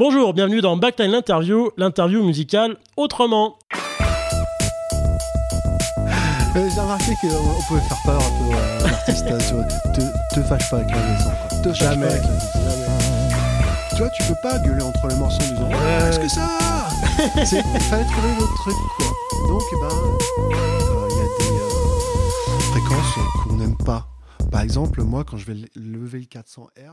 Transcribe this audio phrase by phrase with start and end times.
[0.00, 3.58] Bonjour, bienvenue dans Backline l'interview, l'interview musicale autrement.
[6.56, 9.26] Euh, J'ai remarqué qu'on pouvait faire peur un peu à l'artiste.
[9.30, 9.64] euh, tu vois.
[9.92, 10.00] te,
[10.34, 11.30] te fâche pas avec la maison.
[11.48, 11.58] Quoi.
[11.58, 12.06] Te fâche Jamais.
[12.06, 12.46] pas avec la maison.
[13.90, 15.74] Tu vois, tu peux pas gueuler entre les morceaux en disant Ouais.
[15.74, 16.48] Ouais, Qu'est-ce que ça
[17.44, 19.06] C'est- Il fallait trouver d'autres trucs, quoi.
[19.48, 23.14] Donc, eh ben, euh, il y a des euh, fréquences
[23.44, 24.06] qu'on n'aime pas.
[24.50, 26.88] Par exemple, moi, quand je vais lever le 400 Hz,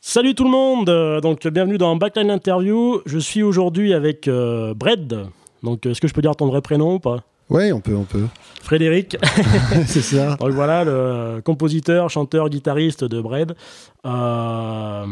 [0.00, 3.00] Salut tout le monde, euh, donc bienvenue dans Backline Interview.
[3.06, 5.26] Je suis aujourd'hui avec euh, Bred.
[5.62, 7.24] Donc est-ce que je peux dire ton vrai prénom ou pas?
[7.50, 8.24] Ouais, on peut, on peut.
[8.62, 9.16] Frédéric.
[9.86, 10.36] c'est ça.
[10.36, 13.56] Donc voilà, le compositeur, chanteur, guitariste de Bred.
[14.04, 15.04] Euh,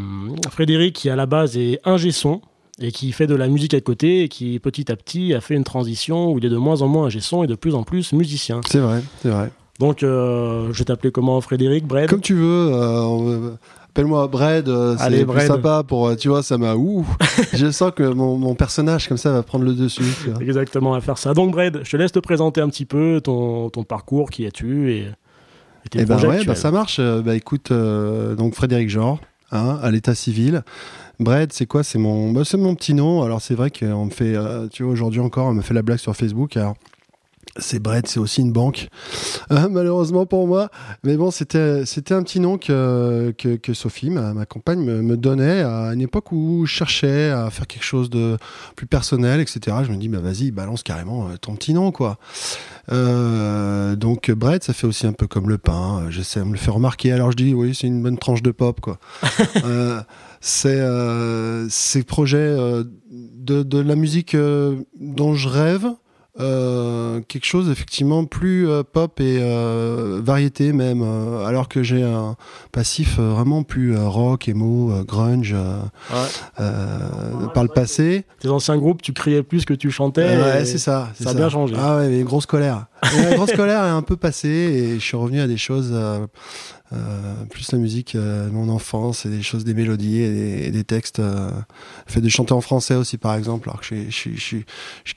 [0.51, 2.41] Frédéric qui à la base est ingé son
[2.81, 5.55] et qui fait de la musique à côté et qui petit à petit a fait
[5.55, 7.83] une transition où il est de moins en moins ingé son et de plus en
[7.83, 8.61] plus musicien.
[8.69, 9.51] C'est vrai, c'est vrai.
[9.81, 12.71] Donc euh, je vais t'appeler comment Frédéric Bred Comme tu veux.
[12.73, 13.51] euh,
[13.95, 15.47] Appelle-moi Brad, euh, c'est plus Brad.
[15.47, 17.07] sympa pour, euh, tu vois, ça m'a ouh.
[17.55, 20.03] je sens que mon, mon personnage comme ça va prendre le dessus.
[20.25, 20.43] tu vois.
[20.43, 21.33] Exactement, à faire ça.
[21.33, 24.91] Donc, Bred, je te laisse te présenter un petit peu ton, ton parcours, qui es-tu
[24.91, 26.97] et, et tes Eh ben projets ouais, bah ça marche.
[26.99, 29.21] Euh, Bah écoute, euh, donc Frédéric Jean,
[29.53, 30.65] hein, à l'état civil.
[31.21, 31.85] Brad, c'est quoi?
[31.85, 33.23] C'est mon, bah, c'est mon petit nom.
[33.23, 35.83] Alors c'est vrai qu'on me fait, euh, tu vois, aujourd'hui encore, on me fait la
[35.83, 36.57] blague sur Facebook.
[36.57, 36.75] Alors
[37.57, 38.89] c'est Brad, c'est aussi une banque,
[39.53, 40.69] Euh, malheureusement pour moi.
[41.05, 45.03] Mais bon, c'était, c'était un petit nom que, que, que Sophie, ma, ma compagne, me,
[45.03, 48.37] me donnait à une époque où je cherchais à faire quelque chose de
[48.77, 49.77] plus personnel, etc.
[49.87, 52.19] Je me dis, bah vas-y, balance carrément euh, ton petit nom, quoi.
[52.93, 56.03] Euh, donc Brett, ça fait aussi un peu comme le pain.
[56.07, 57.13] euh, J'essaie de me le faire remarquer.
[57.13, 58.99] Alors je dis oui, c'est une bonne tranche de pop quoi.
[59.65, 60.01] Euh,
[60.41, 65.87] c'est euh, ces projets euh, de, de la musique euh, dont je rêve.
[66.41, 72.03] Euh, quelque chose effectivement plus euh, pop et euh, variété même euh, alors que j'ai
[72.03, 72.37] un
[72.73, 75.79] passif euh, vraiment plus euh, rock emo euh, grunge euh,
[76.13, 76.27] Ouais.
[76.61, 80.25] euh, par le passé Tes anciens groupes, tu criais plus que tu chantais.
[80.37, 81.11] ouais, c'est ça.
[81.21, 81.75] ça a bien changé.
[81.79, 82.87] Ah ouais, mais une grosse colère.
[83.17, 85.95] Et la grosse colère est un peu passée et je suis revenu à des choses,
[87.51, 90.71] plus la musique euh, de mon enfance et des choses, des mélodies et des, et
[90.71, 91.19] des textes.
[91.19, 91.51] Euh,
[92.07, 94.67] fait de chanter en français aussi, par exemple, alors que j'ai-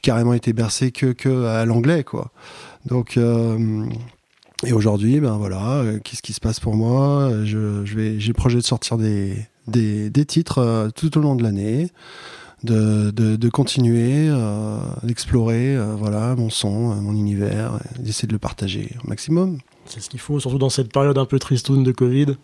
[0.02, 2.32] carrément été bercé que, à l'anglais, quoi.
[2.86, 3.18] Donc.
[3.18, 3.86] euh,
[4.66, 7.30] et aujourd'hui, ben voilà, euh, qu'est-ce qui se passe pour moi?
[7.44, 9.38] Je, vais, j'ai projet de sortir des,
[9.68, 11.92] des, titres euh, tout au long de l'année,
[12.64, 18.40] de, de, continuer euh, d'explorer euh, voilà, mon son, euh, mon univers, d'essayer de le
[18.40, 19.60] partager au maximum.
[19.88, 22.36] C'est ce qu'il faut, surtout dans cette période un peu tristoune de Covid.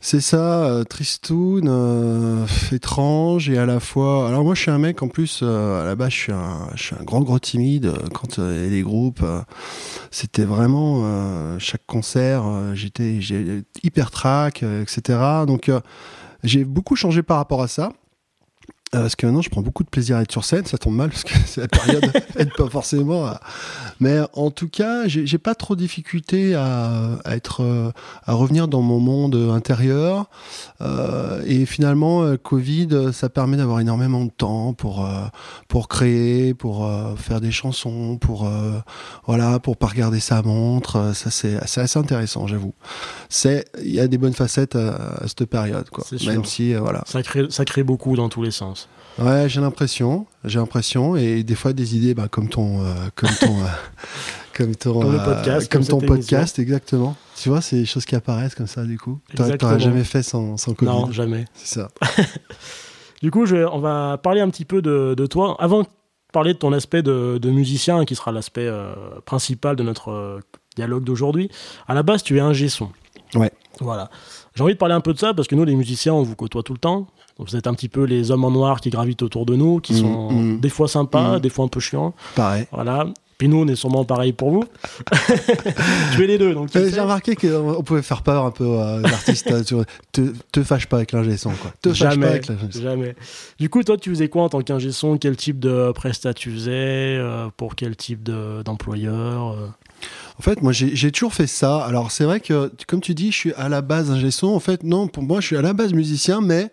[0.00, 0.84] C'est ça, euh,
[1.30, 4.28] euh, étrange et à la fois.
[4.28, 5.40] Alors moi, je suis un mec en plus.
[5.42, 7.86] euh, à la base, je suis un, grand gros timide.
[7.86, 9.22] euh, Quand les groupes,
[10.10, 12.44] c'était vraiment chaque concert.
[12.74, 13.18] j'étais,
[13.82, 15.18] hyper track, etc.
[15.46, 15.70] Donc
[16.44, 17.92] j'ai beaucoup changé par rapport à ça.
[18.92, 20.66] Euh, parce que maintenant, je prends beaucoup de plaisir à être sur scène.
[20.66, 23.24] Ça tombe mal parce que c'est la période, aide pas forcément.
[23.26, 23.40] à-
[24.00, 27.92] Mais en tout cas, j'ai pas trop de difficulté à, à être, euh,
[28.26, 30.28] à revenir dans mon monde intérieur.
[30.80, 35.24] Euh, et finalement, euh, Covid, euh, ça permet d'avoir énormément de temps pour euh,
[35.68, 38.80] pour créer, pour euh, faire des chansons, pour euh,
[39.26, 40.96] voilà, pour pas regarder sa montre.
[40.96, 42.74] Euh, Ça, c'est assez intéressant, j'avoue.
[43.28, 46.04] C'est, il y a des bonnes facettes à, à cette période, quoi.
[46.26, 47.02] Même si, euh, voilà.
[47.06, 48.79] Ça crée, ça crée beaucoup dans tous les sens.
[49.18, 53.30] Ouais, j'ai l'impression, j'ai l'impression, et des fois des idées, bah, comme ton, euh, comme
[53.38, 53.66] ton, euh,
[54.54, 57.16] comme ton, Comme euh, podcast, comme comme ton podcast, exactement.
[57.36, 59.20] Tu vois, c'est des choses qui apparaissent comme ça, du coup.
[59.34, 59.72] T'aurais Exactement.
[59.72, 60.90] t'aurais jamais fait sans, sans Covid.
[60.90, 61.44] Non, jamais.
[61.54, 61.90] C'est ça.
[63.22, 65.54] Du coup, je, on va parler un petit peu de, de toi.
[65.58, 65.86] Avant de
[66.32, 68.66] parler de ton aspect de, de musicien, qui sera l'aspect
[69.26, 70.40] principal de notre
[70.74, 71.50] dialogue d'aujourd'hui,
[71.86, 72.88] à la base, tu es un son.
[73.34, 73.52] Ouais.
[73.80, 74.10] Voilà.
[74.54, 76.34] J'ai envie de parler un peu de ça parce que nous, les musiciens, on vous
[76.34, 77.08] côtoie tout le temps.
[77.46, 79.92] Vous êtes un petit peu les hommes en noir qui gravitent autour de nous, qui
[79.94, 80.60] Mm, sont mm.
[80.60, 81.40] des fois sympas, Mm.
[81.40, 82.14] des fois un peu chiants.
[82.36, 82.66] Pareil.
[82.72, 83.06] Voilà.
[83.38, 84.64] Puis nous, on est sûrement pareil pour vous.
[86.12, 86.90] tu es les deux, donc Euh.
[86.92, 89.50] J'ai remarqué qu'on pouvait faire peur un peu aux artistes.
[89.72, 89.84] vois.
[90.12, 91.72] te, te fâche pas avec l'ingé son, quoi.
[91.80, 92.80] Te fâche Jamais, pas avec son.
[92.80, 93.14] jamais.
[93.58, 95.16] Du coup, toi, tu faisais quoi en tant qu'ingé son?
[95.16, 99.68] Quel type de prestat tu faisais euh, Pour quel type de- d'employeur euh?
[100.38, 101.78] En fait, moi, j'ai j'ai toujours fait ça.
[101.84, 104.48] Alors, c'est vrai que, comme tu dis, je suis à la base ingé son.
[104.48, 106.70] En fait, non, pour moi, je suis à la base musicien, mais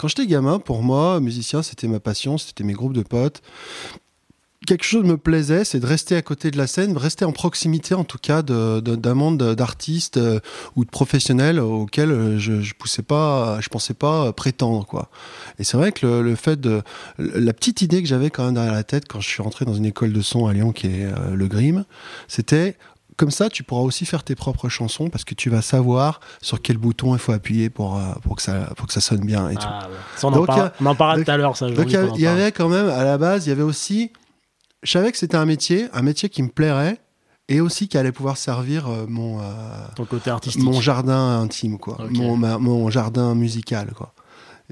[0.00, 3.42] quand j'étais gamin, pour moi, musicien, c'était ma passion, c'était mes groupes de potes.
[4.66, 7.92] quelque chose me plaisait, c'est de rester à côté de la scène, rester en proximité
[7.92, 10.40] en tout cas d'un monde d'artistes euh,
[10.74, 15.10] ou de professionnels auxquels euh, je, je poussais pas, je pensais pas euh, prétendre quoi.
[15.58, 16.80] Et c'est vrai que le, fait de
[17.18, 19.74] la petite idée que j'avais quand même derrière la tête quand je suis rentré dans
[19.74, 21.84] une école de son à Lyon qui est le Grim,
[22.26, 22.78] c'était
[23.20, 26.62] comme ça, tu pourras aussi faire tes propres chansons parce que tu vas savoir sur
[26.62, 29.48] quel bouton il faut appuyer pour, euh, pour, que, ça, pour que ça sonne bien
[29.50, 29.66] et tout.
[29.68, 29.96] Ah, ouais.
[30.16, 31.68] Ça, on, en parle- on en parlera tout à l'heure, ça.
[31.68, 32.24] Donc il y, a- parle.
[32.26, 34.10] avait quand même, à la base, il y avait aussi.
[34.82, 36.98] Je savais que c'était un métier, un métier qui me plairait
[37.50, 39.42] et aussi qui allait pouvoir servir euh, mon, euh,
[39.96, 40.62] ton côté artistique.
[40.62, 41.98] mon jardin intime, quoi.
[42.10, 44.14] Mon, ma- mon jardin musical, quoi.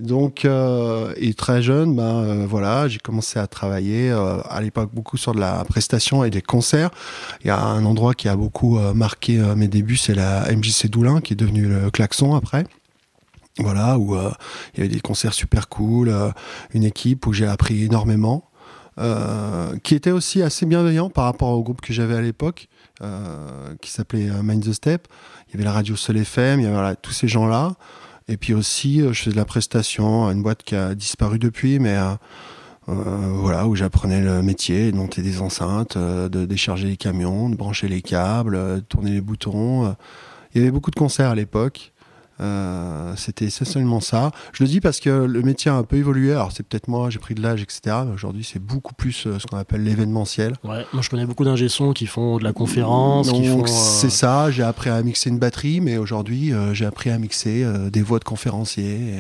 [0.01, 4.91] Donc, euh, et très jeune, ben euh, voilà, j'ai commencé à travailler euh, à l'époque
[4.93, 6.91] beaucoup sur de la prestation et des concerts.
[7.43, 10.45] Il y a un endroit qui a beaucoup euh, marqué euh, mes débuts, c'est la
[10.55, 12.65] MJC Doulin, qui est devenu le Klaxon après.
[13.59, 16.15] Voilà, où il y avait des concerts super cool,
[16.75, 18.49] une équipe où j'ai appris énormément,
[19.83, 22.69] qui était aussi assez bienveillant par rapport au groupe que j'avais à l'époque,
[23.81, 25.09] qui s'appelait Mind the Step.
[25.49, 27.75] Il y avait la radio Sol FM, il y avait voilà, tous ces gens-là.
[28.29, 31.39] Et puis aussi, euh, je faisais de la prestation à une boîte qui a disparu
[31.39, 32.15] depuis, mais euh,
[32.89, 32.93] euh,
[33.35, 37.57] voilà, où j'apprenais le métier, de monter des enceintes, euh, de décharger les camions, de
[37.57, 39.95] brancher les câbles, de tourner les boutons.
[40.55, 41.93] Il y avait beaucoup de concerts à l'époque.
[42.41, 44.31] Euh, C'était essentiellement ça.
[44.53, 46.33] Je le dis parce que le métier a un peu évolué.
[46.33, 47.97] Alors c'est peut-être moi, j'ai pris de l'âge, etc.
[48.07, 50.55] Mais aujourd'hui, c'est beaucoup plus euh, ce qu'on appelle l'événementiel.
[50.65, 53.57] Ouais, moi je connais beaucoup d'ingé qui font de la conférence, qui font.
[53.59, 57.19] Donc euh, c'est ça, j'ai appris à mixer une batterie, mais aujourd'hui j'ai appris à
[57.19, 59.17] mixer des voix de conférenciers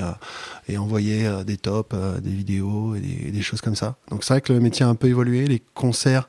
[0.69, 3.97] et, et envoyer des tops, des vidéos et des, des choses comme ça.
[4.11, 6.29] Donc c'est vrai que le métier a un peu évolué, les concerts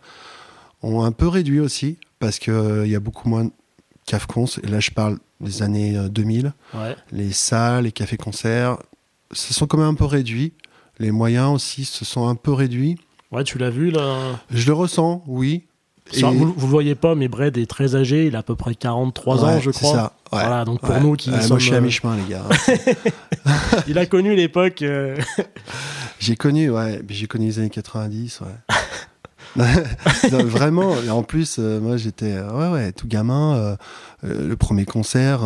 [0.81, 3.51] ont un peu réduit aussi, parce qu'il y a beaucoup moins de
[4.06, 6.95] cafcons, et là je parle des années euh, 2000, Ouais.
[7.12, 8.77] les salles, les cafés-concerts
[9.31, 10.53] se sont quand même un peu réduits,
[11.00, 12.97] les moyens aussi se sont un peu réduits.
[13.31, 14.18] ouais, tu l'as vu là?
[14.51, 15.65] Je le ressens, oui.
[16.13, 18.74] Et- Vous, le voyez pas, mais Brad est très âgé, il a à peu près
[18.74, 19.94] 43 ans, je c'est crois.
[19.94, 20.03] ça,
[20.33, 20.39] ouais.
[20.44, 21.00] Voilà, donc pour Ouais.
[21.00, 21.47] nous qui sommes.
[21.50, 22.44] moi, je suis à euh, mi-chemin, les gars.
[23.88, 24.81] il a connu l'époque.
[24.81, 25.15] euh,
[26.19, 28.47] J'ai connu, ouais, j'ai connu les années 90, ouais.
[30.31, 33.56] Non, vraiment, et en plus, euh, moi j'étais euh, ouais, ouais, tout gamin.
[33.56, 33.75] euh,
[34.24, 35.42] le premier concert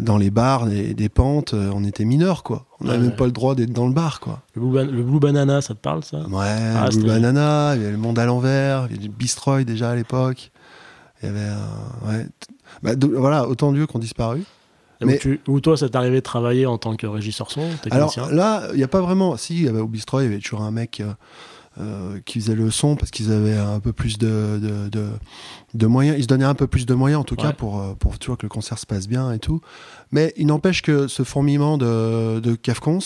[0.00, 2.66] dans les bars, des, des pentes, on était mineurs, quoi.
[2.80, 4.40] On n'avait Ouais, même pas le droit d'être dans le bar, quoi.
[4.54, 6.18] le, Blue Ban- le Blue Banana, ça te parle ça?
[6.28, 6.46] Ouais,
[6.76, 9.64] Ah, Blue Banana, il y avait le monde à l'envers, il y avait du Bistroy
[9.64, 10.52] déjà à l'époque.
[11.22, 12.26] Il y avait, euh, ouais.
[12.84, 14.44] Bah, de- voilà, autant de lieux qui ont disparu.
[15.02, 17.62] Où Mais- tu- Où toi, ça t'est arrivé de travailler en tant que régisseur son,
[17.90, 19.36] Alors là, il n'y a pas vraiment.
[19.36, 21.12] Si, il y avait au Bistroy, il y avait toujours un mec euh,
[21.80, 25.08] euh, qui faisait le son parce qu'ils avaient un peu plus de, de, de,
[25.74, 26.16] de moyens.
[26.18, 28.26] Ils se donnaient un peu plus de moyens en tout cas pour, euh, pour tu
[28.28, 29.60] vois, que le concert se passe bien et tout.
[30.10, 32.98] Mais il n'empêche que ce fourmillement de, de Cafcons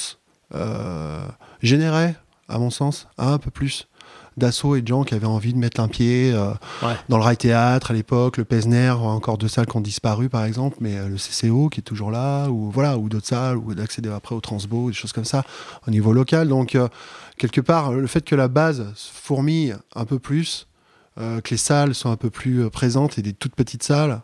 [0.54, 1.26] euh,
[1.62, 2.14] générait,
[2.48, 3.88] à mon sens, un peu plus
[4.36, 6.50] d'assaut et de gens qui avaient envie de mettre un pied euh,
[6.82, 6.92] Ouais.
[7.08, 10.44] dans le Rail Théâtre à l'époque, le Pesner, encore deux salles qui ont disparu par
[10.44, 13.74] exemple, mais euh, le CCO qui est toujours là, ou voilà, ou d'autres salles, ou
[13.74, 15.42] d'accéder après au Transbo, des choses comme ça,
[15.88, 16.48] au niveau local.
[16.48, 16.88] Donc euh,
[17.38, 20.66] quelque part, le fait que la base se fourmille un peu plus,
[21.18, 24.22] euh, que les salles sont un peu plus euh, présentes et des toutes petites salles,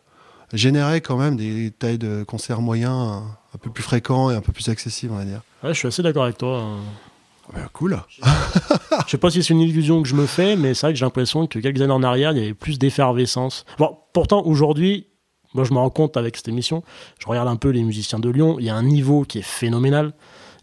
[0.52, 3.22] générait quand même des tailles de concerts moyens un,
[3.54, 5.40] un peu plus fréquents et un peu plus accessibles, on va dire.
[5.62, 6.58] Ouais, je suis assez d'accord avec toi.
[6.60, 6.76] hein.
[7.54, 8.00] Ouais, cool.
[9.06, 10.98] Je sais pas si c'est une illusion que je me fais, mais c'est vrai que
[10.98, 13.64] j'ai l'impression que quelques années en arrière, il y avait plus d'effervescence.
[13.78, 15.08] Bon, pourtant, aujourd'hui,
[15.54, 16.82] moi je me rends compte avec cette émission,
[17.18, 19.42] je regarde un peu les musiciens de Lyon, il y a un niveau qui est
[19.42, 20.12] phénoménal.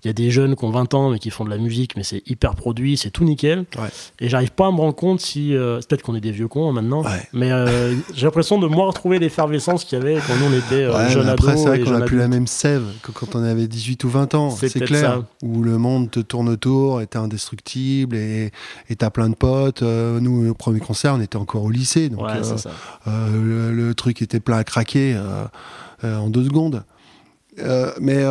[0.03, 1.97] Il y a des jeunes qui ont 20 ans mais qui font de la musique,
[1.97, 3.65] mais c'est hyper produit, c'est tout nickel.
[3.77, 3.89] Ouais.
[4.21, 5.53] Et j'arrive pas à me rendre compte si.
[5.55, 7.27] euh, peut-être qu'on est des vieux cons hein, maintenant, Ouais.
[7.33, 10.83] mais euh, j'ai l'impression de moins retrouver l'effervescence qu'il y avait quand nous on était
[10.83, 13.35] euh, Ouais, jeunes après, c'est vrai qu'on a jeunes plus la même sève que quand
[13.35, 14.49] on avait 18 ou 20 ans.
[14.51, 15.01] C'est clair.
[15.01, 15.25] ça.
[15.43, 18.51] Où le monde te tourne autour et t'es indestructible et
[18.97, 19.83] t'as plein de potes.
[19.83, 22.09] Euh, nous, au premier concert, on était encore au lycée.
[22.09, 22.69] Donc, ça.
[23.05, 25.19] le, le truc était plein à craquer
[26.03, 26.83] en deux secondes.
[27.99, 28.23] Mais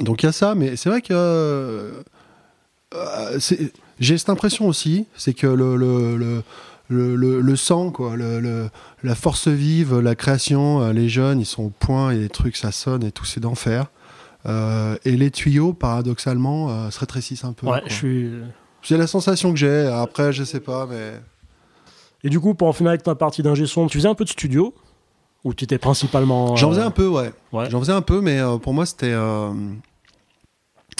[0.00, 2.02] donc il y a ça, mais c'est vrai que euh,
[2.94, 3.38] euh,
[3.98, 6.42] j'ai cette impression aussi, c'est que le, le,
[6.88, 11.70] le, le, sang, quoi, la force vive, la création, euh, les jeunes, ils sont au
[11.70, 13.86] point et les trucs, ça sonne et tout, c'est d'enfer.
[14.46, 17.66] Euh, et les tuyaux, paradoxalement, euh, se rétrécissent un peu.
[17.66, 18.30] Ouais, je suis.
[18.82, 19.86] C'est la sensation que j'ai.
[19.86, 21.14] Après, je sais pas, mais.
[22.22, 24.24] Et du coup, pour en finir avec ta partie d'ingé son, tu faisais un peu
[24.24, 24.74] de studio
[25.46, 26.56] Ou tu étais principalement.
[26.56, 27.30] J'en euh, faisais un peu, ouais.
[27.52, 27.70] Ouais.
[27.70, 29.14] J'en faisais un peu, mais euh, pour moi, c'était.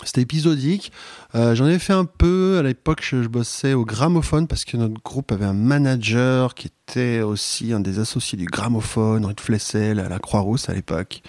[0.05, 0.93] C'était épisodique.
[1.35, 2.59] Euh, J'en ai fait un peu.
[2.59, 6.69] À l'époque, je, je bossais au gramophone parce que notre groupe avait un manager qui
[6.69, 11.23] était aussi un des associés du gramophone, rue de Flessel, à la Croix-Rousse à l'époque.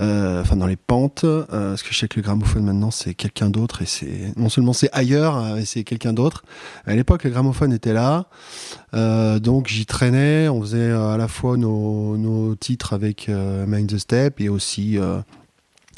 [0.00, 1.22] Euh, Enfin, dans les pentes.
[1.24, 4.32] euh, parce que je sais que le gramophone maintenant, c'est quelqu'un d'autre et c'est.
[4.36, 6.44] Non seulement c'est ailleurs, hein, mais c'est quelqu'un d'autre.
[6.84, 8.26] À l'époque, le gramophone était là.
[8.94, 13.98] Euh, donc j'y traînais, on faisait à la fois nos, nos titres avec Mind the
[13.98, 14.98] Step et aussi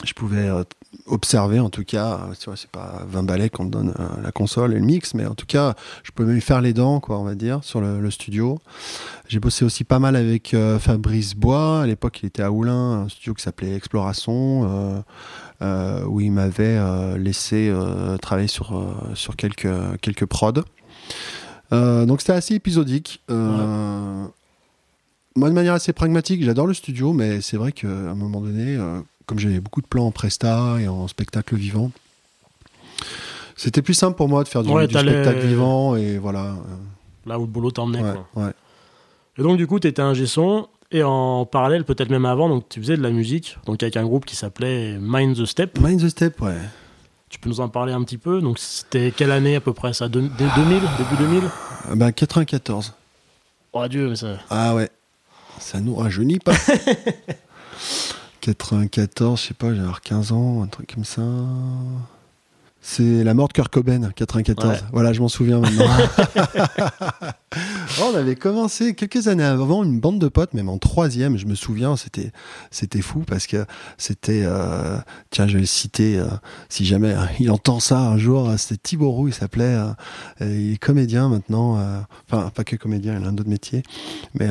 [0.04, 0.64] je pouvais euh,
[1.06, 2.20] observer en tout cas.
[2.38, 5.14] Tu vois, c'est pas 20 balais qu'on te donne euh, la console et le mix,
[5.14, 7.80] mais en tout cas, je pouvais même faire les dents, quoi, on va dire, sur
[7.80, 8.60] le, studio.
[9.26, 11.82] J'ai bossé aussi pas mal avec euh, Fabrice Bois.
[11.82, 15.02] À l'époque, il était à Oulin, un studio qui s'appelait Exploration,
[15.62, 16.78] euh, où il m'avait
[17.18, 17.72] laissé
[18.20, 19.68] travailler sur, sur quelques,
[20.00, 20.62] quelques prods.
[21.72, 23.22] donc c'était assez épisodique.
[23.28, 24.28] Moi,
[25.48, 28.78] de manière assez pragmatique, j'adore le studio, mais c'est vrai qu'à un moment donné,
[29.26, 31.90] comme j'avais beaucoup de plans en presta et en spectacle vivant,
[33.56, 36.56] c'était plus simple pour moi de faire du, spectacle vivant et voilà.
[37.26, 38.02] Là où le boulot t'emmenait.
[38.34, 38.50] Ouais,
[39.38, 42.68] Et donc, du coup, tu étais un son et en parallèle, peut-être même avant, donc
[42.68, 45.78] tu faisais de la musique, donc avec un groupe qui s'appelait Mind the Step.
[45.80, 46.58] Mind the Step, ouais.
[47.30, 48.40] Tu peux nous en parler un petit peu?
[48.40, 50.08] Donc, c'était quelle année à peu près ça?
[50.08, 51.42] Dès 2000 Début 2000
[51.94, 52.92] Bah, 94.
[53.72, 54.38] Oh Dieu, mais ça.
[54.50, 54.88] Ah ouais.
[55.58, 56.54] Ça nous rajeunit pas.
[58.44, 61.22] 94, je sais pas, j'avais 15 ans, un truc comme ça.
[62.86, 64.84] C'est la mort de Kurt Cobain, 94.
[64.92, 65.86] Voilà, je m'en souviens maintenant.
[68.00, 71.36] Oh, on avait commencé quelques années avant une bande de potes, même en troisième.
[71.38, 72.32] Je me souviens, c'était
[72.72, 73.64] c'était fou parce que
[73.96, 74.98] c'était euh,
[75.30, 76.24] tiens, je vais le citer euh,
[76.68, 78.50] si jamais hein, il entend ça un jour.
[78.58, 79.76] C'était Thibaut Roux, il s'appelait.
[79.76, 79.92] Euh,
[80.40, 81.78] il est comédien maintenant.
[82.28, 83.84] enfin, pas que comédien, il a un autre métier,
[84.34, 84.48] mais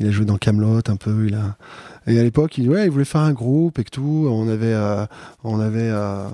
[0.00, 1.26] il a joué dans Camelot un peu.
[1.26, 1.58] Il a
[2.06, 4.26] et à l'époque, il, ouais, il voulait faire un groupe et tout.
[4.28, 5.06] On avait, euh,
[5.42, 6.28] on avait, euh,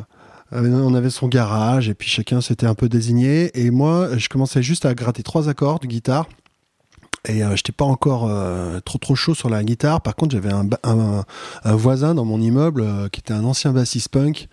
[0.53, 3.51] on avait son garage et puis chacun s'était un peu désigné.
[3.59, 6.27] Et moi, je commençais juste à gratter trois accords de guitare.
[7.29, 8.31] Et euh, j'étais pas encore
[8.85, 10.01] trop trop chaud sur la guitare.
[10.01, 11.25] Par contre, j'avais un, un,
[11.65, 14.49] un, voisin dans mon immeuble qui était un ancien bassiste punk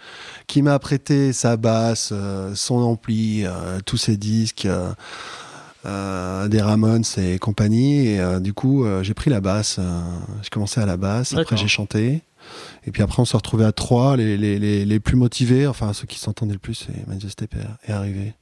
[0.48, 2.14] qui m'a prêté sa basse,
[2.56, 3.46] son ampli,
[3.86, 4.68] tous ses disques.
[5.88, 8.08] Euh, des Ramones et compagnie.
[8.08, 9.80] Et euh, du coup, euh, j'ai pris la basse.
[10.42, 11.34] j'ai commencé à la basse.
[11.34, 12.22] Après, j'ai chanté.
[12.86, 15.94] Et puis après, on s'est retrouvés à trois, les, les, les, les, plus motivés, enfin
[15.94, 16.88] ceux qui s'entendaient le plus.
[16.90, 17.48] Et Majesté
[17.88, 18.34] est arrivé.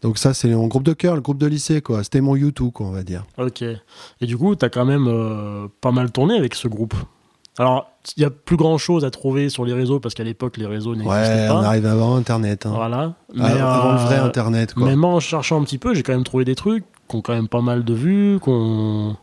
[0.00, 2.02] Donc ça, c'est mon groupe de cœur, le groupe de lycée, quoi.
[2.02, 3.24] C'était mon YouTube, quoi, on va dire.
[3.38, 3.62] Ok.
[3.62, 6.94] Et du coup, tu as quand même pas mal tourné avec ce groupe.
[7.58, 10.56] Alors, il n'y a plus grand chose à trouver sur les réseaux parce qu'à l'époque,
[10.56, 11.54] les réseaux n'existaient ouais, pas.
[11.54, 12.64] on arrive avant Internet.
[12.64, 12.72] Hein.
[12.74, 13.14] Voilà.
[13.34, 14.86] Mais, avant le vrai euh, Internet, quoi.
[14.86, 17.34] Même en cherchant un petit peu, j'ai quand même trouvé des trucs qui ont quand
[17.34, 19.16] même pas mal de vues, qu'on.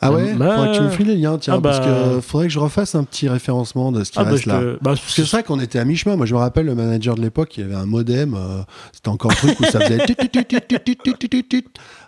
[0.00, 2.20] Ah ouais bah, Faudrait que tu me files les liens, tiens, ah parce que bah.
[2.20, 4.60] faudrait que je refasse un petit référencement de ce qui ah reste là.
[4.82, 6.16] parce que c'est vrai qu'on était à mi-chemin.
[6.16, 8.34] Moi, je me rappelle le manager de l'époque, il y avait un modem.
[8.34, 8.62] Euh,
[8.92, 9.98] c'était encore un truc où ça faisait.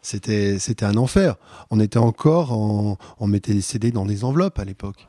[0.03, 1.35] c'était, c'était un enfer.
[1.71, 5.09] On était encore en, on mettait les CD dans des enveloppes à l'époque.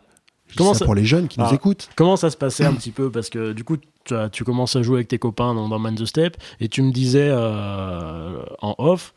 [0.57, 1.89] Comment ça, pour les jeunes qui nous ah, écoutent.
[1.95, 3.09] Comment ça se passait un petit peu?
[3.09, 5.95] Parce que du coup, tu, tu, commences à jouer avec tes copains dans, dans Man
[5.95, 9.13] the Step et tu me disais euh, en off,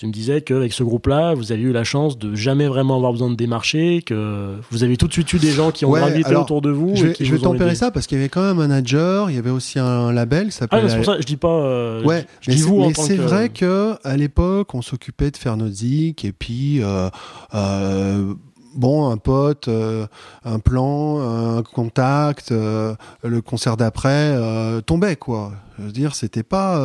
[0.00, 3.12] tu me disais qu'avec ce groupe-là, vous avez eu la chance de jamais vraiment avoir
[3.12, 6.34] besoin de démarcher, que vous avez tout de suite eu des gens qui ont gravité
[6.34, 6.96] autour de vous.
[6.96, 9.36] Je vais, je vais tempérer ça parce qu'il y avait quand même un manager, il
[9.36, 10.80] y avait aussi un label qui s'appelait.
[10.82, 11.52] Ah, c'est pour ça, je dis pas.
[11.52, 15.58] Euh, ouais, je, dis vous mais c'est vrai que à l'époque, on s'occupait de faire
[15.58, 16.82] nos et puis.
[16.82, 17.10] Euh,
[17.54, 18.32] euh,
[18.74, 20.06] bon, un pote, euh,
[20.44, 25.52] un plan, un contact, euh, le concert d'après euh, tombait quoi.
[25.78, 26.78] Je veux dire, c'était pas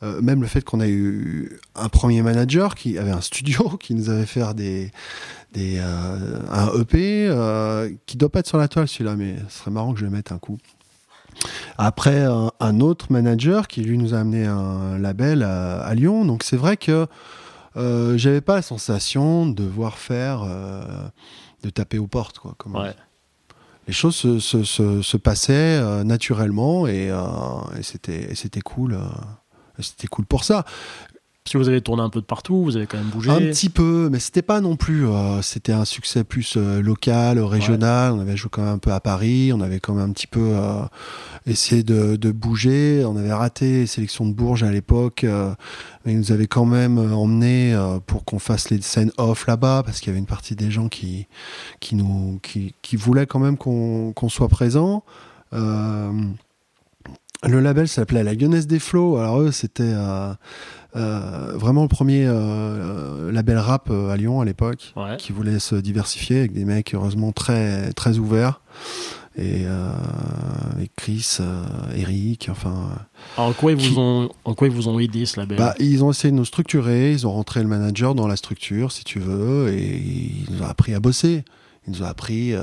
[0.00, 4.08] même le fait qu'on a eu un premier manager qui avait un studio qui nous
[4.08, 4.90] avait fait des
[5.52, 7.30] des un EP
[8.06, 10.10] qui doit pas être sur la toile celui-là, mais ce serait marrant que je le
[10.10, 10.56] mette un coup.
[11.76, 16.24] Après, un, autre manager qui lui nous a amené un label à Lyon.
[16.24, 17.06] Donc c'est vrai que
[17.78, 21.08] euh, j'avais pas la sensation de devoir faire, euh,
[21.62, 22.54] de taper aux portes, quoi.
[23.86, 24.64] Les choses se, se,
[25.02, 27.10] se, passaient euh, naturellement et,
[27.78, 28.98] et c'était cool.
[29.78, 30.66] c'était cool pour ça.
[31.48, 33.30] Si vous avez tourné un peu de partout, vous avez quand même bougé.
[33.30, 35.06] Un petit peu, mais c'était pas non plus.
[35.42, 38.12] c'était un succès plus local, régional.
[38.12, 39.52] On avait joué quand même un peu à Paris.
[39.54, 40.54] On avait quand même un petit peu
[41.46, 43.04] essayé de, de, bouger.
[43.06, 45.24] On avait raté les sélections de Bourges à l'époque
[46.08, 49.46] mais ils nous avaient quand même euh, emmené euh, pour qu'on fasse les scènes off
[49.46, 51.26] là-bas parce qu'il y avait une partie des gens qui
[51.80, 55.04] qui nous qui, qui voulaient quand même qu'on soit présent.
[57.44, 59.16] Euh, le label s'appelait La Lyonnaise des Flots.
[59.16, 59.94] Alors eux, c'était
[60.94, 62.26] vraiment le premier
[63.32, 67.92] label rap à Lyon à l'époque, qui voulait se diversifier avec des mecs heureusement très
[67.92, 68.60] très ouverts
[69.38, 69.90] et euh,
[70.72, 71.64] avec Chris, euh,
[71.94, 72.90] Eric, enfin.
[73.36, 75.56] en quoi ils vous ont, en quoi ils vous ont aidé ce label?
[75.56, 78.90] Bah, ils ont essayé de nous structurer, ils ont rentré le manager dans la structure,
[78.90, 81.44] si tu veux, et ils nous ont appris à bosser.
[81.88, 82.60] Ils nous ont appris euh,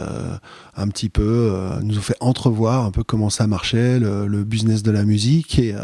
[0.77, 1.51] un petit peu,
[1.81, 5.75] nous ont fait entrevoir un peu comment ça marchait, le, business de la musique, et,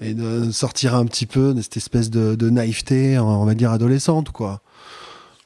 [0.00, 4.30] et de sortir un petit peu de cette espèce de, naïveté, on va dire adolescente,
[4.30, 4.62] quoi.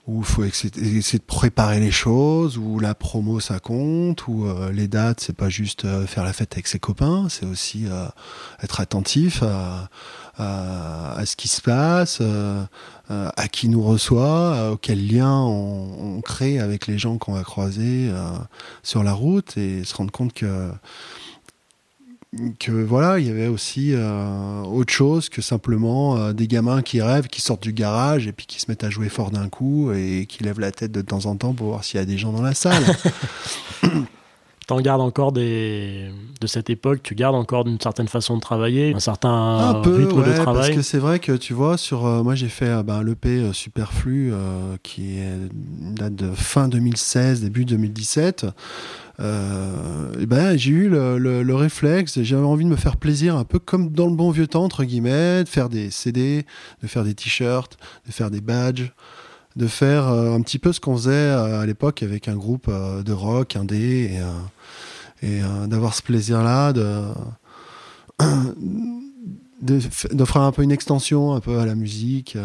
[0.06, 4.70] Où il faut essayer de préparer les choses, où la promo ça compte, où euh,
[4.70, 8.04] les dates c'est pas juste euh, faire la fête avec ses copains, c'est aussi euh,
[8.62, 9.88] être attentif à,
[10.36, 12.20] à, ce qui se passe,
[13.08, 18.10] à qui nous reçoit, auquel lien on, crée avec les gens qu'on va croiser
[18.82, 20.70] sur la route et se rendre compte que
[22.58, 27.00] que voilà, il y avait aussi euh, autre chose que simplement euh, des gamins qui
[27.00, 29.92] rêvent, qui sortent du garage et puis qui se mettent à jouer fort d'un coup
[29.92, 32.18] et qui lèvent la tête de temps en temps pour voir s'il y a des
[32.18, 32.84] gens dans la salle.
[34.66, 38.94] T'en gardes encore des de cette époque, tu gardes encore d'une certaine façon de travailler,
[38.94, 40.44] un certain rythme de travail.
[40.44, 44.32] Parce que c'est vrai que tu vois, sur euh, moi j'ai fait ben, l'EP Superflu
[44.82, 48.46] qui est, date de fin 2016, début 2017.
[49.20, 53.58] Euh, ben, j'ai eu le, le, réflexe, j'avais envie de me faire plaisir, un peu
[53.58, 56.44] comme dans le bon vieux temps, entre guillemets, de faire des CD,
[56.82, 58.92] de faire des t-shirts, de faire des badges,
[59.56, 62.68] de faire euh, un petit peu ce qu'on faisait euh, à l'époque avec un groupe
[62.68, 64.20] de rock, indé, et,
[65.24, 67.02] et d'avoir ce plaisir-là de.
[70.12, 72.36] d'offrir un peu une extension un peu à la musique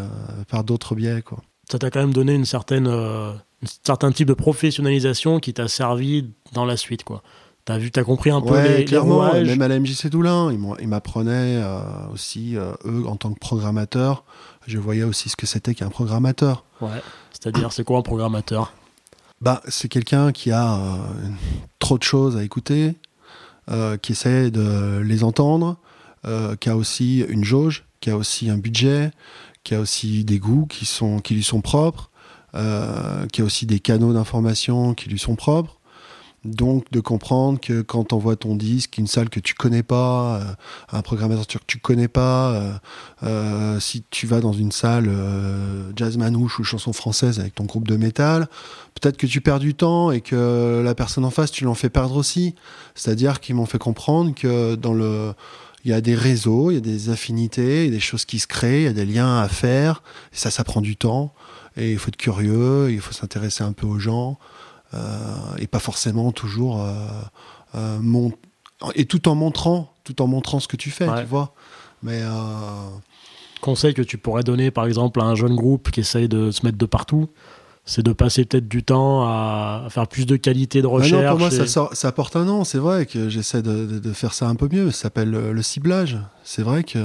[0.48, 1.44] par d'autres biais quoi.
[1.70, 2.88] Ça t'a quand même donné une certaine
[3.64, 7.22] un certain type de professionnalisation qui t'a servi dans la suite, quoi.
[7.66, 11.62] T'as vu, t'as compris un peu les, clairement, Même à la MJC Doulin, ils m'apprenaient
[11.62, 11.82] euh,
[12.12, 14.24] aussi, euh, eux, en tant que programmateurs,
[14.66, 16.64] je voyais aussi ce que c'était qu'un programmateur.
[16.82, 16.90] Ouais,
[17.32, 18.74] c'est-à-dire, c'est quoi un programmateur?
[19.42, 20.98] Bah, C'est quelqu'un qui a euh,
[21.80, 22.96] trop de choses à écouter,
[24.02, 25.78] qui essaie de les entendre,
[26.60, 29.12] qui a aussi une jauge, qui a aussi un budget,
[29.64, 32.10] qui a aussi des goûts qui, sont, qui lui sont propres,
[32.56, 35.79] euh, qui a aussi des canaux d'information qui lui sont propres.
[36.46, 40.38] Donc de comprendre que quand on voit ton disque, une salle que tu connais pas,
[40.38, 40.44] euh,
[40.92, 42.80] un programmateur que tu connais pas,
[43.24, 45.12] euh, si tu vas dans une salle
[45.96, 48.48] jazz manouche ou chanson française avec ton groupe de métal,
[48.96, 51.90] peut-être que tu perds du temps et que la personne en face, tu l'en fais
[51.90, 52.56] perdre aussi.
[52.96, 55.34] C'est-à-dire qu'ils m'ont fait comprendre que dans le
[55.86, 58.26] il y a des réseaux, il y a des affinités, il y a des choses
[58.26, 60.04] qui se créent, il y a des liens à faire,
[60.34, 61.34] et ça, ça prend du temps.
[61.78, 64.36] Et il faut être curieux, il faut s'intéresser un peu aux gens, euh,
[64.94, 66.94] et pas forcément toujours euh,
[67.76, 68.30] euh,
[68.96, 71.54] et tout en montrant, tout en montrant ce que tu fais, tu vois.
[72.02, 72.22] Mais
[73.62, 76.66] conseil que tu pourrais donner, par exemple, à un jeune groupe qui essaye de se
[76.66, 77.30] mettre de partout,
[77.86, 81.24] c'est de passer peut-être du temps à, faire plus de qualité de recherche.
[81.24, 82.64] non, pour moi, ça, ça, apporte un nom.
[82.64, 84.92] C'est vrai que j'essaie de, faire ça un peu mieux.
[84.92, 86.18] Ça s'appelle le ciblage.
[86.44, 87.00] C'est vrai que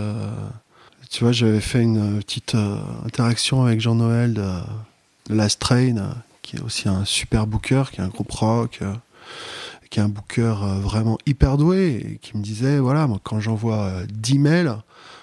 [1.15, 4.51] tu vois, j'avais fait une petite euh, interaction avec Jean-Noël de,
[5.29, 6.09] Last Train, euh,
[6.45, 8.95] qui est aussi un super booker, qui est un groupe rock, euh,
[9.91, 13.91] qui est un booker vraiment hyper doué, et qui me disait, voilà, moi, quand j'envoie
[14.13, 14.77] 10 mails,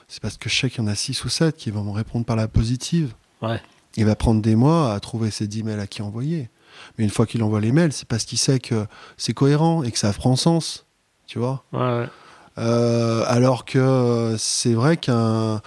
[0.07, 1.91] c'est parce que je sais qu'il y en a 6 ou 7 qui vont me
[1.91, 3.13] répondre par la positive.
[3.41, 3.61] Ouais.
[3.95, 6.49] Il va prendre des mois à trouver ces 10 mails à qui envoyer.
[6.97, 8.85] Mais une fois qu'il envoie les mails, c'est parce qu'il sait que
[9.17, 10.85] c'est cohérent et que ça prend sens.
[11.27, 12.09] Tu vois ouais, ouais.
[12.57, 15.61] Euh, alors que c'est vrai qu'un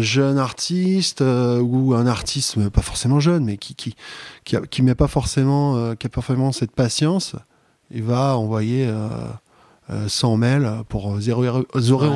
[0.00, 3.94] jeune artiste euh, ou un artiste pas forcément jeune mais qui qui
[4.44, 7.36] qui, met pas forcément euh, qui a pas forcément cette patience
[7.90, 8.90] il va envoyer
[10.08, 11.42] 100 mails pour zéro,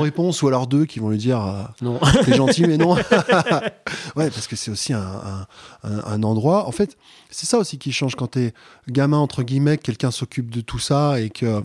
[0.00, 2.00] réponse ou alors deux qui vont lui dire non.
[2.24, 2.94] t'es gentil mais non.
[4.16, 5.46] Ouais parce que c'est aussi un,
[5.84, 6.66] un, endroit.
[6.66, 6.96] En fait
[7.30, 8.52] c'est ça aussi qui change quand t'es
[8.88, 11.62] gamin entre guillemets quelqu'un s'occupe de tout ça et que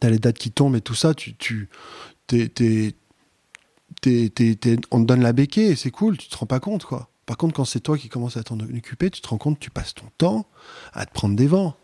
[0.00, 1.68] t'as les dates qui tombent et tout ça, tu, tu,
[2.26, 2.94] t'es,
[4.04, 7.08] on te donne la béquille c'est cool, tu te rends pas compte, quoi.
[7.26, 9.70] Par contre, quand c'est toi qui commences à t'en occuper, tu te rends compte tu
[9.70, 10.46] passes ton temps
[10.92, 11.74] à te prendre des vents.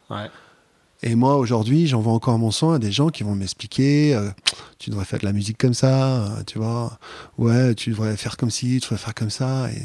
[1.05, 4.31] Et moi, aujourd'hui, j'envoie encore mon son à des gens qui vont m'expliquer euh,
[4.79, 6.96] tu devrais faire de la musique comme ça, euh, tu vois.
[7.38, 9.68] Ouais, tu devrais faire comme ci, tu devrais faire comme ça.
[9.72, 9.83] Et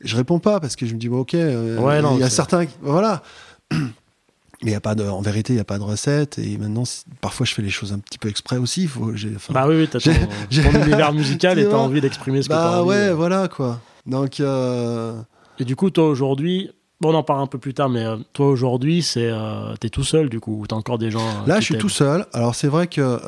[0.00, 2.64] je réponds pas parce que je me dis, bon, ok, euh, il y a certains.
[2.80, 3.22] Voilà.
[4.66, 6.40] Mais y a pas de, en vérité, il n'y a pas de recette.
[6.40, 6.82] Et maintenant,
[7.20, 8.88] parfois, je fais les choses un petit peu exprès aussi.
[8.88, 9.12] Faut,
[9.50, 10.10] bah oui, oui t'as ton,
[10.50, 12.88] ton univers musical et t'as envie d'exprimer ce que bah t'as envie.
[12.88, 13.14] ouais, euh.
[13.14, 13.80] voilà, quoi.
[14.06, 14.40] Donc...
[14.40, 15.14] Euh...
[15.60, 16.72] Et du coup, toi, aujourd'hui...
[17.00, 19.88] Bon, on en parle un peu plus tard, mais euh, toi, aujourd'hui, c'est euh, t'es
[19.88, 21.20] tout seul, du coup, ou t'as encore des gens...
[21.20, 22.26] Euh, Là, je suis tout seul.
[22.32, 23.20] Alors, c'est vrai que...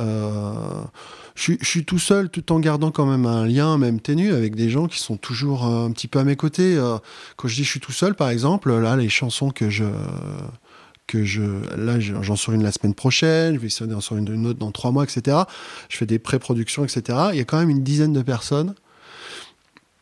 [1.37, 4.57] Je, je, suis tout seul tout en gardant quand même un lien, même ténu, avec
[4.57, 6.77] des gens qui sont toujours un petit peu à mes côtés.
[7.37, 9.85] quand je dis je suis tout seul, par exemple, là, les chansons que je
[11.09, 11.43] que je,
[11.77, 14.93] là, j'en sors une la semaine prochaine, je vais en sortir une autre dans trois
[14.93, 15.39] mois, etc.
[15.89, 17.19] Je fais des pré-productions, etc.
[17.33, 18.75] Il y a quand même une dizaine de personnes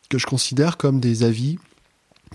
[0.09, 1.57] que je considère comme des avis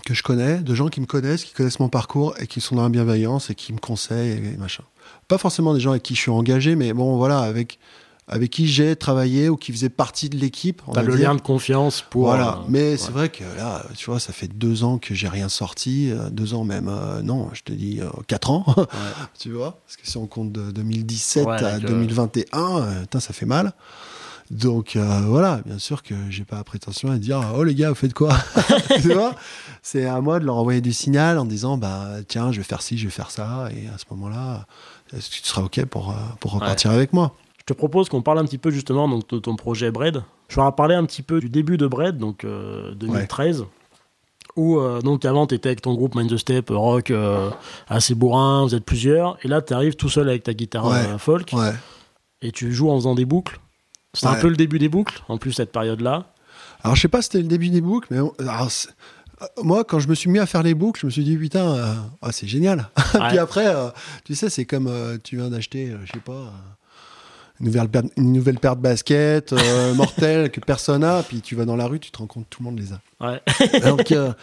[0.05, 2.75] que je connais, de gens qui me connaissent, qui connaissent mon parcours et qui sont
[2.75, 4.83] dans la bienveillance et qui me conseillent et machin.
[5.27, 7.79] Pas forcément des gens avec qui je suis engagé, mais bon, voilà, avec
[8.27, 10.81] avec qui j'ai travaillé ou qui faisait partie de l'équipe.
[10.87, 11.29] on T'as le dire.
[11.29, 12.23] lien de confiance pour.
[12.27, 12.97] Voilà, euh, mais ouais.
[12.97, 16.29] c'est vrai que là, tu vois, ça fait deux ans que j'ai rien sorti, euh,
[16.29, 18.83] deux ans même, euh, non, je te dis euh, quatre ans, Ouais.
[19.37, 23.01] tu vois, parce que si on compte de 2017 Ouais, à donc, euh, 2021, euh,
[23.01, 23.73] putain, ça fait mal.
[24.51, 27.89] Donc euh, voilà, bien sûr que j'ai pas la prétention à dire oh les gars,
[27.89, 28.37] vous faites quoi
[29.01, 29.35] Tu vois
[29.81, 32.81] C'est à moi de leur envoyer du signal en disant bah tiens, je vais faire
[32.81, 34.67] ci, je vais faire ça, et à ce moment-là,
[35.15, 37.35] est-ce que tu seras ok pour pour repartir avec moi?
[37.65, 40.21] Je te propose qu'on parle un petit peu justement donc, de ton projet Bread.
[40.49, 43.63] Je vais parler un petit peu du début de Bread, donc euh, 2013.
[44.57, 47.49] Où, euh, donc avant, tu étais avec ton groupe Mind the Step, euh, rock euh,
[47.87, 50.97] assez bourrin, vous êtes plusieurs, et là, tu arrives tout seul avec ta guitare Ouais.
[51.07, 51.71] euh, folk, Ouais.
[52.41, 53.59] et tu joues en faisant des boucles.
[54.13, 56.33] C'est un peu le début des boucles, en plus, cette période-là.
[56.83, 58.67] Alors, je sais pas si c'était le début des boucles, mais alors,
[59.41, 61.35] euh, moi, quand je me suis mis à faire les boucles, je me suis dit,
[61.37, 62.89] putain, euh, ah, c'est génial.
[63.15, 63.29] Ouais.
[63.29, 63.89] Puis après, euh,
[64.25, 66.49] tu sais, c'est comme euh, tu viens d'acheter, euh, je sais pas, euh,
[67.63, 71.55] une, nouvelle paire, une nouvelle paire de baskets euh, mortelles que personne n'a, puis tu
[71.55, 72.99] vas dans la rue, tu te rends compte que tout le monde les a.
[73.21, 73.41] Ouais.
[73.89, 74.33] Donc, euh,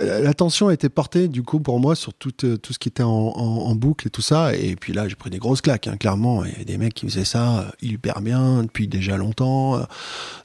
[0.00, 2.88] euh, l'attention a été portée, du coup, pour moi, sur tout, euh, tout ce qui
[2.88, 4.54] était en, en- en boucle et tout ça.
[4.56, 6.44] Et puis là, j'ai pris des grosses claques, hein, clairement.
[6.46, 9.78] Il y a des mecs qui faisaient ça hyper bien depuis déjà longtemps.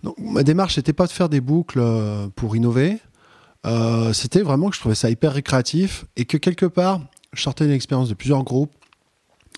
[0.03, 1.81] Donc, ma démarche, c'était pas de faire des boucles
[2.35, 2.97] pour innover.
[4.13, 7.01] C'était vraiment que je trouvais ça hyper récréatif et que quelque part,
[7.33, 8.73] je sortais d'une expérience de plusieurs groupes.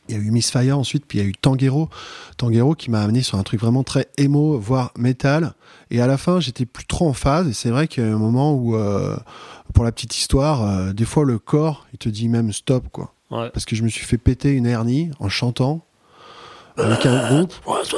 [0.09, 1.87] Il y a eu Misfire ensuite, puis il y a eu Tanguero.
[2.37, 5.53] Tanguero qui m'a amené sur un truc vraiment très émo, voire métal.
[5.91, 7.47] Et à la fin, j'étais plus trop en phase.
[7.47, 9.15] Et c'est vrai qu'il y a un moment où, euh,
[9.73, 13.13] pour la petite histoire, euh, des fois le corps, il te dit même stop, quoi.
[13.29, 13.51] Ouais.
[13.51, 15.85] Parce que je me suis fait péter une hernie en chantant
[16.77, 17.53] avec un groupe.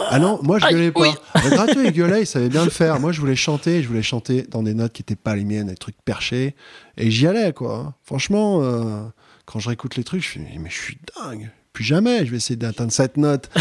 [0.10, 1.02] Ah non, moi je gueulais pas.
[1.02, 1.10] oui.
[1.36, 3.00] Le gratuit il gueulait, il savait bien le faire.
[3.00, 5.68] Moi je voulais chanter, je voulais chanter dans des notes qui étaient pas les miennes,
[5.68, 6.56] des trucs perchés.
[6.98, 7.94] Et j'y allais, quoi.
[8.04, 9.04] Franchement, euh,
[9.46, 11.52] quand je réécoute les trucs, je fais, mais je suis dingue.
[11.74, 13.50] Plus jamais, je vais essayer d'atteindre cette note.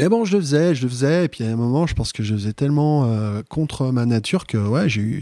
[0.00, 1.26] Et bon, je le faisais, je le faisais.
[1.26, 4.46] Et puis à un moment, je pense que je faisais tellement euh, contre ma nature
[4.46, 5.20] que ouais, j'ai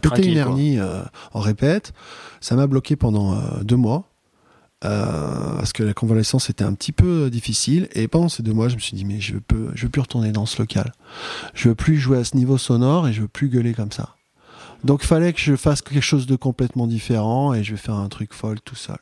[0.00, 1.02] pété une hernie euh,
[1.34, 1.92] en répète.
[2.40, 4.04] Ça m'a bloqué pendant euh, deux mois.
[4.80, 8.76] Parce que la convalescence était un petit peu difficile et pendant ces deux mois je
[8.76, 10.92] me suis dit mais je peux je veux plus retourner dans ce local
[11.52, 14.14] je veux plus jouer à ce niveau sonore et je veux plus gueuler comme ça
[14.84, 17.96] donc il fallait que je fasse quelque chose de complètement différent et je vais faire
[17.96, 18.98] un truc folle tout seul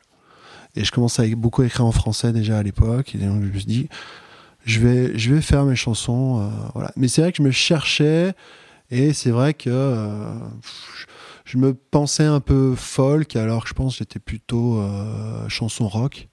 [0.77, 3.15] et je commençais à beaucoup écrire en français déjà à l'époque.
[3.15, 3.89] Et donc je me suis dit
[4.65, 6.91] je vais faire mes chansons euh, voilà.
[6.97, 8.33] Mais c'est vrai que je me cherchais.
[8.91, 10.33] Et c'est vrai que euh,
[11.45, 15.87] je- me pensais un peu folk alors que je pense que j'étais plutôt euh, chanson
[15.87, 16.27] rock.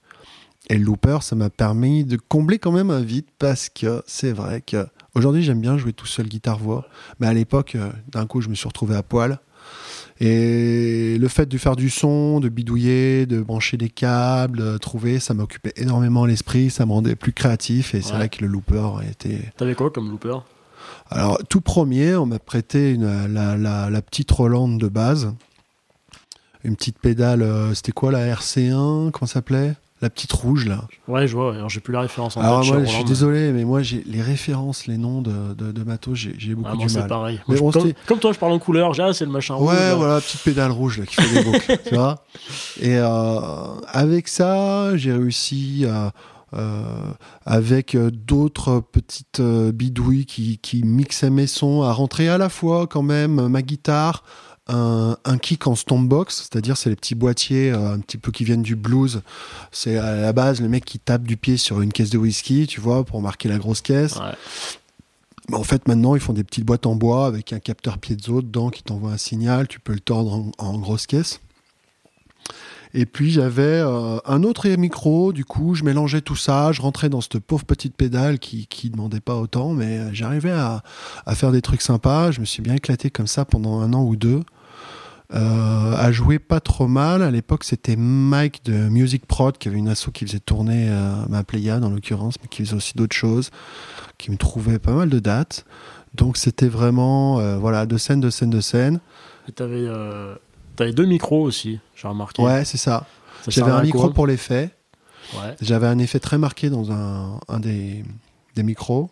[0.69, 4.61] Et looper ça m'a permis de combler quand même un vide parce que c'est vrai
[4.61, 6.87] que aujourd'hui j'aime bien jouer tout seul guitare voix
[7.19, 7.77] mais à l'époque
[8.11, 9.39] d'un coup je me suis retrouvé à poil
[10.19, 15.19] et le fait de faire du son, de bidouiller, de brancher des câbles, de trouver,
[15.19, 17.93] ça m'occupait énormément l'esprit, ça me rendait plus créatif.
[17.95, 20.37] Et c'est vrai que le looper était T'avais quoi comme looper?
[21.09, 25.33] Alors, tout premier, on m'a prêté une- la, la- la petite Roland de base.
[26.63, 29.75] Une petite pédale, euh, c'était quoi la RC1 Comment ça s'appelait?
[30.05, 30.87] La petite rouge, là.
[31.07, 33.51] Ouais, je vois, alors j'ai plus la référence en Alors, tête, moi, je suis désolé,
[33.51, 36.85] mais moi, j'ai les références, les noms de, de, de matos, j'ai beaucoup Ah, moi,
[36.85, 37.07] du mal.
[37.07, 37.39] pareil.
[37.47, 38.93] Mais Moi, bon, je- comme, toi, je parle en couleur.
[38.93, 39.69] J'ai, ah, c'est le machin rouge.
[39.69, 39.95] Ouais, là.
[39.95, 42.23] voilà, petite pédale rouge là, qui fait des boucles, tu vois.
[42.79, 43.39] Et euh,
[43.87, 46.11] avec ça, j'ai réussi à,
[46.55, 46.83] euh,
[47.47, 52.85] avec euh, d'autres petites bidouilles qui, qui mixaient mes sons, à rentrer à la fois
[52.85, 54.23] quand même ma guitare,
[54.67, 58.43] un, un kick en stompbox, c'est-à-dire c'est les petits boîtiers euh, un petit peu qui
[58.43, 59.21] viennent du blues.
[59.71, 62.65] C'est à la base le mec qui tape du pied sur une caisse de whisky,
[62.67, 64.15] tu vois, pour marquer la grosse caisse.
[64.15, 64.33] Ouais.
[65.53, 68.71] En fait, maintenant, ils font des petites boîtes en bois avec un capteur piezo dedans
[68.71, 69.67] qui t'envoie un signal.
[69.67, 71.39] Tu peux le tordre en, en grosse caisse.
[72.95, 75.33] Et puis, j'avais euh, un autre micro.
[75.33, 76.71] Du coup, je mélangeais tout ça.
[76.71, 79.73] Je rentrais dans cette pauvre petite pédale qui qui demandait pas autant.
[79.73, 80.81] Mais euh, j'arrivais à,
[81.27, 82.31] à faire des trucs sympas.
[82.31, 84.41] Je me suis bien éclaté comme ça pendant un an ou deux.
[85.33, 87.23] Euh, à jouer pas trop mal.
[87.23, 91.15] À l'époque, c'était Mike de Music Prod qui avait une asso qui faisait tourner euh,
[91.29, 93.49] ma Pléiade en l'occurrence, mais qui faisait aussi d'autres choses,
[94.17, 95.65] qui me trouvait pas mal de dates.
[96.13, 98.99] Donc c'était vraiment euh, voilà de scène, de scène, de scène.
[99.49, 100.35] Et t'avais, euh,
[100.75, 102.41] t'avais deux micros aussi, j'ai remarqué.
[102.41, 103.05] Ouais, c'est ça.
[103.43, 104.69] Ça J'avais un micro pour l'effet.
[105.33, 105.55] Ouais.
[105.59, 108.03] J'avais un effet très marqué dans un, un des,
[108.55, 109.09] des micros.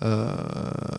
[0.00, 0.28] Euh,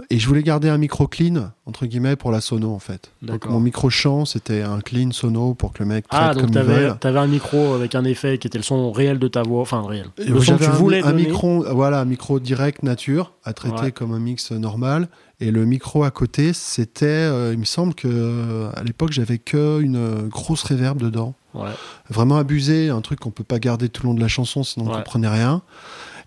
[0.10, 3.12] et je voulais garder un micro clean, entre guillemets, pour la sono, en fait.
[3.22, 6.54] Donc mon micro chant, c'était un clean sono pour que le mec traite Ah, donc
[6.54, 6.64] comme
[7.02, 9.82] il un micro avec un effet qui était le son réel de ta voix, enfin
[9.88, 10.08] réel.
[10.18, 11.28] Le son que tu un, voulais un donner.
[11.28, 13.92] micro, voilà, un micro direct nature à traiter Ouais.
[13.94, 15.08] comme un mix normal.
[15.40, 19.38] Et le micro à côté, c'était, euh, il me semble que euh, à l'époque j'avais
[19.38, 21.70] que une grosse reverb dedans, Ouais.
[22.10, 24.88] vraiment abusé, un truc qu'on peut pas garder tout le long de la chanson, sinon
[24.88, 24.96] on Ouais.
[24.98, 25.62] comprenait rien.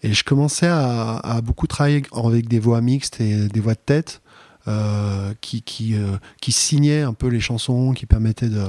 [0.03, 3.81] Et je commençais à, à beaucoup travailler avec des voix mixtes et des voix de
[3.85, 4.21] tête
[4.69, 8.67] euh, qui, qui, euh, qui un peu les chansons, qui permettaient de,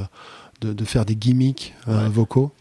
[0.62, 2.10] de, de faire des gimmicks euh, Ouais.
[2.10, 2.52] vocaux.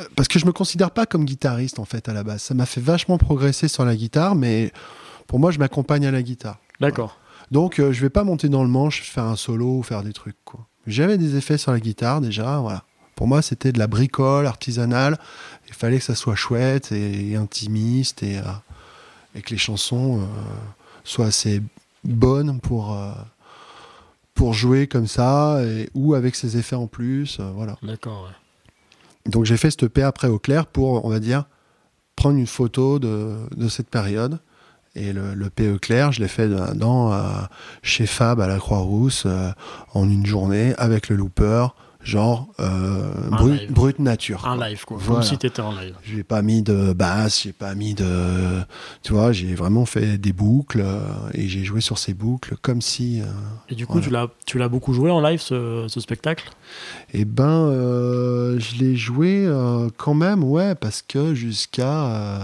[0.00, 2.42] Euh, Parce que je me considère pas comme guitariste en fait à la base.
[2.42, 4.72] Ça m'a fait vachement progresser sur la guitare, mais
[5.26, 6.58] pour moi je m'accompagne à la guitare.
[6.80, 7.18] D'accord.
[7.52, 10.36] Donc je vais pas monter dans le manche, faire un solo ou faire des trucs.
[10.88, 12.84] J'avais des effets sur la guitare déjà, voilà.
[13.16, 15.18] Pour moi c'était de la bricole artisanale.
[15.66, 18.42] Il fallait que ça soit chouette et, et intimiste et, euh,
[19.34, 20.24] et que les chansons euh,
[21.02, 21.60] soient assez
[22.04, 23.10] bonnes pour euh,
[24.34, 27.76] pour jouer comme ça et, ou avec ces effets en plus, voilà.
[27.82, 28.24] D'accord.
[28.24, 29.30] ouais.
[29.30, 31.46] Donc j'ai fait cette EP après au clair pour, on va dire,
[32.16, 34.38] prendre une photo de, de cette période.
[34.94, 37.18] Et le, le PE clair, je l'ai fait dans, euh,
[37.82, 39.50] chez Fab à la Croix-Rousse euh,
[39.92, 41.66] en une journée avec le looper,
[42.06, 43.72] genre euh, brut, live.
[43.72, 44.46] brut nature.
[44.46, 44.68] Un quoi.
[44.68, 44.96] live, quoi.
[45.00, 45.20] Voilà.
[45.22, 45.94] Comme si t'étais en live.
[46.04, 48.60] J'ai pas mis de basse, j'ai pas mis de.
[49.02, 51.00] Tu vois, j'ai vraiment fait des boucles euh,
[51.34, 53.20] et j'ai joué sur ces boucles comme si.
[53.20, 53.24] euh,
[53.68, 54.28] Et du coup, Voilà.
[54.46, 56.48] tu l'as, beaucoup joué en live, ce, ce spectacle?
[57.12, 59.50] Eh ben, euh, je l'ai joué
[59.96, 62.38] quand même, ouais, parce que jusqu'à euh,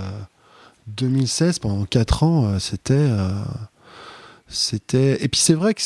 [0.89, 3.09] 2016, pendant 4 ans, c'était.
[4.49, 5.23] c'était.
[5.25, 5.83] Et puis c'est vrai que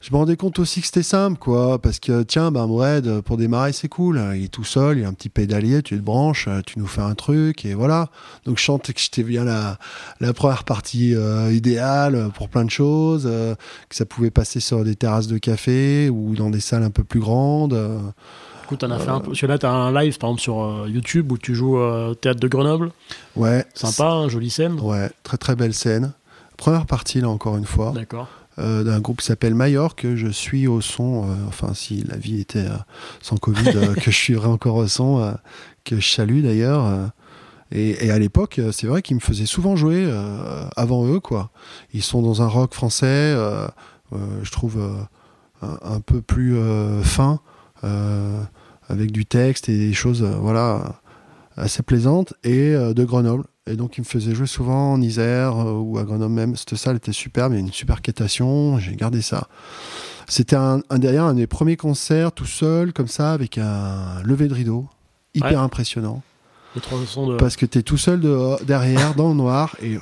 [0.00, 3.36] je me rendais compte aussi que c'était simple, quoi, parce que tiens, ben Brad, pour
[3.36, 4.22] démarrer, c'est cool.
[4.36, 6.78] Il est tout seul, il y a un petit pédalier, tu te branches, euh, tu
[6.78, 8.08] nous fais un truc, et voilà.
[8.44, 9.76] Donc je sentais que j'étais bien la,
[10.20, 13.56] la première partie euh, idéale pour plein de choses, euh,
[13.88, 17.02] que ça pouvait passer sur des terrasses de café ou dans des salles un peu
[17.02, 17.72] plus grandes.
[17.72, 17.98] euh,
[18.68, 19.28] coup, t'en as fait un peu.
[19.28, 22.14] Parce que là, t'as un live, par exemple, sur euh, YouTube où tu joues euh,
[22.14, 22.92] théâtre de Grenoble.
[23.34, 23.64] Ouais.
[23.74, 24.78] Sympa, hein, jolie scène.
[24.80, 26.12] Ouais, très très belle scène.
[26.56, 28.28] Première partie, là, encore une fois, D'accord.
[28.58, 32.16] Euh, d'un groupe qui s'appelle Mayor, que je suis au son, euh, enfin, si la
[32.16, 32.76] vie était euh,
[33.20, 35.36] sans Covid, que je suivrai encore au son,
[35.84, 37.10] que je salue d'ailleurs.
[37.70, 40.10] et, à l'époque, c'est vrai qu'ils me faisaient souvent jouer
[40.76, 41.50] avant eux, quoi.
[41.92, 43.34] Ils sont dans un rock français,
[44.12, 44.78] je trouve,
[45.62, 46.56] un, peu plus
[47.02, 47.40] fin,
[48.88, 51.00] avec du texte et des choses, voilà,
[51.56, 53.44] assez plaisantes, et de Grenoble.
[53.70, 56.56] Et donc, ils me faisaient jouer souvent en Isère euh, ou à Grenoble même.
[56.56, 59.48] Cette salle était superbe, il y a une super quêtation, j'ai gardé ça.
[60.26, 64.48] C'était un, un derrière un des premiers concerts tout seul, comme ça, avec un lever
[64.48, 64.86] de rideau,
[65.34, 65.56] hyper Ouais.
[65.56, 66.22] impressionnant.
[66.74, 67.36] Les trois sons de.
[67.36, 69.98] Parce que t'es tout seul de- derrière, dans le noir, et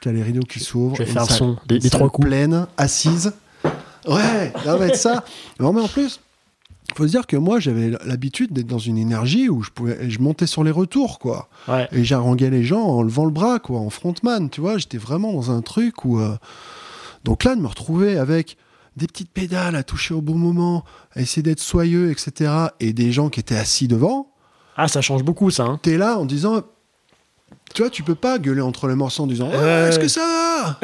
[0.00, 0.96] t'as les rideaux qui s'ouvrent.
[0.96, 2.26] Je vais faire salle- son des, trois coups.
[2.26, 3.32] pleine, assise.
[4.08, 5.22] Ouais, ça va être ça.
[5.60, 6.20] Non, mais en plus,
[6.94, 10.18] faut se dire que moi, j'avais l'habitude d'être dans une énergie où je pouvais, je
[10.20, 11.48] montais sur les retours, quoi.
[11.68, 11.88] Ouais.
[11.92, 14.78] Et j'haranguais les gens en levant le bras, quoi, en frontman, tu vois.
[14.78, 16.18] J'étais vraiment dans un truc où.
[16.20, 16.36] euh,
[17.24, 18.56] Donc là, de me retrouver avec
[18.96, 22.52] des petites pédales à toucher au bon moment, à essayer d'être soyeux, etc.
[22.80, 24.28] Et des gens qui étaient assis devant,
[24.76, 25.64] Ah, ça change beaucoup, ça.
[25.64, 25.78] hein.
[25.82, 26.62] t'es là en disant.
[27.74, 29.88] Tu vois, tu peux pas gueuler entre les morceaux en disant Ouais, Ouais.
[29.88, 30.78] Est-ce que ça va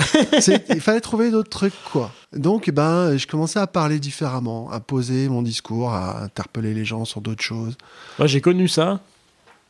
[0.75, 2.11] Il fallait trouver d'autres trucs, quoi.
[2.35, 7.05] Donc, ben, je commençais à parler différemment, à poser mon discours, à interpeller les gens
[7.05, 7.77] sur d'autres choses.
[8.19, 9.01] Moi, j'ai connu ça,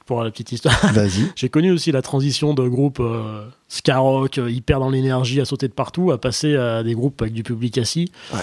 [0.07, 0.75] pour la petite histoire.
[0.93, 1.31] Vas-y.
[1.37, 5.45] J'ai connu aussi la transition de groupe euh, ska rock, euh, hyper dans l'énergie, à
[5.45, 8.11] sauter de partout, à passer à des groupes avec du public assis.
[8.33, 8.41] Ouais.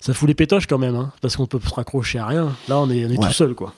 [0.00, 2.54] Ça fout les pétoches quand même, hein, parce qu'on peut se raccrocher à rien.
[2.68, 3.26] Là, on est, on est Ouais.
[3.28, 3.72] tout seul, quoi.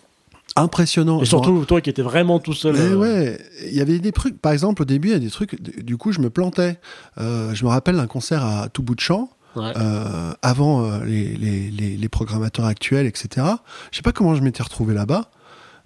[0.57, 1.21] Impressionnant.
[1.21, 2.77] Et surtout, toi qui étais vraiment tout seul.
[2.77, 4.41] Euh, ouais, il y avait des trucs.
[4.41, 5.61] Par exemple, au début, il y a des trucs.
[5.83, 6.79] Du coup, je me plantais.
[7.19, 9.31] Euh, je me rappelle d'un concert à tout bout de champ.
[9.57, 9.73] ouais.
[9.77, 13.47] euh, avant euh, les, les, les, les programmateurs actuels, etc.
[13.91, 15.31] Je sais pas comment je m'étais retrouvé là-bas,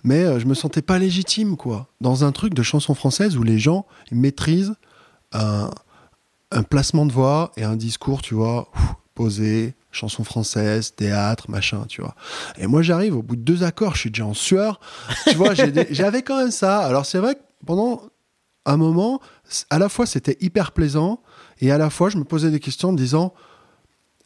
[0.04, 1.86] mais je me sentais pas légitime, quoi.
[2.00, 4.74] Dans un truc de chanson française où les gens maîtrisent
[5.32, 5.70] un,
[6.50, 8.70] un placement de voix et un discours, tu vois,
[9.14, 12.14] posé, chanson française, théâtre, machin, tu vois.
[12.58, 14.80] Et moi, j'arrive au bout de deux accords, je suis déjà en sueur.
[15.26, 15.54] Tu vois,
[15.90, 16.80] j'avais quand même ça.
[16.80, 18.02] Alors, c'est vrai que pendant
[18.66, 19.20] un moment,
[19.70, 21.22] à la fois, c'était hyper plaisant
[21.60, 23.32] et à la fois, je me posais des questions en me disant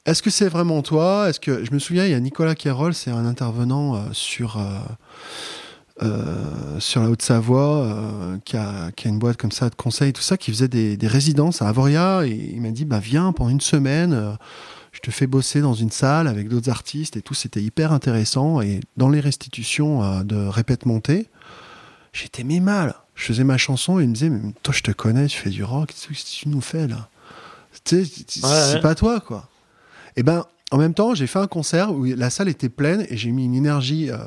[0.05, 1.29] est-ce que c'est vraiment toi?
[1.29, 4.59] Est-ce que je me souviens, il y a Nicolas Quérol, c'est un intervenant euh, sur
[4.59, 4.63] euh,
[6.03, 10.23] euh, sur la Haute-Savoie qui, a, qui a une boîte comme ça de conseils, tout
[10.23, 13.51] ça, qui faisait des, des résidences à Avoria et il m'a dit bah viens pendant
[13.51, 14.37] une semaine.
[14.93, 18.61] Je te fais bosser dans une salle avec d'autres artistes et tout, c'était hyper intéressant.
[18.61, 21.29] Et dans les restitutions euh, de Répète Montée,
[22.13, 22.95] j'étais mis mal.
[23.15, 25.51] Je faisais ma chanson et il me disait, mais toi, je te connais, tu fais
[25.51, 27.09] du rock, qu'est-ce que tu nous fais là?
[27.85, 28.81] Tu sais, c'est Ouais, ouais.
[28.81, 29.49] pas toi, quoi.
[30.17, 33.17] Et ben, en même temps, j'ai fait un concert où la salle était pleine et
[33.17, 34.19] j'ai mis une énergie euh,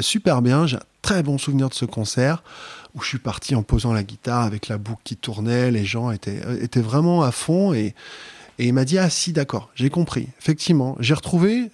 [0.00, 0.66] super bien.
[0.66, 2.42] J'ai un très bon souvenir de ce concert
[2.94, 5.70] où je suis parti en posant la guitare avec la boucle qui tournait.
[5.70, 7.94] Les gens étaient, euh, étaient vraiment à fond et,
[8.62, 10.28] et il m'a dit Ah, si, d'accord, j'ai compris.
[10.40, 11.70] Effectivement, j'ai retrouvé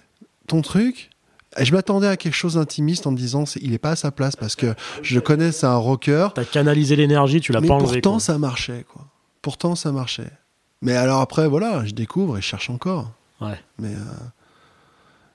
[0.47, 1.09] ton truc
[1.57, 3.95] Et je m'attendais à quelque chose d'intimiste en me disant c'est- il est pas à
[3.95, 6.27] sa place parce que je connais, c'est un rocker.
[6.35, 8.01] T'as canalisé l'énergie, tu l'as pas enlevé.
[8.01, 8.19] pourtant quoi.
[8.19, 9.05] ça marchait quoi.
[9.41, 10.31] Pourtant ça marchait.
[10.81, 13.11] Mais alors après voilà, je découvre et je cherche encore.
[13.41, 13.59] Ouais.
[13.79, 13.99] Mais euh,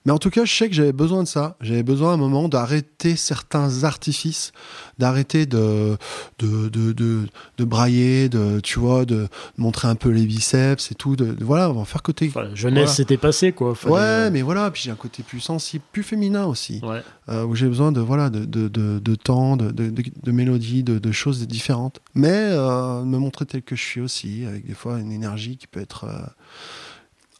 [0.05, 1.57] mais en tout cas, je sais que j'avais besoin de ça.
[1.61, 4.53] J'avais besoin à un moment d'arrêter certains artifices,
[4.99, 5.97] d'arrêter de
[6.39, 7.27] de, de, de
[7.59, 11.17] de brailler, de tu vois, de montrer un peu les biceps et tout.
[11.17, 12.27] De, voilà, on va faire côté.
[12.29, 12.95] Enfin, la jeunesse Voilà.
[12.95, 13.75] c'était passé quoi.
[13.75, 17.03] Fallait- Ouais, mais voilà, puis j'ai un côté plus sensible, plus féminin aussi, Ouais.
[17.29, 22.01] euh, où j'ai besoin de voilà de, de, temps, de, de, de, de choses différentes.
[22.15, 25.67] Mais euh, me montrer tel que je suis aussi, avec des fois une énergie qui
[25.67, 26.27] peut être euh,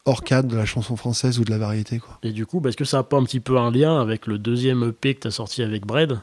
[0.05, 1.99] hors cadre de la chanson française ou de la variété.
[1.99, 2.17] Quoi.
[2.23, 4.27] Et du coup, bah, est-ce que ça a pas un petit peu un lien avec
[4.27, 6.19] le deuxième EP que t'as sorti avec Bread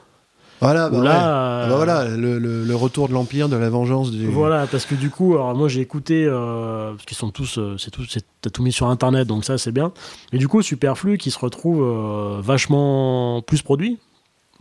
[0.61, 1.09] Voilà, bah, ouais.
[1.09, 4.27] euh, bah voilà le, le, le retour de l'Empire, de la vengeance du...
[4.29, 7.77] Voilà, parce que du coup, alors moi j'ai écouté, euh, parce qu'ils sont tous, euh,
[7.79, 8.03] c'est tout,
[8.41, 9.93] t'as tout mis sur internet, donc ça c'est bien.
[10.33, 13.99] Et du coup, Superflu qui se retrouve euh, vachement plus produit.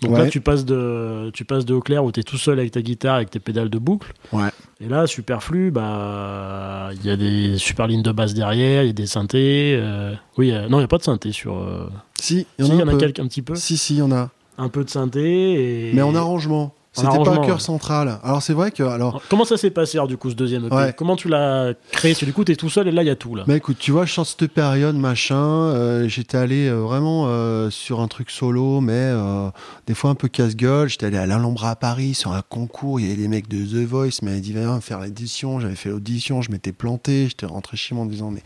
[0.01, 2.71] Donc là, tu passes de, tu passes de au clair où t'es tout seul avec
[2.71, 4.13] ta guitare, avec tes pédales de boucle.
[4.33, 4.49] Ouais.
[4.79, 8.89] Et là, Superflu, bah, il y a des super lignes de basse derrière, il y
[8.89, 9.75] a des synthés.
[9.79, 11.57] euh, oui, euh, non, il n'y a pas de synthé sur.
[11.57, 11.87] euh,
[12.19, 13.53] Si, il y en si, a y en quelques un petit peu.
[13.55, 14.31] Si, si, il y en a.
[14.57, 15.89] Un peu de synthé.
[15.89, 15.93] Et...
[15.93, 16.73] Mais en arrangement.
[16.93, 18.19] C'était pas un cœur central.
[18.21, 18.83] Alors c'est vrai que...
[18.83, 20.93] Alors, Comment ça s'est passé, alors, du coup, ce deuxième EP Ouais.
[20.97, 22.11] Comment tu l'as créé?
[22.11, 23.33] Parce que du coup, t'es tout seul et là, il y a tout.
[23.33, 23.45] Là.
[23.47, 27.69] Bah écoute, tu vois, je sens cette période, machin, euh, j'étais allé euh, vraiment euh,
[27.69, 29.49] sur un truc solo, mais euh,
[29.87, 30.89] des fois un peu casse-gueule.
[30.89, 33.63] J'étais allé à l'Alhambra à Paris sur un concours, il y avait des mecs de
[33.63, 37.45] The Voice, qui m'avaient dit viens faire l'édition, j'avais fait l'audition, je m'étais planté, j'étais
[37.45, 38.43] rentré chez moi en me disant mais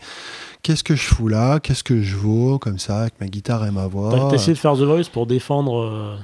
[0.62, 2.60] qu'est-ce que je fous là, qu'est-ce que je vaux?
[2.60, 4.12] Comme ça, avec ma guitare et ma voix.
[4.12, 6.16] T'as t'as essayé de faire The Voice pour défendre.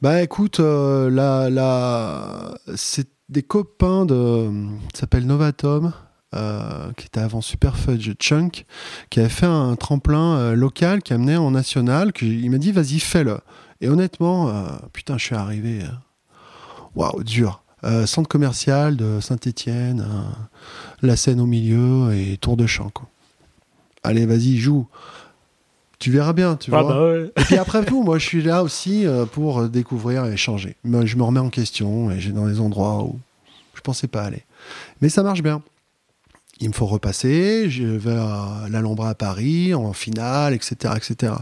[0.00, 4.48] Bah écoute, euh, c'est des copains de.
[4.94, 5.92] S'appelle Novatom,
[6.36, 8.64] euh, qui était avant Superfudge Chunk,
[9.10, 12.12] qui avait fait un tremplin euh, local qui amenait en national.
[12.12, 13.40] Que, il m'a dit, vas-y, fais-le.
[13.80, 14.52] Et honnêtement,
[14.92, 15.84] putain, je suis arrivé.
[16.96, 17.62] Waouh, dur.
[18.06, 20.04] Centre commercial de Saint-Étienne,
[21.00, 22.90] la scène au milieu et tour de champ.
[22.90, 23.08] Quoi.
[24.02, 24.88] Allez, vas-y, joue.
[25.98, 26.92] Tu verras bien, tu Ah vois.
[26.92, 27.32] bah ouais.
[27.36, 30.76] Et puis après tout, moi je suis là aussi euh, pour découvrir et changer.
[30.84, 33.18] Je me remets en question et j'ai dans des endroits où
[33.74, 34.44] je pensais pas aller.
[35.00, 35.60] Mais ça marche bien.
[36.60, 40.94] Il me faut repasser, je vais à l'Alhambra à Paris, en finale, etc.
[40.96, 41.32] etc.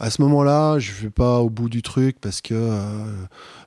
[0.00, 2.78] À ce moment-là, je vais pas au bout du truc parce que euh,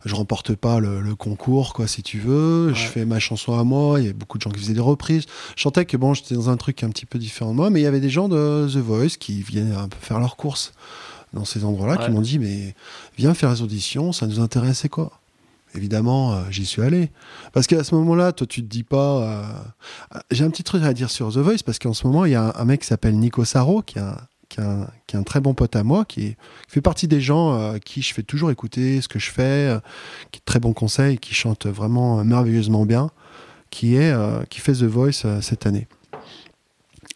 [0.06, 2.74] je remporte pas le, le concours, quoi, si tu veux.
[2.74, 4.80] Je fais ma chanson à moi, il y a beaucoup de gens qui faisaient des
[4.80, 5.26] reprises.
[5.58, 7.82] Je sentais que bon, j'étais dans un truc un petit peu différent de moi, mais
[7.82, 10.72] il y avait des gens de The Voice qui viennent un peu faire leurs courses
[11.34, 12.06] dans ces endroits-là, Ouais.
[12.06, 12.76] qui m'ont dit mais
[13.17, 15.12] viens faire les auditions, ça nous intéresse, c'est quoi
[15.76, 17.12] Évidemment, euh, j'y suis allé.
[17.54, 19.17] Parce qu'à ce moment-là, toi, tu te dis pas.
[19.22, 19.44] euh,
[20.15, 22.32] euh, J'ai un petit truc à dire sur The Voice, parce qu'en ce moment, il
[22.32, 24.17] y a un, un mec qui s'appelle Nico Saro, qui est un,
[24.52, 26.36] qui est un- très bon pote à moi, qui,
[26.68, 29.80] fait partie des gens euh, qui je fais toujours écouter ce que je fais, euh,
[30.32, 33.10] qui est de très bons conseils, qui chante vraiment euh, merveilleusement bien,
[33.70, 34.14] qui, est,
[34.50, 35.88] qui fait The Voice cette année.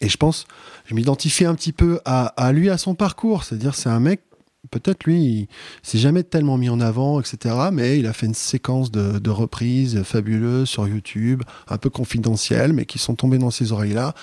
[0.00, 0.46] Et je pense,
[0.86, 3.44] je m'identifie un petit peu à, à lui, à son parcours.
[3.44, 4.22] C'est-à-dire, c'est un mec,
[4.70, 5.48] peut-être lui, il
[5.82, 7.54] s'est jamais tellement mis en avant, etc.
[7.72, 12.72] Mais il a fait une séquence de, de reprises fabuleuses sur YouTube, un peu confidentielles,
[12.72, 14.14] mais qui sont tombées dans ses oreilles-là.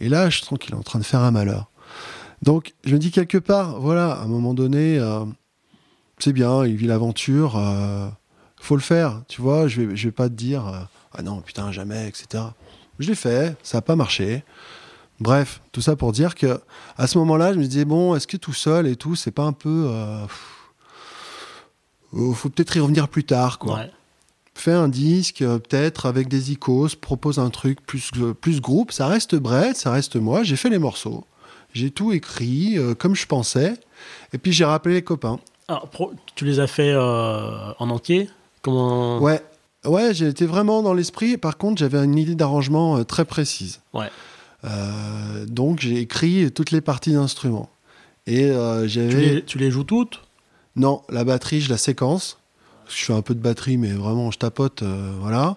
[0.00, 1.70] Et là, je sens qu'il est en train de faire un malheur.
[2.44, 5.24] Donc, je me dis quelque part, voilà, à un moment donné, euh,
[6.18, 8.06] c'est bien, il vit l'aventure, euh,
[8.60, 9.66] faut le faire, tu vois.
[9.66, 10.80] Je vais, je vais pas te dire, euh,
[11.14, 12.44] ah non, putain, jamais, etc.
[12.98, 14.44] Je l'ai fait, ça n'a pas marché.
[15.20, 16.60] Bref, tout ça pour dire que
[16.98, 19.44] à ce moment-là, je me disais bon, est-ce que tout seul et tout, c'est pas
[19.44, 23.76] un peu, euh, pff, faut peut-être y revenir plus tard, quoi.
[23.76, 23.90] Ouais.
[24.54, 28.92] Fais un disque, euh, peut-être avec des icônes, propose un truc plus plus groupe.
[28.92, 30.42] Ça reste Brett, ça reste moi.
[30.42, 31.24] J'ai fait les morceaux,
[31.74, 33.74] j'ai tout écrit euh, comme je pensais,
[34.32, 35.38] et puis j'ai rappelé les copains.
[35.68, 38.30] Alors, pro- tu les as fait euh, en entier?
[38.62, 39.18] Comment?
[39.20, 39.42] Ouais,
[39.84, 41.36] ouais, j'ai été vraiment dans l'esprit.
[41.36, 43.80] Par contre, j'avais une idée d'arrangement euh, très précise.
[43.92, 44.08] Ouais.
[45.46, 47.68] Donc j'ai écrit toutes les parties d'instruments.
[48.26, 49.20] Et tu, j'avais.
[49.34, 50.22] les, tu les joues toutes?
[50.76, 52.38] Non, la batterie, je la séquence.
[52.94, 55.56] Je fais un peu de batterie, mais vraiment, je tapote, euh, voilà.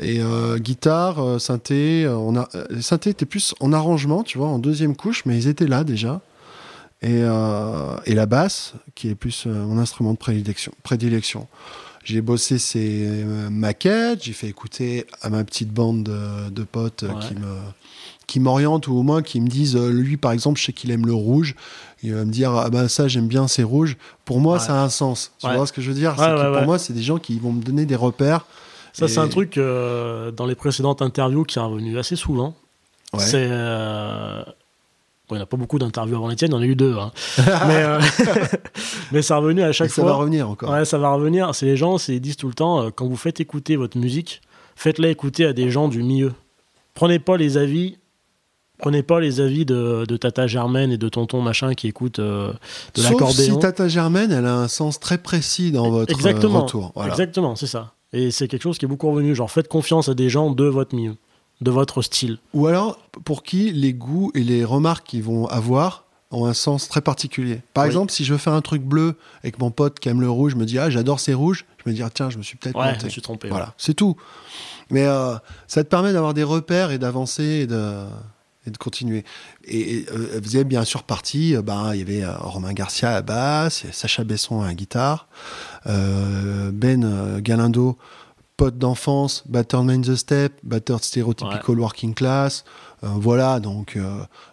[0.00, 4.46] Et euh, guitare, euh, synthé, on a, les synthés étaient plus en arrangement, tu vois,
[4.48, 6.20] en deuxième couche, mais ils étaient là déjà.
[7.02, 10.70] Et, et la basse, qui est plus mon instrument de prédilection.
[10.82, 11.48] prédilection.
[12.04, 17.26] J'ai bossé ces maquettes, j'ai fait écouter à ma petite bande de, de potes Ouais.
[17.26, 17.56] qui me
[18.30, 20.90] qui m'orientent ou au moins qui me disent euh, lui par exemple je sais qu'il
[20.90, 21.54] aime le rouge
[22.02, 24.60] il va me dire ah bah ça j'aime bien c'est rouge pour moi Ouais.
[24.60, 25.56] ça a un sens tu Ouais.
[25.56, 26.12] vois ce que je veux dire?
[26.18, 28.46] Ouais, que pour moi c'est des gens qui vont me donner des repères
[28.92, 32.54] Ça, Et- c'est un truc euh, dans les précédentes interviews qui est revenu assez souvent.
[33.18, 33.48] C'est.
[33.50, 34.42] euh,
[35.28, 36.74] Bon, il n'y a pas beaucoup d'interviews avant les tiennes, il y en a eu
[36.74, 36.96] deux.
[36.98, 37.12] hein.
[37.68, 38.00] mais, euh,
[39.12, 40.10] mais ça revenu à chaque ça fois.
[40.10, 40.70] va revenir encore.
[40.70, 41.54] Ouais, ça va revenir.
[41.54, 44.40] C'est les gens, ils disent tout le temps, euh, quand vous faites écouter votre musique,
[44.74, 46.32] faites-la écouter à des gens du milieu.
[46.94, 47.96] Prenez pas les avis.
[48.80, 52.52] Prenez pas les avis de, de Tata Germaine et de Tonton Machin qui écoutent euh,
[52.94, 53.56] de Sauf si l'accordéon.
[53.58, 56.62] Tata Germaine, elle a un sens très précis dans votre euh, Exactement.
[56.62, 56.92] retour.
[56.94, 57.10] Voilà.
[57.10, 57.92] Exactement, c'est ça.
[58.12, 59.34] Et c'est quelque chose qui est beaucoup revenu.
[59.34, 61.14] Genre, faites confiance à des gens de votre milieu,
[61.60, 62.38] de votre style.
[62.54, 66.88] Ou alors, pour qui les goûts et les remarques qu'ils vont avoir ont un sens
[66.88, 67.60] très particulier.
[67.74, 67.88] Par Oui.
[67.88, 70.30] exemple, si je veux faire un truc bleu et que mon pote qui aime le
[70.30, 72.56] rouge me dit Ah, j'adore ces rouges, je me dis Ah, tiens, je me suis
[72.56, 73.48] peut-être Ouais, je me suis trompé.
[73.48, 74.16] Voilà, c'est tout.
[74.90, 75.34] Mais euh,
[75.66, 78.04] ça te permet d'avoir des repères et d'avancer et de,
[78.66, 79.24] et de continuer.
[79.64, 82.72] Et, et, euh, elle faisait bien sûr partie, euh, ben, il y avait euh, Romain
[82.72, 85.28] Garcia à basse, Sacha Besson à la guitare,
[85.86, 87.96] euh, Ben Galindo,
[88.56, 92.64] pote d'enfance, batteur de Main the Step, batteur de Stereotypical Working Class.
[93.02, 93.96] Voilà, donc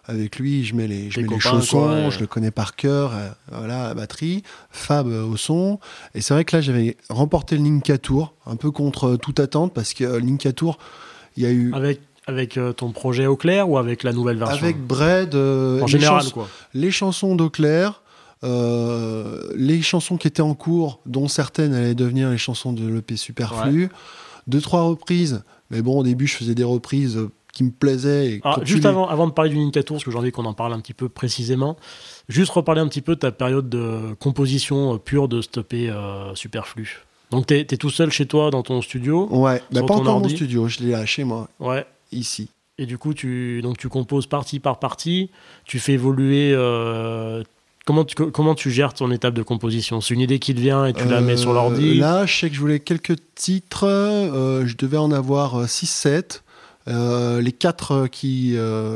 [0.06, 2.10] avec lui, je mets les, je mets les chaussons, quoi, ouais.
[2.10, 3.12] je le connais par cœur,
[3.52, 5.78] voilà, la batterie, Fab au son.
[6.14, 9.74] Et c'est vrai que là, j'avais remporté le Ninka Tour, un peu contre toute attente,
[9.74, 10.78] parce que le Ninka Tour,
[11.36, 11.74] il y a eu.
[11.74, 14.64] Avec, avec euh, ton projet au clair ou avec la nouvelle version?
[14.64, 16.48] Avec Bread, euh, En les, général, chans- quoi.
[16.74, 18.02] les chansons d'Eau Claire,
[18.44, 23.16] euh, les chansons qui étaient en cours, dont certaines allaient devenir les chansons de l'EP
[23.16, 23.88] Superflu,
[24.46, 25.42] deux, trois reprises.
[25.70, 27.18] Mais bon, au début, je faisais des reprises
[27.52, 28.26] qui me plaisaient.
[28.34, 30.30] Et Ah, juste les- avant, avant de parler du Ninja Tour, parce que j'ai envie
[30.32, 31.76] qu'on en parle un petit peu précisément,
[32.28, 37.00] juste reparler un petit peu de ta période de composition pure de stopper euh, superflu.
[37.30, 40.10] Donc t'es es tout seul chez toi dans ton studio, Ouais, bah, pas encore mon
[40.22, 40.34] ordi?
[40.36, 41.84] studio, je l'ai là chez moi, ouais.
[42.12, 42.48] Ici.
[42.78, 45.30] Et du coup tu donc tu composes partie par partie,
[45.64, 46.52] tu fais évoluer.
[46.54, 47.42] euh,
[47.84, 50.00] comment tu comment tu gères ton étape de composition?
[50.00, 51.98] C'est une idée qui te vient et tu la mets sur Euh, l'ordi?
[51.98, 53.84] Là, je sais que je voulais quelques titres.
[53.84, 56.42] euh, je devais en avoir 6-7.
[56.86, 58.54] les quatre qui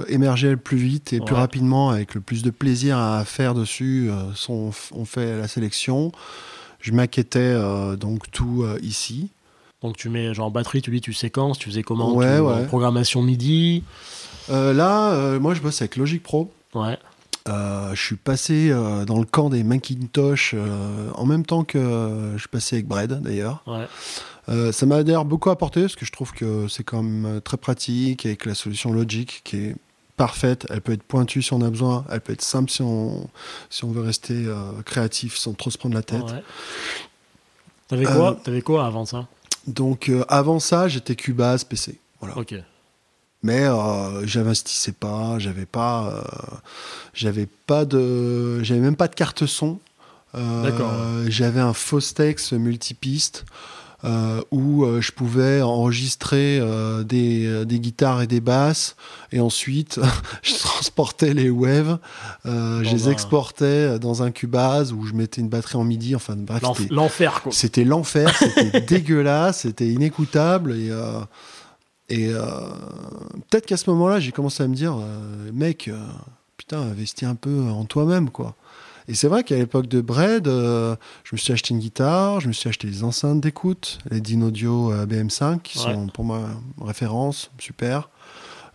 [0.09, 1.41] émergeaient le plus vite et plus Ouais.
[1.41, 6.13] rapidement, avec le plus de plaisir à faire dessus, sont, ont fait la sélection.
[6.81, 7.55] Je maquettais
[7.99, 9.29] donc tout ici.
[9.83, 12.15] Donc tu mets genre batterie, tu dis tu séquences, tu faisais comment?
[12.15, 12.53] Ouais, tu- ouais.
[12.55, 13.83] en Programmation MIDI?
[14.51, 16.53] Euh, là, euh, moi, je bosse avec Logic Pro.
[16.75, 16.99] Ouais.
[17.49, 18.71] Euh, je suis passé
[19.07, 20.55] dans le camp des Macintosh
[21.15, 23.65] en même temps que je passais avec Bread d'ailleurs.
[23.67, 24.73] Ouais.
[24.73, 28.27] Ça m'a d'ailleurs beaucoup apporté parce que je trouve que c'est quand même très pratique
[28.27, 29.77] avec la solution Logic qui est
[30.17, 30.67] parfaite.
[30.71, 33.29] Elle peut être pointue si on a besoin, elle peut être simple si on,
[33.71, 34.47] si on veut rester
[34.85, 36.23] créatif sans trop se prendre la tête.
[36.23, 36.43] Ouais.
[37.89, 39.27] T'avais quoi, T'avais quoi avant ça?
[39.67, 41.99] Donc euh, avant ça, j'étais Cubase PC.
[42.21, 42.37] Voilà.
[42.39, 42.55] Ok.
[43.43, 46.57] Mais euh, j'investissais pas, j'avais pas, euh,
[47.13, 49.79] j'avais pas de, j'avais même pas de carte son.
[50.35, 50.91] D'accord.
[51.27, 53.45] J'avais un Fostex multipiste
[54.51, 58.97] où euh, je pouvais enregistrer euh, des, des guitares et des basses
[59.31, 60.01] et ensuite
[60.43, 61.99] je transportais les waves,
[62.47, 66.17] euh, je les un- exportais dans un Cubase où je mettais une batterie en MIDI.
[66.17, 67.53] Enfin bref, L'enfer, quoi.
[67.53, 70.73] c'était l'enfer, c'était dégueulasse, c'était inécoutable.
[70.73, 71.21] Et, euh,
[72.09, 72.41] et euh,
[73.51, 75.97] peut-être qu'à ce moment-là, j'ai commencé à me dire, euh, mec, euh,
[76.57, 78.55] putain, investis un peu en toi-même, quoi.
[79.09, 80.95] Et c'est vrai qu'à l'époque de Bread, euh,
[81.25, 84.93] je me suis acheté une guitare, je me suis acheté des enceintes d'écoute, les Dynaudio
[84.93, 85.93] euh, BM5, qui Ouais.
[85.95, 86.41] sont pour moi
[86.81, 88.09] référence, super.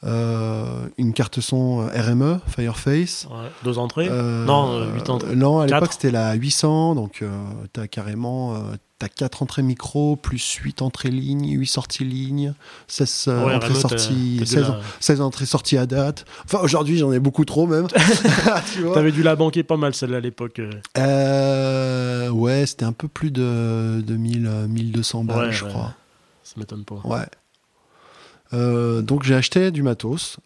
[0.03, 3.25] Euh, une carte son RME, Fireface.
[3.31, 3.49] Ouais.
[3.63, 5.35] Deux entrées Euh, Non, euh, huit entrées.
[5.35, 7.29] Non, à l'époque c'était la 800, donc euh,
[7.73, 8.53] t'as carrément
[8.99, 12.53] t'as 4 entrées micro, plus 8 entrées ligne, 8 sorties ligne,
[12.87, 16.25] 16 euh, Ouais, entrées sorties, t'as dû 16, la- 16 entrées sorties à date.
[16.45, 17.87] Enfin aujourd'hui j'en ai beaucoup trop même.
[18.93, 20.59] T'avais dû la banquer pas mal celle-là à l'époque.
[20.59, 20.71] euh.
[20.97, 25.69] Euh, ouais, c'était un peu plus de, de 1000, euh, 1200 balles, Ouais, je ouais.
[25.71, 25.93] crois.
[26.43, 26.95] Ça m'étonne pas.
[27.03, 27.25] Ouais.
[28.53, 30.37] Euh, donc j'ai acheté du matos.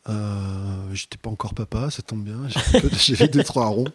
[0.91, 2.38] J'étais pas encore papa, ça tombe bien.
[2.97, 3.86] J'ai deux trois ronds.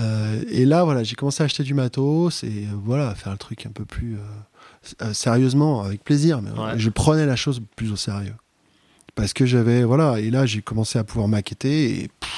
[0.00, 3.38] Euh, et là voilà, j'ai commencé à acheter du matos et euh, voilà, faire le
[3.38, 4.16] truc un peu plus
[5.02, 6.40] euh, sérieusement, avec plaisir.
[6.42, 6.72] Mais Ouais.
[6.78, 8.34] je prenais la chose plus au sérieux
[9.14, 10.18] parce que j'avais voilà.
[10.20, 12.30] Et là j'ai commencé à pouvoir maqueter et pff,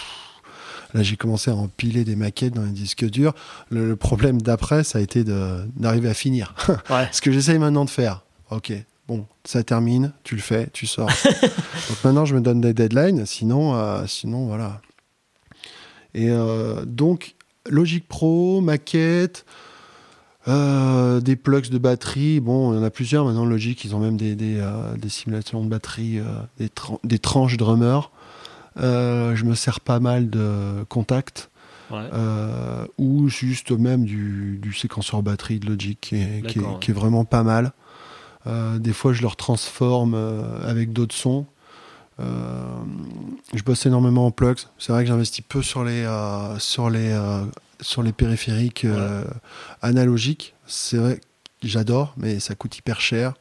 [0.95, 3.35] là j'ai commencé à empiler des maquettes dans les disques durs.
[3.71, 6.55] Le, le problème d'après, ça a été d'arriver à finir.
[6.91, 7.09] Ouais.
[7.13, 8.23] Ce que j'essaye maintenant de faire.
[8.51, 8.73] Ok,
[9.09, 11.09] bon, ça termine, tu le fais, tu sors.
[11.89, 14.81] Donc maintenant, je me donne des deadlines, sinon, euh, sinon voilà.
[16.15, 17.35] Et euh, donc,
[17.69, 19.45] Logic Pro, maquette,
[20.49, 22.41] euh, des plugs de batterie.
[22.41, 23.45] Bon, il y en a plusieurs maintenant.
[23.45, 26.25] Logic, ils ont même des, des, euh, des simulations de batterie, euh,
[26.59, 28.11] des, tran- des tranches drummer.
[28.77, 31.49] Je me sers pas mal de contacts
[31.91, 32.09] Ouais.
[32.97, 36.79] ou juste même du, du séquenceur batterie de Logic qui est, qui est- D'accord, ouais.
[36.81, 37.73] qui est vraiment pas mal.
[38.47, 40.15] Des fois, je le transforme
[40.65, 41.45] avec d'autres sons.
[42.23, 42.65] Euh,
[43.55, 44.59] je bosse énormément en plugs.
[44.79, 47.45] C'est vrai que j'investis peu sur les, euh, sur les, euh,
[47.81, 48.87] sur les périphériques
[49.81, 50.55] analogiques.
[50.67, 53.35] C'est vrai que j'adore, mais ça coûte hyper cher.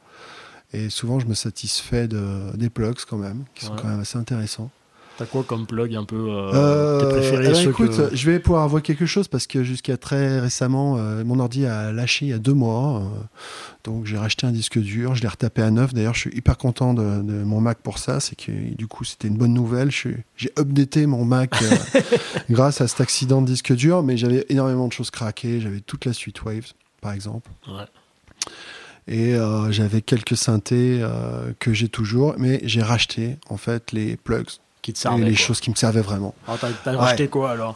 [0.73, 3.79] Et souvent, je me satisfais de, des plugs quand même, qui sont Ouais.
[3.82, 4.71] quand même assez intéressants.
[5.22, 8.82] T'as quoi comme plug un peu euh, Euh, ceux écoute, que- je vais pouvoir avoir
[8.82, 12.39] quelque chose parce que jusqu'à très récemment, euh, mon ordi a lâché il y a
[12.39, 13.01] deux mois.
[13.03, 13.24] euh,
[13.84, 15.93] donc j'ai racheté un disque dur, je l'ai retapé à neuf.
[15.93, 18.19] D'ailleurs, je suis hyper content de, de mon Mac pour ça.
[18.19, 19.91] C'est que du coup, c'était une bonne nouvelle.
[19.91, 21.51] J'ai updaté mon Mac
[22.49, 25.61] grâce à cet accident de disque dur, mais j'avais énormément de choses craquées.
[25.61, 27.49] J'avais toute la suite Waves, par exemple.
[27.67, 27.86] Ouais.
[29.07, 34.15] Et euh, j'avais quelques synthés euh, que j'ai toujours, mais j'ai racheté en fait les
[34.15, 34.45] plugs
[34.82, 35.25] qui te servaient.
[35.25, 35.45] les quoi.
[35.45, 36.34] choses qui me servaient vraiment.
[36.47, 36.97] Alors, t'as, t'as Ouais.
[36.97, 37.75] racheté quoi alors?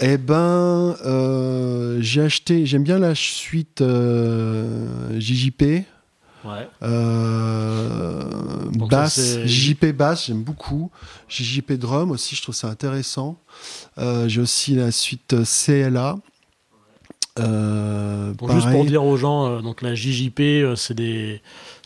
[0.00, 5.84] Eh ben, euh, j'ai acheté, j'aime bien la suite euh, JJP,
[6.44, 6.68] Ouais.
[6.82, 8.24] euh,
[8.88, 10.90] basse, JJP basse, j'aime beaucoup.
[11.28, 13.38] JJP drum aussi, je trouve ça intéressant.
[14.26, 16.16] J'ai aussi la suite CLA.
[17.36, 21.40] Donc, juste pour dire aux gens, donc la JJP, c'est des,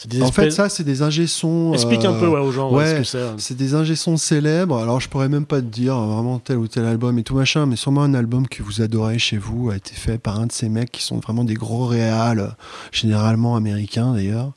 [0.04, 1.72] des en fait, ça, c'est des ingé sons.
[1.72, 3.24] Explique un euh, peu ouais, aux gens ouais, ce que c'est.
[3.38, 4.78] C'est des ingé-sons célèbres.
[4.78, 7.34] Alors, je pourrais même pas te dire euh, vraiment tel ou tel album et tout
[7.34, 10.46] machin, mais sûrement un album que vous adorez chez vous a été fait par un
[10.46, 12.48] de ces mecs qui sont vraiment des gros réals, euh,
[12.92, 14.52] généralement américains d'ailleurs,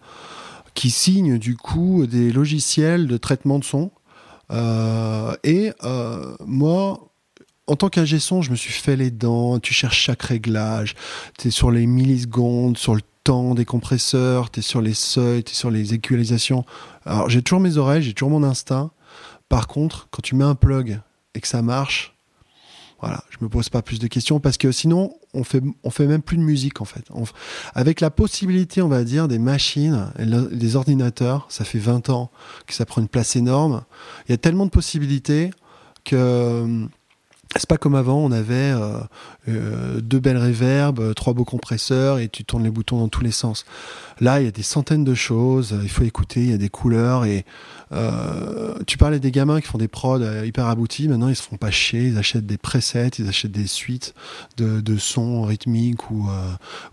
[0.74, 3.92] qui signent du coup des logiciels de traitement de son.
[4.52, 7.12] Euh, et euh, moi,
[7.68, 9.60] en tant qu'ingé son, je me suis fait les dents.
[9.60, 10.96] Tu cherches chaque réglage.
[11.38, 15.44] Tu es sur les millisecondes, sur le temps des compresseurs, tu es sur les seuils,
[15.44, 16.66] tu es sur les équalisations.
[17.06, 18.92] Alors, j'ai toujours mes oreilles, j'ai toujours mon instinct.
[19.50, 21.00] Par contre, quand tu mets un plug
[21.34, 22.16] et que ça marche,
[23.02, 26.06] voilà, je me pose pas plus de questions parce que sinon, on fait, on fait
[26.06, 27.06] même plus de musique en fait.
[27.74, 30.12] Avec la possibilité, on va dire, des machines,
[30.52, 32.30] des ordinateurs, ça fait 20 ans
[32.68, 33.86] que ça prend une place énorme.
[34.28, 35.52] Il y a tellement de possibilités
[36.04, 36.86] que euh,
[37.56, 39.00] c'est pas comme avant, on avait euh,
[39.48, 43.24] euh, deux belles réverbes, euh, trois beaux compresseurs et tu tournes les boutons dans tous
[43.24, 43.66] les sens.
[44.20, 46.58] Là, il y a des centaines de choses, euh, il faut écouter, il y a
[46.58, 47.46] des couleurs et
[47.92, 51.58] euh, tu parlais des gamins qui font des prods hyper aboutis, maintenant ils se font
[51.58, 54.14] pas chier, ils achètent des presets, ils achètent des suites
[54.58, 56.28] de, sons rythmiques ou,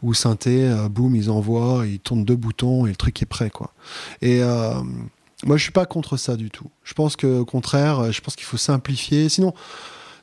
[0.02, 3.72] ou synthé, boum, ils envoient, ils tournent deux boutons et le truc est prêt quoi.
[4.22, 4.40] Et
[5.44, 6.70] moi je suis pas contre ça du tout.
[6.82, 9.28] Je pense que au contraire, je pense qu'il faut simplifier.
[9.28, 9.52] Sinon,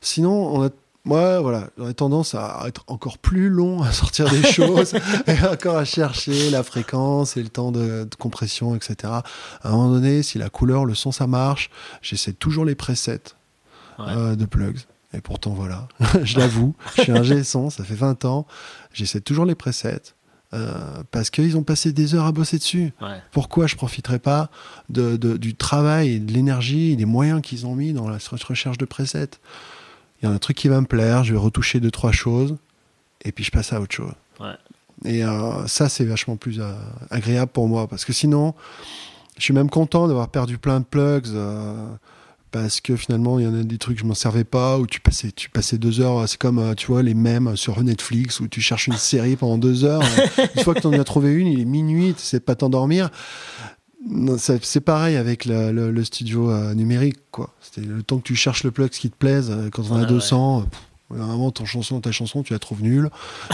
[0.04, 0.70] sinon on a
[1.06, 4.94] moi, voilà, j'aurais tendance à être encore plus long à sortir des choses
[5.28, 8.96] et encore à chercher la fréquence et le temps de, de compression, etc.
[9.12, 9.24] À
[9.66, 11.70] un moment donné, si la couleur, le son, ça marche,
[12.02, 13.20] j'essaie toujours les presets
[14.00, 14.06] Ouais.
[14.08, 14.80] euh, de plugs.
[15.14, 15.90] Et pourtant, voilà,
[16.24, 18.48] je l'avoue, je suis un G-son, ça fait 20 ans,
[18.94, 20.02] j'essaie toujours les presets.
[20.54, 22.94] euh, parce qu'ils ont passé des heures à bosser dessus.
[23.02, 23.18] Ouais.
[23.34, 24.50] Pourquoi je profiterais pas
[24.90, 28.20] de, de- du travail, et de l'énergie et des moyens qu'ils ont mis dans la
[28.48, 29.32] recherche de presets?
[30.24, 32.56] Il y a un truc qui va me plaire, je vais retoucher deux, trois choses,
[33.26, 34.14] et puis je passe à autre chose.
[34.40, 34.56] Ouais.
[35.04, 36.72] Et euh, ça, c'est vachement plus euh,
[37.10, 38.54] agréable pour moi, parce que sinon,
[39.38, 41.28] je suis même content d'avoir perdu plein de plugs.
[41.28, 41.88] euh,
[42.52, 45.02] parce que finalement, il y en a des trucs je m'en servais pas, où tu
[45.02, 46.30] passais, tu passais deux heures.
[46.30, 49.86] C'est comme, tu vois, les mèmes sur Netflix où tu cherches une série pendant deux
[49.86, 50.04] heures.
[50.56, 53.10] une fois que tu en as trouvé une, il est minuit, tu sais pas t'endormir.
[54.38, 57.54] C'est pareil avec le, le- le studio euh, numérique, quoi.
[57.62, 59.50] C'était le temps que tu cherches le plug qui te plaise.
[59.50, 60.80] euh, Quand on a Ouais, 200, euh, pff,
[61.10, 63.10] vraiment, ton chanson, ta chanson, tu la trouves nulle.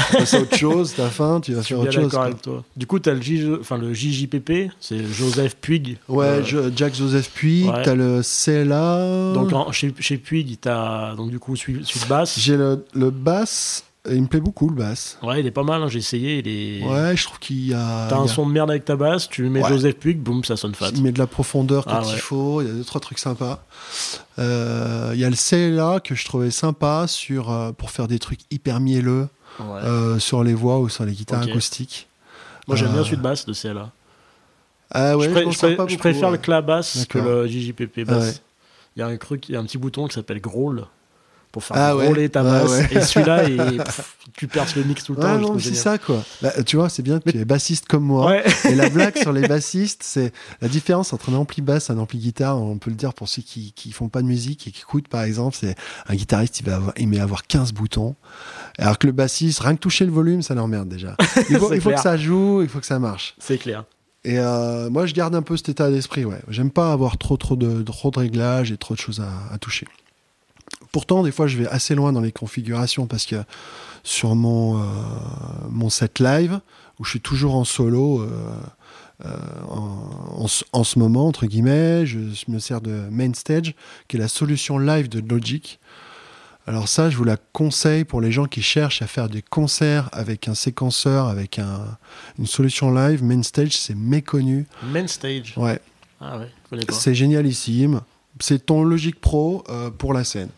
[0.09, 2.15] Tu passes à autre chose, t'as faim, tu vas faire autre chose.
[2.15, 2.63] avec toi.
[2.75, 3.47] Du coup, t'as le, J...
[3.59, 5.97] enfin, le JJPP, c'est Joseph Puig.
[6.07, 7.83] Ouais, Euh, je- Jack Joseph Puig, Ouais.
[7.83, 9.33] t'as le CLA.
[9.33, 12.39] Donc en- chez, chez Puig, t'as donc du coup suite, suite basse.
[12.39, 15.17] J'ai le, le bass, et il me plaît beaucoup le bass.
[15.21, 15.83] Ouais, il est pas mal.
[15.83, 16.39] hein, J'ai essayé.
[16.39, 16.85] Il est.
[16.87, 18.07] Ouais, je trouve qu'il y a.
[18.09, 19.69] T'as un son de merde avec ta basse, tu mets Ouais.
[19.69, 20.91] Joseph Puig, boum, ça sonne fat.
[20.95, 22.17] Il met de la profondeur quand Ah il ouais.
[22.19, 22.61] faut.
[22.61, 23.63] Il y a deux trois trucs sympas.
[24.39, 28.19] Euh, Il y a le CLA que je trouvais sympa sur euh, pour faire des
[28.19, 29.27] trucs hyper mielleux
[29.59, 29.81] Ouais.
[29.83, 32.07] euh, sur les voix ou sur les guitares acoustiques.
[32.67, 33.91] Moi, j'aime bien celui de basse de CLA.
[34.91, 36.37] Ah ouais, je, pré- je pré- pas je beaucoup, préfère ouais.
[36.37, 38.23] le cla basse que le JJPP basse.
[38.23, 38.33] ouais.
[38.95, 40.85] Il y a un truc, il y a un petit bouton qui s'appelle Growl
[41.51, 42.05] pour faire Ah ouais.
[42.05, 42.69] growler ta Ouais, basse.
[42.71, 42.87] ouais.
[42.91, 43.43] Et celui-là,
[44.33, 45.35] tu perces le mix tout le temps.
[45.35, 46.23] Ouais, trouve mais c'est ça quoi.
[46.41, 48.27] Bah, tu vois, c'est bien, tu es bassiste comme moi.
[48.27, 48.43] Ouais.
[48.69, 50.31] Et la blague sur les bassistes, c'est
[50.61, 52.61] la différence entre un ampli basse et un ampli guitare.
[52.61, 55.07] On peut le dire pour ceux qui, qui font pas de musique et qui écoutent,
[55.07, 55.75] par exemple, c'est
[56.07, 58.15] un guitariste, il va avoir, aimer avoir 15 boutons.
[58.77, 61.15] Alors que le bassiste, rien que toucher le volume, ça l'emmerde déjà.
[61.49, 63.35] Il faut, C'est il faut que ça joue, il faut que ça marche.
[63.39, 63.83] C'est clair.
[64.25, 66.25] Et euh, moi, je garde un peu cet état d'esprit.
[66.25, 69.53] Ouais, j'aime pas avoir trop, trop de, trop de réglages et trop de choses à,
[69.53, 69.87] à toucher.
[70.91, 73.43] Pourtant, des fois, je vais assez loin dans les configurations parce que
[74.03, 74.83] sur mon, euh,
[75.69, 76.59] mon set live,
[76.99, 78.21] où je suis toujours en solo,
[79.25, 79.35] euh,
[79.69, 83.75] en, en, ce moment, entre guillemets, je, me sers de MainStage,
[84.07, 85.79] qui est la solution live de Logic.
[86.65, 90.07] Alors ça, je vous la conseille pour les gens qui cherchent à faire des concerts
[90.11, 91.97] avec un séquenceur, avec un,
[92.37, 93.23] une solution live.
[93.23, 94.67] MainStage, c'est méconnu.
[94.83, 95.79] MainStage Ouais.
[96.21, 98.01] Ah ouais, C'est génialissime.
[98.39, 100.49] C'est ton Logic Pro euh, pour la scène.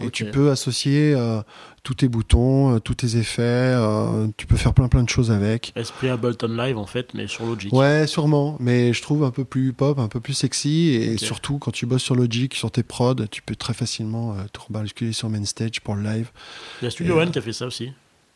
[0.00, 1.40] Et tu peux associer euh,
[1.82, 3.42] tous tes boutons, euh, tous tes effets.
[3.42, 5.72] Euh, tu peux faire plein plein de choses avec.
[5.76, 7.72] Esprit Ableton Live en fait, mais sur Logic.
[7.72, 8.56] Ouais, sûrement.
[8.60, 10.90] Mais je trouve un peu plus pop, un peu plus sexy.
[10.90, 14.60] Et surtout, quand tu bosses sur Logic, sur tes prods, tu peux très facilement te
[14.60, 16.30] rebasculer sur Main Stage pour le live.
[16.80, 17.92] Il y a Studio One qui a fait ça aussi.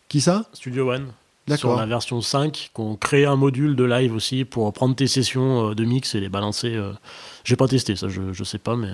[0.08, 0.48] Qui ça?
[0.52, 1.12] Studio One.
[1.56, 5.74] Sur la version 5, qu'on crée un module de live aussi pour prendre tes sessions
[5.74, 6.80] de mix et les balancer.
[7.44, 8.90] J'ai pas testé ça, je, je sais pas, mais.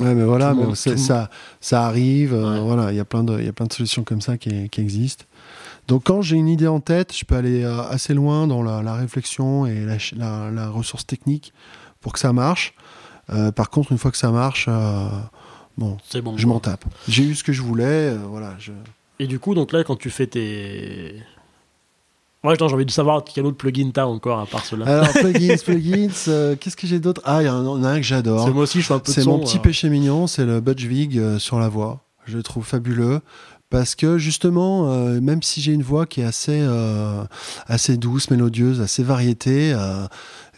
[0.00, 1.30] Ouais, mais voilà, mais ça,
[1.60, 2.34] ça arrive.
[2.34, 4.36] Euh, voilà, il y a plein de, il y a plein de solutions comme ça
[4.38, 5.24] qui, qui existent.
[5.86, 8.94] Donc, quand j'ai une idée en tête, je peux aller euh, assez loin dans la,
[8.94, 11.52] réflexion et la, la, ressource technique
[12.00, 12.74] pour que ça marche.
[13.30, 14.68] Euh, par contre, une fois que ça marche,
[15.78, 16.84] bon, bon, je m'en tape.
[17.06, 18.54] J'ai eu ce que je voulais, voilà.
[18.58, 18.72] Je...
[19.20, 21.22] Et du coup, donc là, quand tu fais tes,
[22.44, 24.86] Ouais, j'ai envie de savoir quel autre plugin t'as encore à part cela.
[24.86, 27.22] Alors, plugins, plugins, euh, qu'est-ce que j'ai d'autre?
[27.24, 28.44] Ah, il y en a un que j'adore.
[28.44, 30.84] C'est moi aussi, je fais un peu C'est mon petit péché mignon, c'est le Budge
[30.84, 32.00] Vig euh, sur la voix.
[32.26, 33.20] Je le trouve fabuleux
[33.70, 36.62] parce que justement, euh, même si j'ai une voix qui est assez,
[37.66, 39.74] assez douce, mélodieuse, assez variété,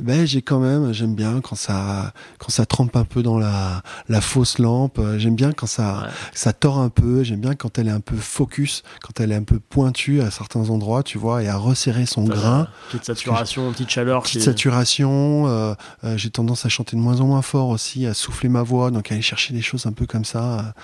[0.00, 3.82] ben, j'ai quand même, j'aime bien quand ça, quand ça trempe un peu dans la,
[4.08, 5.00] la fausse lampe.
[5.16, 7.22] J'aime bien quand ça, ça tord un peu.
[7.22, 10.30] J'aime bien quand elle est un peu focus, quand elle est un peu pointue à
[10.30, 12.68] certains endroits, tu vois, et à resserrer son grain.
[12.90, 14.22] Petite saturation, petite chaleur.
[14.22, 15.46] Petite saturation.
[15.46, 15.74] Euh,
[16.04, 18.90] euh, j'ai tendance à chanter de moins en moins fort aussi, à souffler ma voix,
[18.90, 20.74] donc à aller chercher des choses un peu comme ça.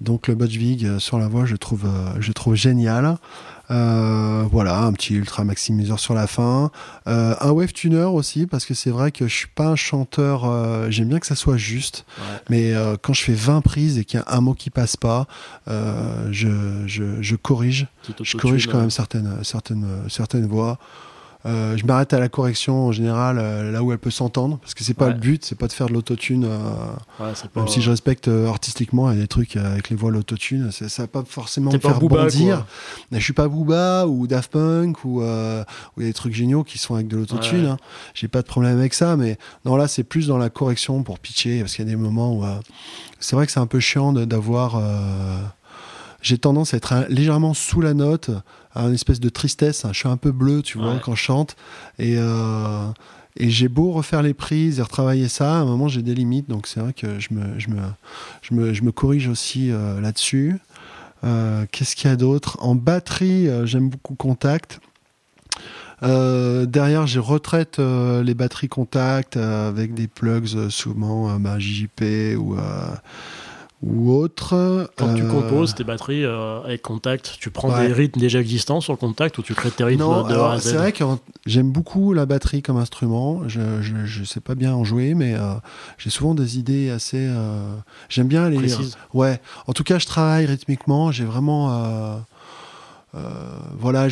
[0.00, 1.88] Donc le Budge euh, sur la voix, je trouve,
[2.18, 3.16] je trouve génial.
[3.70, 6.70] Euh, voilà, un petit ultra maximiseur sur la fin.
[7.08, 10.44] Euh, un wave tuner aussi, parce que c'est vrai que je suis pas un chanteur,
[10.44, 12.06] euh, j'aime bien que ça soit juste,
[12.48, 15.26] mais quand je fais 20 prises et qu'il y a un mot qui passe pas,
[15.66, 17.86] je, je, je, corrige.
[18.22, 20.78] Je corrige quand même certaines, certaines, certaines voix.
[21.46, 24.74] Euh, je m'arrête à la correction en général euh, là où elle peut s'entendre parce
[24.74, 26.44] que c'est pas le but, c'est pas de faire de l'autotune.
[26.44, 30.70] Euh, même si je respecte artistiquement, il y a des trucs avec les voix l'autotune,
[30.72, 32.66] ça va pas forcément me faire bondir.
[33.10, 36.64] Mais je suis pas Booba ou Daft Punk ou il y a des trucs géniaux
[36.64, 37.66] qui sont avec de l'autotune.
[37.66, 37.76] Hein.
[38.14, 41.18] J'ai pas de problème avec ça, mais non là c'est plus dans la correction pour
[41.18, 42.44] pitcher parce qu'il y a des moments où
[43.20, 44.80] c'est vrai que c'est un peu chiant d'avoir
[46.22, 48.30] j'ai tendance à être légèrement sous la note,
[48.76, 49.86] une espèce de tristesse.
[49.90, 51.56] Je suis un peu bleu, tu vois, quand je chante.
[51.98, 52.88] Et, euh,
[53.36, 56.48] et j'ai beau refaire les prises et retravailler ça, à un moment j'ai des limites.
[56.48, 57.80] Donc c'est vrai que je me, je me,
[58.42, 60.58] je me, je me corrige aussi euh, là-dessus.
[61.24, 62.58] Euh, qu'est-ce qu'il y a d'autre?
[62.60, 64.80] En batterie, j'aime beaucoup Contact.
[66.02, 72.56] derrière, j'ai retraite les batteries contact avec des plugs souvent bah, JJP ou
[73.86, 74.90] ou autre.
[74.96, 78.80] Quand tu euh, composes tes batteries euh, avec Contact, tu prends des rythmes déjà existants
[78.80, 81.04] sur le Contact ou tu crées tes rythmes de C'est vrai que
[81.46, 83.42] j'aime beaucoup la batterie comme instrument.
[83.48, 85.54] Je, je, sais pas bien en jouer, mais euh,
[85.98, 87.30] j'ai souvent des idées assez.
[88.08, 88.74] j'aime bien les.
[89.14, 89.40] Ouais.
[89.66, 91.12] En tout cas, je travaille rythmiquement.
[91.12, 92.24] J'ai vraiment.
[93.78, 94.08] voilà,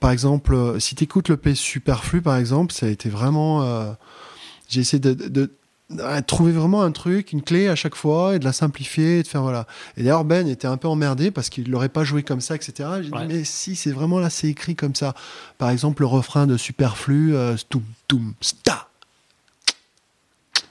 [0.00, 3.64] par exemple, si tu écoutes le P Superflu, par exemple, ça a été vraiment.
[4.68, 5.50] j'ai essayé de,
[6.26, 9.28] trouver vraiment un truc, une clé à chaque fois et de la simplifier et de
[9.28, 9.66] faire voilà.
[9.96, 12.88] Et d'ailleurs Ben était un peu emmerdé parce qu'il l'aurait pas joué comme ça, etc.
[13.02, 15.14] J'ai dit mais si c'est vraiment là c'est écrit comme ça.
[15.56, 18.88] Par exemple le refrain de Superflu, euh, stum tum sta,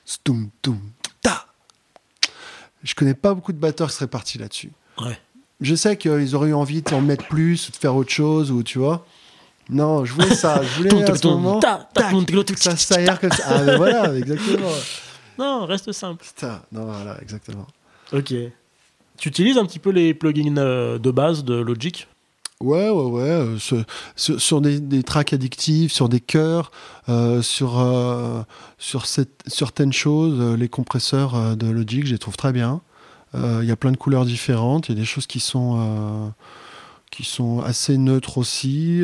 [0.05, 0.80] stum tum
[1.22, 1.47] ta.
[2.84, 4.72] Je connais pas beaucoup de batteurs qui seraient partis là-dessus.
[5.03, 5.20] Ouais.
[5.61, 8.51] Je sais qu'ils auraient eu envie de en mettre plus ou de faire autre chose
[8.51, 9.05] ou tu vois.
[9.70, 10.61] Non, je voulais ça.
[10.61, 11.59] Je voulais à ce moment.
[12.57, 13.43] Ça s'aère comme ça.
[13.47, 14.70] Ah, mais voilà, exactement.
[15.38, 16.25] Non, reste simple.
[16.71, 17.67] Non, voilà, exactement.
[18.13, 18.33] Ok.
[19.17, 22.07] Tu utilises un petit peu les plugins euh, de base de Logic?
[22.61, 23.21] Ouais, ouais, ouais.
[23.21, 23.57] Euh,
[24.15, 26.71] sur, des, tracks addictifs, sur des chœurs,
[27.09, 27.83] euh, sur,
[28.77, 32.81] sur certaines choses, les compresseurs de Logic, je les trouve très bien.
[33.33, 34.89] Il y a plein de couleurs différentes.
[34.89, 36.33] Il y a des choses qui sont,
[37.11, 39.03] qui sont assez neutres aussi.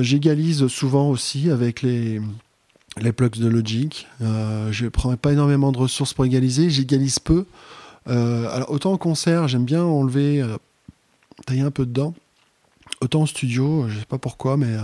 [0.00, 2.20] J'égalise souvent aussi avec les,
[3.00, 4.06] les plugs de Logic.
[4.20, 7.46] Euh, je ne prends pas énormément de ressources pour égaliser, j'égalise peu.
[8.08, 10.56] Euh, alors autant en concert, j'aime bien enlever, euh,
[11.46, 12.14] tailler un peu dedans.
[13.00, 14.76] Autant en studio, je ne sais pas pourquoi, mais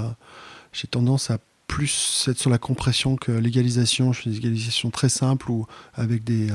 [0.73, 4.13] j'ai tendance à plus être sur la compression que l'égalisation.
[4.13, 6.49] Je fais des égalisations très simples ou avec des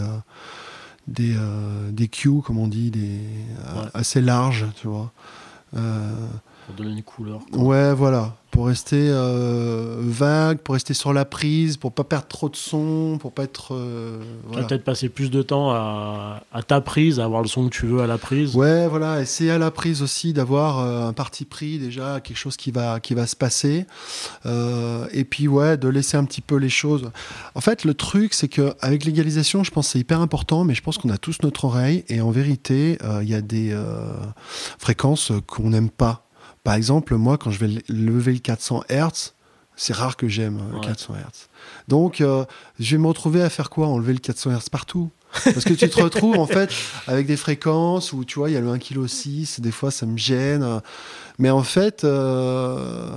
[1.08, 1.36] des,
[1.92, 3.20] des cues, comme on dit, des,
[3.94, 5.12] assez larges, tu vois.
[5.72, 7.42] Pour donner une couleur.
[7.54, 8.36] Ouais, voilà.
[8.56, 13.18] Pour rester euh, vague, pour rester sur la prise, pour pas perdre trop de son,
[13.20, 13.76] pour pas être.
[13.76, 14.66] euh, voilà.
[14.66, 17.86] peut-être passer plus de temps à, à ta prise, à avoir le son que tu
[17.86, 18.56] veux à la prise.
[18.56, 22.56] Ouais, voilà, essayer à la prise aussi d'avoir euh, un parti pris déjà, quelque chose
[22.56, 23.88] qui va, qui va se passer.
[24.46, 27.12] Euh, et puis, ouais, de laisser un petit peu les choses.
[27.56, 30.82] En fait, le truc, c'est qu'avec l'égalisation, je pense que c'est hyper important, mais je
[30.82, 32.06] pense qu'on a tous notre oreille.
[32.08, 33.78] Et en vérité, il y a des
[34.80, 36.25] fréquences qu'on n'aime pas.
[36.66, 39.34] Par exemple, moi, quand je vais lever le 400 Hz,
[39.78, 40.86] c'est rare que j'aime euh, le Ouais.
[40.88, 41.48] 400 Hz.
[41.88, 42.44] Donc, euh,
[42.80, 43.88] je vais me retrouver à faire quoi?
[43.88, 45.10] Enlever le 400 Hz partout
[45.44, 46.72] parce que tu te retrouves en fait
[47.08, 50.06] avec des fréquences où tu vois il y a le 1,6 kg, des fois ça
[50.06, 50.82] me gêne.
[51.38, 53.16] Mais en fait, euh,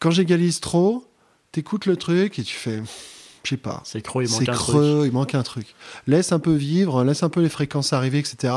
[0.00, 1.06] quand j'égalise trop,
[1.52, 2.82] t'écoutes le truc et tu fais,
[3.48, 4.56] je sais pas, C'est creux, il manque un truc.
[4.56, 5.74] creux, il manque un truc.
[6.06, 8.52] Laisse un peu vivre, laisse un peu les fréquences arriver, etc.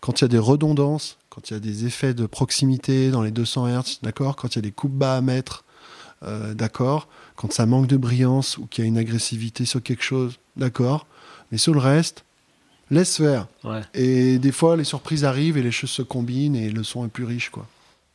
[0.00, 3.22] Quand il y a des redondances, quand il y a des effets de proximité dans
[3.22, 5.64] les 200 Hz, d'accord Quand il y a des coupes bas à mettre,
[6.24, 10.02] euh, d'accord Quand ça manque de brillance ou qu'il y a une agressivité sur quelque
[10.02, 11.06] chose, d'accord
[11.52, 12.24] Mais sur le reste,
[12.90, 13.46] laisse faire.
[13.62, 13.82] Ouais.
[13.94, 17.10] Et des fois, les surprises arrivent et les choses se combinent et le son est
[17.10, 17.68] plus riche, quoi.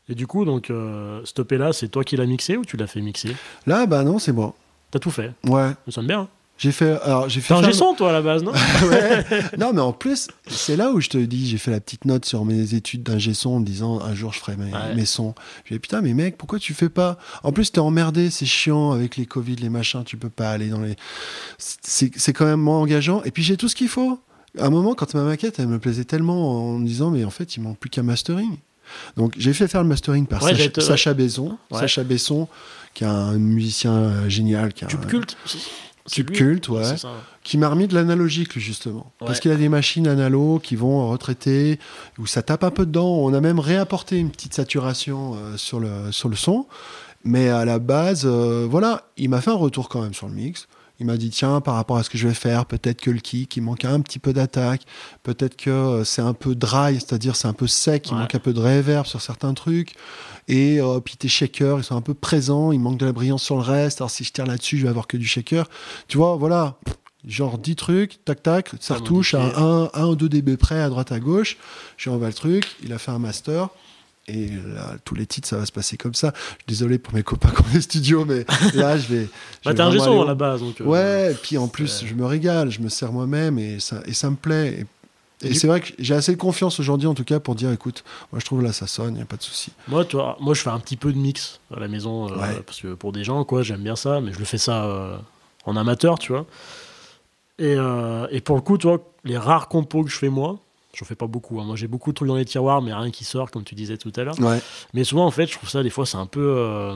[0.10, 2.88] Et du coup, donc, euh, stoppé là, c'est toi qui l'as mixé ou tu l'as
[2.88, 3.36] fait mixer?
[3.66, 4.56] Là, bah non, c'est moi.
[4.92, 5.32] T'as tout fait.
[5.46, 5.72] Ouais.
[5.86, 6.22] Ça sonne bien.
[6.22, 6.28] hein.
[6.60, 7.00] J'ai fait.
[7.04, 7.54] Alors, j'ai fait.
[7.54, 8.52] T'es un faire- son, toi, à la base, non
[8.90, 9.24] Ouais.
[9.60, 12.26] Non, mais en plus, c'est là où je te dis, j'ai fait la petite note
[12.26, 14.96] sur mes études d'ingé son en me disant un jour je ferai mes, Ouais.
[14.96, 15.36] mes sons.
[15.66, 17.20] Je dis putain, mais mec, pourquoi tu fais pas?
[17.44, 20.70] En plus, t'es emmerdé, c'est chiant avec les Covid, les machins, tu peux pas aller
[20.70, 20.96] dans les.
[21.60, 23.22] C'est quand même moins engageant.
[23.24, 24.20] Et puis j'ai tout ce qu'il faut.
[24.58, 27.30] À un moment, quand ma maquette, elle me plaisait tellement en me disant, mais en
[27.30, 28.58] fait, il manque plus qu'un mastering.
[29.18, 31.58] Donc j'ai fait faire le mastering par Ouais, Sacha, j'ai Besson.
[31.72, 32.48] Sacha Besson,
[32.98, 35.38] qui est un musicien euh, génial, qui a Tube un- culte.
[36.34, 36.84] culte, ouais.
[36.98, 37.10] ça.
[37.44, 41.80] qui m'a remis de l'analogique justement parce qu'il a des machines analo qui vont retraiter
[42.18, 43.08] où ça tape un peu dedans.
[43.18, 46.66] On a même réapporté une petite saturation euh, sur le sur le son.
[47.24, 50.34] Mais à la base euh, voilà il m'a fait un retour quand même sur le
[50.34, 50.68] mix.
[51.00, 53.20] Il m'a dit tiens par rapport à ce que je vais faire peut-être que le
[53.20, 54.82] kick il manque un petit peu d'attaque.
[55.22, 58.22] Peut-être que c'est un peu dry c'est-à-dire c'est un peu sec il Ouais.
[58.22, 59.94] manque un peu de reverb sur certains trucs
[60.48, 63.44] et euh, puis tes shakers ils sont un peu présents il manque de la brillance
[63.44, 65.70] sur le reste alors si je tire là-dessus je vais avoir que du shaker
[66.08, 66.78] tu vois voilà
[67.28, 70.90] genre 10 trucs, tac tac, ça retouche à 1, 1 ou 2 dB près à
[70.90, 71.58] droite à gauche.
[71.98, 73.70] Je envoie le truc, il a fait un master.
[74.30, 76.34] Et là, tous les titres, ça va se passer comme ça.
[76.68, 79.30] Désolé pour mes copains qui ont des studios, mais là, je vais.
[79.64, 80.60] Bah, t'es un son aller à la base.
[80.60, 83.80] Donc, euh, Ouais, et puis en plus, je me régale, je me sers moi-même et
[83.80, 84.80] ça, et ça me plaît.
[84.82, 84.86] Et,
[85.44, 88.04] Et c'est vrai que j'ai assez de confiance aujourd'hui, en tout cas, pour dire écoute,
[88.32, 89.72] moi je trouve là ça sonne, il n'y a pas de souci.
[89.88, 92.36] Moi, tu vois, moi, je fais un petit peu de mix à la maison, euh,
[92.38, 92.60] Ouais.
[92.66, 95.16] parce que pour des gens, quoi, j'aime bien ça, mais je le fais ça euh,
[95.66, 96.46] en amateur, tu vois.
[97.60, 100.58] Et, euh, et pour le coup, tu vois, les rares compos que je fais moi,
[100.96, 101.60] je fais pas beaucoup.
[101.62, 101.66] hein.
[101.66, 103.98] Moi, j'ai beaucoup de trucs dans les tiroirs, mais rien qui sort, comme tu disais
[103.98, 104.40] tout à l'heure.
[104.40, 104.60] Ouais.
[104.96, 106.96] Mais souvent, en fait, je trouve ça, des fois, c'est un peu.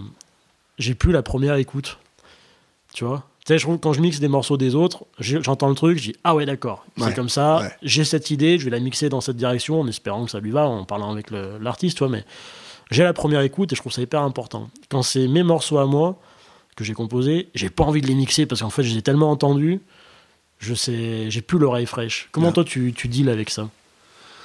[0.79, 1.99] J'ai plus la première écoute.
[2.93, 5.67] Tu vois Tu sais, je trouve que quand je mixe des morceaux des autres, j'entends
[5.69, 7.71] le truc, je dis Ah ouais, d'accord, Ouais, c'est comme ça, ouais.
[7.81, 10.51] j'ai cette idée, je vais la mixer dans cette direction en espérant que ça lui
[10.51, 12.11] va, en parlant avec l'artiste, tu vois.
[12.11, 12.23] Mais
[12.91, 14.69] j'ai la première écoute et je trouve ça hyper important.
[14.89, 16.19] Quand c'est mes morceaux à moi
[16.75, 19.01] que j'ai composés, j'ai pas envie de les mixer parce qu'en fait, je les ai
[19.01, 19.81] tellement entendus,
[20.59, 22.29] je sais, j'ai plus l'oreille fraîche.
[22.31, 22.53] Comment Ouais.
[22.53, 23.67] toi, tu, tu deals avec ça?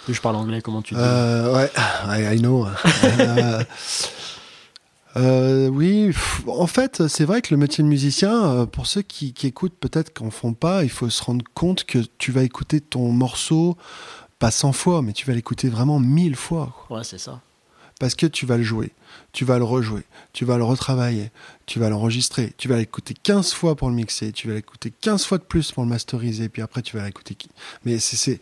[0.09, 1.03] Je parle anglais, comment tu deals?
[1.05, 1.71] Euh, ouais,
[2.09, 2.67] I, I know.
[3.21, 3.63] Euh,
[5.17, 6.11] euh, oui,
[6.47, 10.13] en fait, c'est vrai que le métier de musicien, euh, pour ceux qui, écoutent, peut-être
[10.13, 13.77] qu'en font pas, il faut se rendre compte que tu vas écouter ton morceau
[14.39, 16.75] pas 100 fois, mais tu vas l'écouter vraiment 1000 fois.
[16.91, 17.41] Ouais, c'est ça.
[17.99, 18.93] Parce que tu vas le jouer,
[19.33, 20.03] tu vas le rejouer,
[20.35, 21.31] tu vas le retravailler,
[21.65, 25.25] tu vas l'enregistrer, tu vas l'écouter 15 fois pour le mixer, tu vas l'écouter 15
[25.25, 27.35] fois de plus pour le masteriser, puis après tu vas l'écouter.
[27.35, 27.49] qui-
[27.87, 28.39] Mais c'est-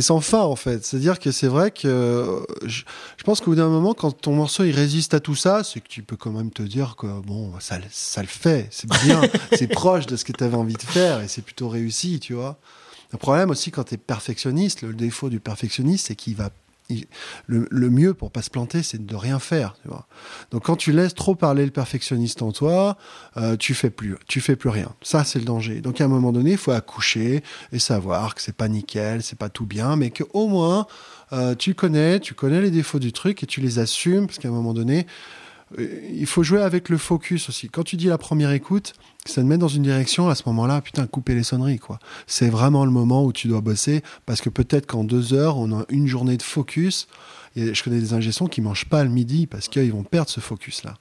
[0.00, 0.86] sans fin en fait.
[0.86, 2.82] C'est-à-dire que c'est vrai que je,
[3.18, 5.80] je pense qu'au bout d'un moment, quand ton morceau il résiste à tout ça, c'est
[5.80, 8.88] que tu peux quand même te dire que bon, ça, le- ça le fait, c'est
[9.04, 9.20] bien,
[9.52, 12.32] c'est proche de ce que tu avais envie de faire et c'est plutôt réussi, tu
[12.32, 12.58] vois.
[13.12, 16.48] Le problème aussi quand tu es perfectionniste, le défaut du perfectionniste, c'est qu'il va
[17.46, 19.74] le, mieux pour pas se planter, c'est de rien faire.
[20.50, 22.96] Donc quand tu laisses trop parler le perfectionniste en toi,
[23.36, 24.94] euh, tu fais plus, tu fais plus rien.
[25.02, 25.80] Ça c'est le danger.
[25.80, 29.38] Donc à un moment donné, il faut accoucher et savoir que c'est pas nickel, c'est
[29.38, 30.86] pas tout bien, mais que au moins
[31.32, 34.48] euh, tu connais, tu connais les défauts du truc et tu les assumes parce qu'à
[34.48, 35.06] un moment donné,
[35.78, 37.68] il faut jouer avec le focus aussi.
[37.68, 38.92] Quand tu dis la première écoute,
[39.26, 41.98] ça te met dans une direction, à ce moment-là, putain, couper les sonneries, quoi.
[42.26, 45.80] C'est vraiment le moment où tu dois bosser, parce que peut-être qu'en deux heures, on
[45.80, 47.08] a une journée de focus.
[47.56, 50.40] Et je connais des ingessons qui mangent pas le midi parce qu'ils vont perdre ce
[50.40, 50.94] focus-là.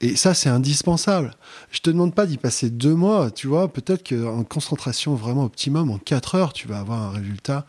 [0.00, 1.34] Et ça, c'est indispensable.
[1.70, 3.72] Je te demande pas d'y passer deux mois, tu vois.
[3.72, 7.64] Peut-être qu'en concentration vraiment optimum, en quatre heures, tu vas avoir un résultat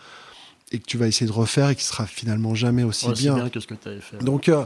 [0.71, 3.35] et que tu vas essayer de refaire et qui sera finalement jamais aussi Ouais, bien.
[3.35, 4.17] bien que ce que tu avais fait.
[4.23, 4.65] Donc, euh,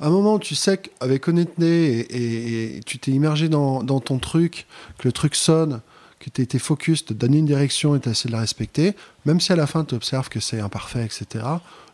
[0.00, 4.66] à un moment, tu sais qu'avec honnêteté et, et, tu t'es immergé dans, ton truc,
[4.98, 5.80] que le truc sonne,
[6.18, 8.94] que tu été focus, te donner une direction et tu essayé de la respecter,
[9.24, 11.44] même si à la fin tu observes que c'est imparfait, etc.,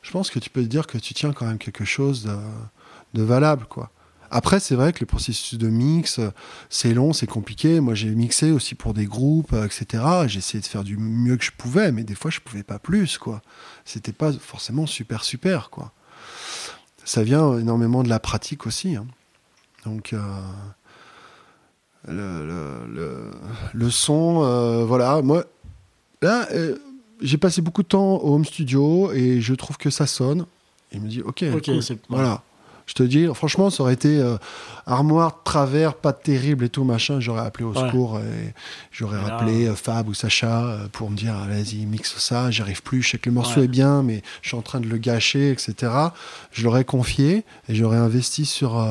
[0.03, 2.37] je pense que tu peux te dire que tu tiens quand même quelque chose de,
[3.15, 3.91] de valable, quoi.
[4.35, 6.19] Après, c'est vrai que le processus de mix,
[6.71, 7.81] c'est long, c'est compliqué.
[7.81, 10.03] Moi, j'ai mixé aussi pour des groupes, etc.
[10.27, 12.79] J'ai essayé de faire du mieux que je pouvais, mais des fois, je pouvais pas
[12.79, 13.43] plus, quoi.
[13.85, 15.93] C'était pas forcément super, super, quoi.
[17.05, 18.97] Ça vient énormément de la pratique aussi.
[18.97, 19.07] Hein.
[19.85, 20.21] Donc, euh,
[22.09, 23.31] le,
[23.73, 25.23] le, son, euh, voilà.
[25.23, 25.45] Moi,
[26.21, 26.77] là, euh,
[27.21, 30.47] j'ai passé beaucoup de temps au home studio et je trouve que ça sonne.
[30.93, 31.45] Et il me dit, ok,
[32.09, 32.43] voilà.
[32.93, 34.37] Je te dis, franchement, ça aurait été euh,
[34.85, 37.21] armoire, travers, pas terrible et tout, machin.
[37.21, 38.53] J'aurais appelé au secours et
[38.91, 43.01] j'aurais appelé euh, Fab ou Sacha euh, pour me dire, vas-y, mixe ça, j'arrive plus,
[43.01, 45.51] je sais que le morceau est bien, mais je suis en train de le gâcher,
[45.51, 45.91] etc.
[46.51, 48.87] Je l'aurais confié et j'aurais investi sur,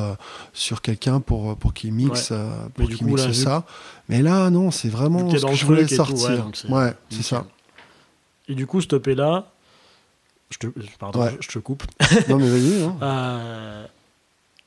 [0.52, 2.32] sur quelqu'un pour, pour qu'il mixe,
[2.74, 3.64] pour qu'il mixe ça.
[4.08, 6.50] Mais là, non, c'est vraiment ce que je voulais sortir.
[6.70, 7.44] ouais, c'est ça.
[8.48, 9.52] Et du coup, stopper là,
[10.52, 10.66] je te,
[10.98, 11.82] pardon, je, te coupe.
[12.28, 12.82] Non, mais vas-y.
[12.82, 12.96] Hein.
[13.02, 13.86] Euh,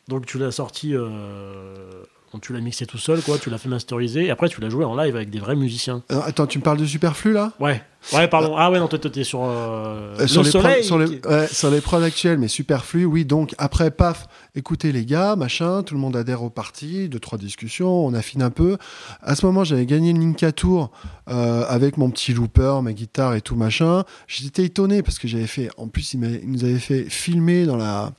[0.08, 0.96] donc, tu l'as sorti.
[0.96, 2.04] Euh,
[2.42, 3.38] tu l'as mixé tout seul, quoi.
[3.38, 4.26] Tu l'as fait masteriser.
[4.26, 6.04] Et après, tu l'as joué en live avec des vrais musiciens.
[6.12, 7.54] Euh, attends, tu me parles de Superflu là?
[7.60, 7.82] Ouais.
[8.14, 8.56] Ouais, pardon.
[8.56, 9.44] Ah ouais, non, t'es sur.
[9.44, 13.26] Euh, euh, sur, les soleil, sur, les, ouais, sur les prods actuels, mais Superflu, oui.
[13.26, 17.40] Donc après, paf, écoutez les gars, machin, tout le monde adhère au parti, deux, trois
[17.40, 18.78] discussions, on affine un peu.
[19.24, 20.92] À ce moment, j'avais gagné le Ninka Tour
[21.26, 24.04] avec mon petit looper, ma guitare et tout, machin.
[24.28, 25.70] J'étais étonné parce que j'avais fait.
[25.78, 28.12] En plus, il, il nous avait fait filmer dans la,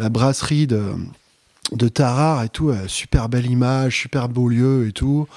[0.00, 0.82] la brasserie de
[1.72, 5.28] de Tarare et tout, euh, super belle image, super beau lieu et tout.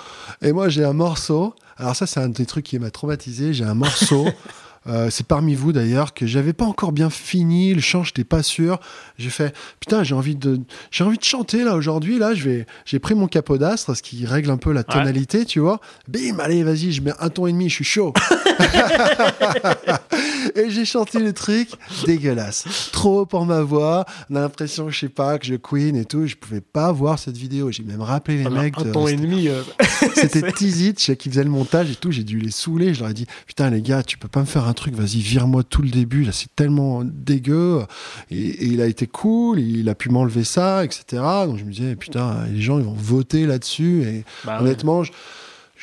[0.41, 1.55] Et moi, j'ai un morceau.
[1.77, 3.53] Alors ça, c'est un des trucs qui m'a traumatisé.
[3.53, 4.27] J'ai un morceau
[4.87, 8.43] Euh, c'est parmi vous d'ailleurs que j'avais pas encore bien fini le chant, j'étais pas
[8.43, 8.79] sûr.
[9.17, 10.59] J'ai fait putain, j'ai envie de
[10.91, 14.25] j'ai envie de chanter là aujourd'hui là, je vais j'ai pris mon capodastre ce qui
[14.25, 15.79] règle un peu la tonalité, tu vois.
[16.07, 18.13] Bim, allez, vas-y, je mets un ton et demi, je suis chaud.
[20.55, 21.69] et j'ai chanté le truc
[22.05, 22.89] dégueulasse.
[22.91, 26.27] Trop pour ma voix, on a l'impression je sais pas que je queen et tout,
[26.27, 29.47] je pouvais pas voir cette vidéo, j'ai même rappelé les mecs un ton et demi
[29.47, 29.61] euh.
[30.15, 33.13] C'était Tizit, qu'ils faisaient le montage et tout, j'ai dû les saouler, je leur ai
[33.13, 35.89] dit putain les gars, tu peux pas me faire un truc, vas-y, vire-moi tout le
[35.89, 37.83] début, là, c'est tellement dégueu.
[38.31, 41.21] Et, il a été cool, il a pu m'enlever ça, etc.
[41.45, 44.03] Donc je me disais, putain, les gens, ils vont voter là-dessus.
[44.03, 45.03] Et bah honnêtement,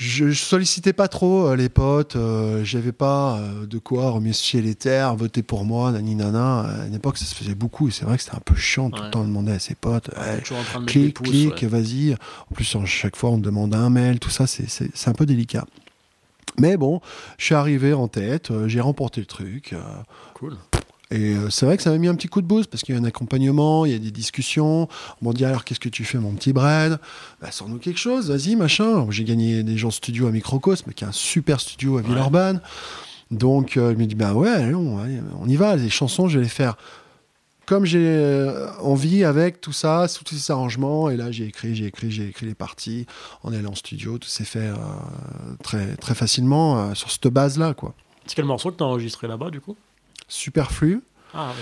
[0.01, 4.74] je, sollicitais pas trop euh, les potes, euh, j'avais pas euh, de quoi remercier les
[4.74, 6.61] terres, voter pour moi, nani nana.
[6.61, 8.88] À une époque, ça se faisait beaucoup et c'est vrai que c'était un peu chiant
[8.88, 10.11] tout le temps de demander à ses potes.
[10.86, 12.14] clique, clique, vas-y.
[12.14, 15.66] En plus, chaque fois, on demande un mail, tout ça, c'est un peu délicat.
[16.61, 17.01] Mais bon,
[17.39, 19.73] je suis arrivé en tête, euh, j'ai remporté le truc.
[19.73, 19.81] Euh,
[20.35, 20.57] cool.
[21.11, 22.95] Et euh, c'est vrai que ça m'a mis un petit coup de boost parce qu'il
[22.95, 24.89] y a un accompagnement, il y a des discussions.
[25.21, 27.01] On m'a dit alors qu'est-ce que tu fais mon petit Brad?
[27.41, 29.07] Bah, Sors-nous quelque chose, vas-y, machin.
[29.11, 32.61] J'ai gagné des gens studio à Microcosme, qui est un super studio à Villeurbanne.
[33.31, 36.77] Donc je me dis bah ouais, on y va, les chansons je vais les faire
[37.71, 41.87] comme j'ai euh, envie avec tout ça, tous ces arrangements, et là j'ai écrit, j'ai
[41.87, 43.07] écrit, j'ai écrit les parties,
[43.45, 44.75] on est allé en studio, tout s'est fait euh,
[45.62, 47.75] très, très facilement euh, sur cette base-là.
[47.75, 47.95] quoi.
[48.27, 49.77] C'est quel morceau que tu as enregistré là-bas du coup?
[50.27, 51.01] Superflu.
[51.33, 51.53] Ah,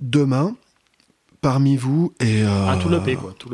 [0.00, 0.56] Demain,
[1.42, 2.42] parmi vous et...
[2.42, 3.50] ah, tout le P quoi, tout.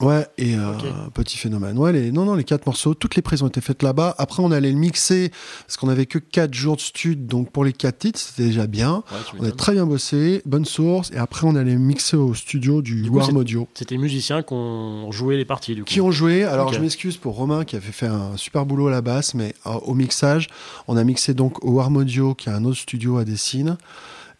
[0.00, 0.72] Ouais, et euh,
[1.14, 1.78] petit phénomène.
[1.78, 4.16] Ouais, les, non, non, les quatre morceaux, toutes les prises ont été faites là-bas.
[4.18, 5.30] Après, on allait le mixer
[5.66, 8.66] parce qu'on avait que quatre jours de stud, donc pour les quatre titres, c'était déjà
[8.66, 9.04] bien.
[9.38, 11.12] on a très bien bossé, bonne source.
[11.12, 13.68] Et après, on allait mixer au studio du, Warm Audio.
[13.74, 15.88] C'était musiciens qui ont joué les parties, du coup.
[15.88, 16.42] Qui ont joué.
[16.42, 19.54] Alors, je m'excuse pour Romain qui avait fait un super boulot à la basse, mais
[19.66, 20.48] euh, au mixage,
[20.88, 23.76] on a mixé donc au Warm Audio, qui est un autre studio à Dessine.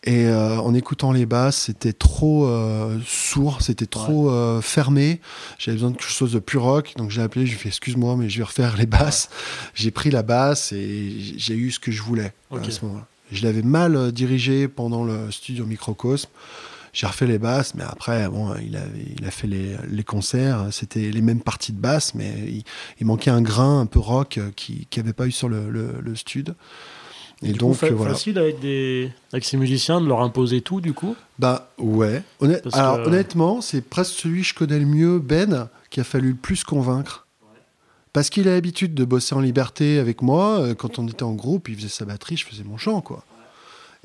[0.07, 5.19] Et euh, en écoutant les basses, c'était trop euh, sourd, c'était trop euh, fermé.
[5.59, 8.29] J'avais besoin de quelque chose de plus rock, donc j'ai appelé, j'ai fait excuse-moi, mais
[8.29, 9.31] je vais refaire les basses.
[9.75, 13.07] J'ai pris la basse et j'ai eu ce que je voulais à ce moment-là.
[13.33, 16.29] Je l'avais mal dirigé pendant le studio Microcosme.
[16.93, 20.69] J'ai refait les basses, mais après, bon, il, avait, il a fait les, les concerts.
[20.71, 22.63] C'était les mêmes parties de basse, mais
[23.01, 25.97] il, manquait un grain un peu rock qui n'y avait pas eu sur le, le,
[26.01, 26.55] le stud.
[27.43, 28.13] Et, donc, voilà.
[28.13, 32.23] facile avec, des, avec ces musiciens de leur imposer tout, du coup Bah ouais.
[32.73, 36.37] Alors honnêtement, c'est presque celui que je connais le mieux, Ben, qui a fallu le
[36.37, 37.27] plus convaincre.
[38.15, 40.61] Parce qu'il a l'habitude de bosser en liberté avec moi.
[40.61, 43.25] Euh, quand on était en groupe, il faisait sa batterie, je faisais mon chant, quoi.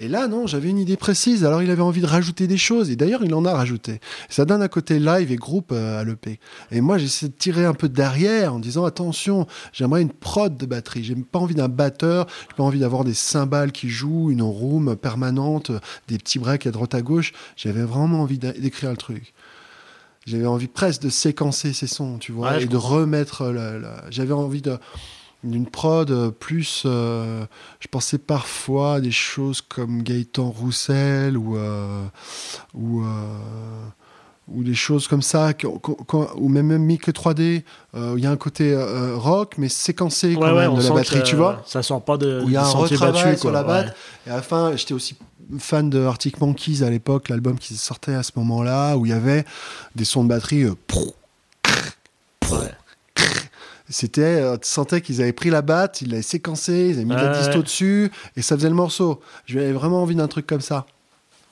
[0.01, 1.43] Et là, non, j'avais une idée précise.
[1.43, 2.89] Alors, il avait envie de rajouter des choses.
[2.89, 3.99] Et d'ailleurs, il en a rajouté.
[4.29, 6.39] Ça donne un côté live et groupe euh, à l'EP.
[6.71, 10.65] Et moi, j'essaie de tirer un peu derrière en disant attention, j'aimerais une prod de
[10.65, 11.03] batterie.
[11.03, 12.27] J'ai pas envie d'un batteur.
[12.49, 15.73] J'ai pas envie d'avoir des cymbales qui jouent, une room permanente,
[16.07, 17.33] des petits breaks à droite à gauche.
[17.57, 19.33] J'avais vraiment envie d'écrire le truc.
[20.25, 23.53] J'avais envie presque de séquencer ces sons, tu vois, et de remettre.
[24.11, 24.77] J'avais envie de
[25.43, 26.83] d'une prod euh, plus.
[26.85, 27.45] Euh,
[27.79, 31.57] je pensais parfois à des choses comme Gaëtan Roussel ou.
[31.57, 32.05] Euh,
[32.73, 33.03] ou
[34.51, 35.51] ou des choses comme ça,
[36.35, 37.61] ou même, même Mic 3D,
[37.93, 38.75] il y a un côté
[39.13, 41.61] rock, mais séquencé quand même de la batterie, tu vois.
[41.67, 42.41] Ça sort pas de.
[42.43, 43.95] Où il y a un retravail sur la batte.
[44.25, 45.15] Et à la fin, j'étais aussi
[45.59, 49.13] fan de Arctic Monkeys à l'époque, l'album qui sortait à ce moment-là, où il y
[49.13, 49.45] avait
[49.93, 50.65] des sons de batterie.
[53.89, 57.15] C'était, euh, tu sentais qu'ils avaient pris la batte, ils l'avaient séquencé, ils avaient mis
[57.15, 59.19] la disto dessus, et ça faisait le morceau.
[59.47, 60.85] J'avais vraiment envie d'un truc comme ça.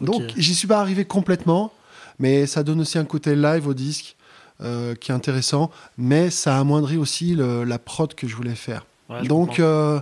[0.01, 1.73] Donc, j'y suis pas arrivé complètement,
[2.19, 4.15] mais ça donne aussi un côté live au disque
[4.61, 8.85] euh, qui est intéressant, mais ça amoindrit aussi la prod que je voulais faire.
[9.23, 9.99] Donc, euh,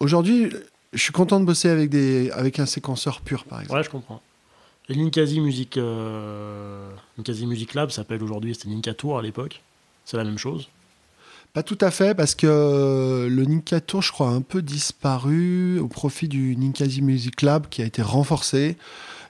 [0.00, 0.52] aujourd'hui,
[0.92, 3.78] je suis content de bosser avec, des, avec un séquenceur pur, par exemple.
[3.78, 4.20] Ouais, je comprends.
[4.88, 5.78] Et Linkasi Music,
[7.18, 9.62] Music Lab s'appelle aujourd'hui, c'était Tour à l'époque.
[10.04, 10.68] C'est la même chose
[11.52, 15.78] pas tout à fait, parce que le Ninka Tour, je crois, a un peu disparu
[15.78, 18.76] au profit du Ninkasi Music Lab qui a été renforcé.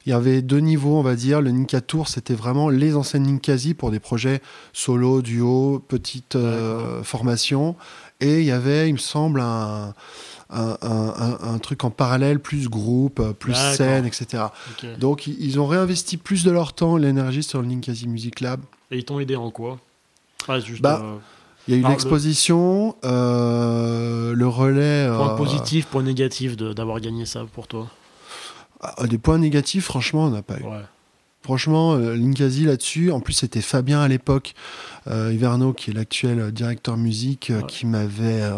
[0.06, 1.40] Il y avait deux niveaux, on va dire.
[1.40, 4.40] Le Ninka Tour, c'était vraiment les anciennes Ninkasi pour des projets
[4.72, 7.76] solo, duo, petite euh, formation.
[8.20, 9.94] Et il y avait, il me semble, un,
[10.50, 14.44] un, truc en parallèle, plus groupe, plus scène, etc.
[14.98, 18.60] Donc ils ont réinvesti plus de leur temps, l'énergie sur le Ninkasi Music Lab.
[18.92, 19.78] Et ils t'ont aidé en quoi?
[20.64, 21.16] Juste, bah, euh,
[21.68, 25.06] il y a eu l'exposition, euh, le relais.
[25.08, 27.88] Point euh, positif, point négatif d'avoir gagné ça pour toi
[28.80, 30.64] ah, Des points négatifs, franchement, on n'a pas eu.
[31.42, 34.54] Franchement, euh, Linkasi là-dessus, en plus c'était Fabien à l'époque,
[35.08, 38.48] euh, Iverno qui est l'actuel directeur musique, qui m'avait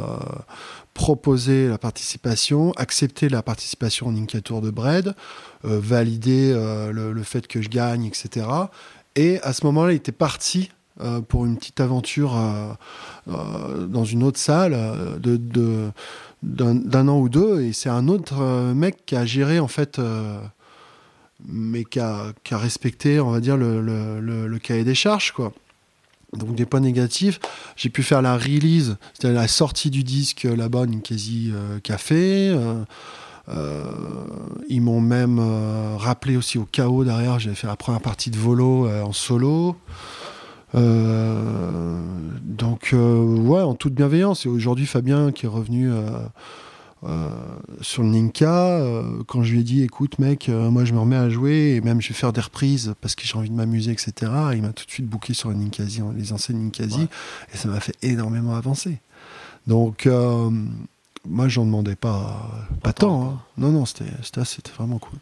[0.92, 5.14] proposé la participation, accepté la participation au Ninka Tour de Bred,
[5.62, 8.46] validé le, le, fait que je gagne, etc.
[9.16, 12.72] Et à ce moment-là, il était parti euh, pour une petite aventure euh,
[13.26, 14.78] euh, dans une autre salle
[16.40, 17.62] d'un an ou deux.
[17.62, 20.00] Et c'est un autre mec qui a géré en fait
[21.46, 25.52] mais qui a, respecté on va dire le, cahier des charges quoi.
[26.32, 27.40] Donc des points négatifs.
[27.74, 32.56] J'ai pu faire la release c'est-à-dire la sortie du disque là-bas quasi Café
[34.68, 35.40] ils m'ont même
[35.96, 37.40] rappelé aussi au chaos derrière.
[37.40, 39.76] J'avais fait la première partie de Volo en solo.
[39.76, 40.23] euh,
[40.74, 44.46] donc, euh, ouais, en toute bienveillance.
[44.46, 47.28] Et aujourd'hui, Fabien, qui est revenu euh,
[47.80, 51.28] sur le Ninka, quand je lui ai dit, écoute, mec, moi, je me remets à
[51.28, 54.32] jouer et même je vais faire des reprises parce que j'ai envie de m'amuser, etc.
[54.54, 57.08] Il m'a tout de suite booké sur les Ninkasi, les anciennes Ninkasi,
[57.52, 58.98] et ça m'a fait énormément avancer.
[59.66, 60.08] Donc,
[61.26, 62.50] moi, j'en demandais pas,
[62.82, 63.24] pas, tant.
[63.24, 63.40] Hein.
[63.56, 64.04] Non, non, c'était
[64.76, 65.18] vraiment cool.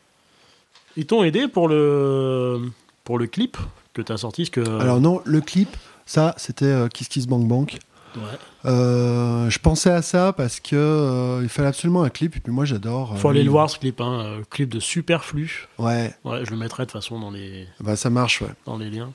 [0.97, 2.71] Ils t'ont aidé pour le,
[3.05, 3.57] pour le clip?
[3.93, 4.61] Que tu as sorti que...
[4.81, 5.77] Alors non, le clip,
[6.07, 7.79] ça, c'était euh, Kiss Kiss Bank Bank.
[8.15, 8.23] Ouais.
[8.67, 12.53] Euh, je pensais à ça parce que euh, il fallait absolument un clip et puis
[12.53, 13.17] moi j'adore.
[13.17, 15.69] Faut aller le voir ce clip, hein, clip de Superflu.
[15.79, 16.15] Ouais.
[16.25, 17.67] Ouais, je le mettrai de toute façon dans les.
[17.81, 18.51] Bah ça marche, ouais.
[18.67, 19.13] Dans les liens.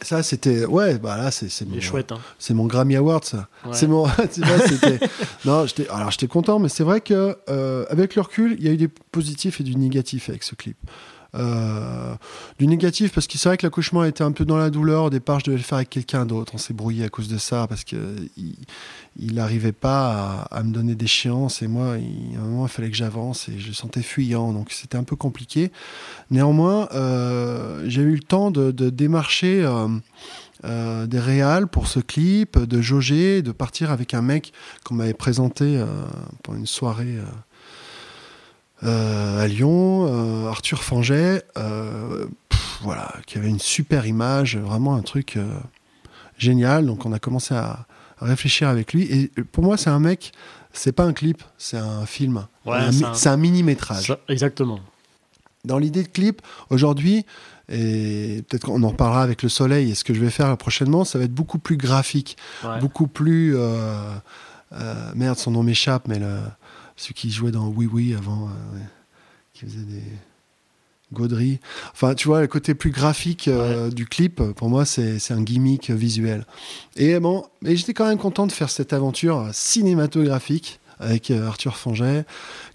[0.00, 2.18] Ça c'était ouais bah là c'est c'est mon chouette hein.
[2.38, 3.48] c'est mon Grammy Award ça.
[3.72, 4.06] C'est mon
[5.46, 7.38] non j'étais alors j'étais content mais c'est vrai que
[7.88, 10.76] avec le recul il y a eu des positifs et du négatif avec ce clip.
[11.36, 12.14] Euh,
[12.58, 15.04] du négatif parce que c'est vrai que l'accouchement était un peu dans la douleur.
[15.04, 16.52] Au départ, je devais le faire avec quelqu'un d'autre.
[16.54, 18.16] On s'est brouillé à cause de ça parce que
[19.16, 22.90] il n'arrivait pas à, me donner d'échéance et moi, il, à un moment, il fallait
[22.90, 24.52] que j'avance et je le sentais fuyant.
[24.52, 25.72] Donc c'était un peu compliqué.
[26.30, 29.64] Néanmoins, euh, j'ai eu le temps de, démarcher.
[29.64, 35.12] Euh, des réals pour ce clip, de jauger, de partir avec un mec qu'on m'avait
[35.12, 35.78] présenté
[36.42, 37.18] pour une soirée
[38.82, 42.26] à Lyon, euh, Arthur Fanget, euh,
[42.82, 45.38] voilà, qui avait une super image, vraiment un truc
[46.38, 46.86] génial.
[46.86, 47.86] Donc on a commencé à,
[48.20, 49.02] réfléchir avec lui.
[49.04, 50.32] Et pour moi, c'est un mec,
[50.72, 52.46] c'est pas un clip, c'est un film.
[53.12, 54.16] c'est un, mini-métrage.
[54.28, 54.80] Exactement.
[55.64, 57.26] Dans l'idée de clip, aujourd'hui,
[57.70, 61.04] et peut-être qu'on en reparlera avec le soleil, et ce que je vais faire prochainement,
[61.04, 62.36] ça va être beaucoup plus graphique,
[62.80, 63.56] beaucoup plus...
[65.14, 66.38] merde, son nom m'échappe, mais le
[66.96, 68.78] celui qui jouait dans Oui Oui avant, euh,
[69.52, 70.02] qui faisait des
[71.12, 71.60] Gaudry.
[71.92, 75.90] Enfin, tu vois, le côté plus graphique euh, du clip, pour moi, c'est un gimmick
[75.90, 76.44] visuel.
[76.96, 82.24] Et bon, mais j'étais quand même content de faire cette aventure cinématographique avec Arthur Fanget,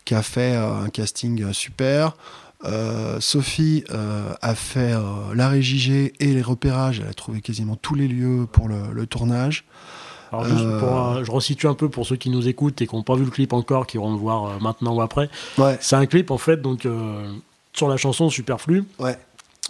[0.05, 2.15] qui a fait un casting super.
[3.20, 4.93] Sophie a fait
[5.34, 6.99] la régie et les repérages.
[6.99, 9.65] Elle a trouvé quasiment tous les lieux pour le, tournage.
[10.32, 13.03] Alors juste pour, je resitue un peu pour ceux qui nous écoutent et qui n'ont
[13.03, 15.30] pas vu le clip encore, qui vont le voir maintenant ou après.
[15.57, 15.77] Ouais.
[15.82, 16.88] C'est un clip en fait donc
[17.73, 18.84] sur la chanson Superflu.
[18.99, 19.17] Ouais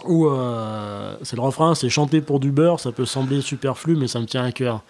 [0.04, 4.08] où euh, c'est le refrain, c'est chanter pour du beurre, ça peut sembler superflu, mais
[4.08, 4.82] ça me tient à cœur.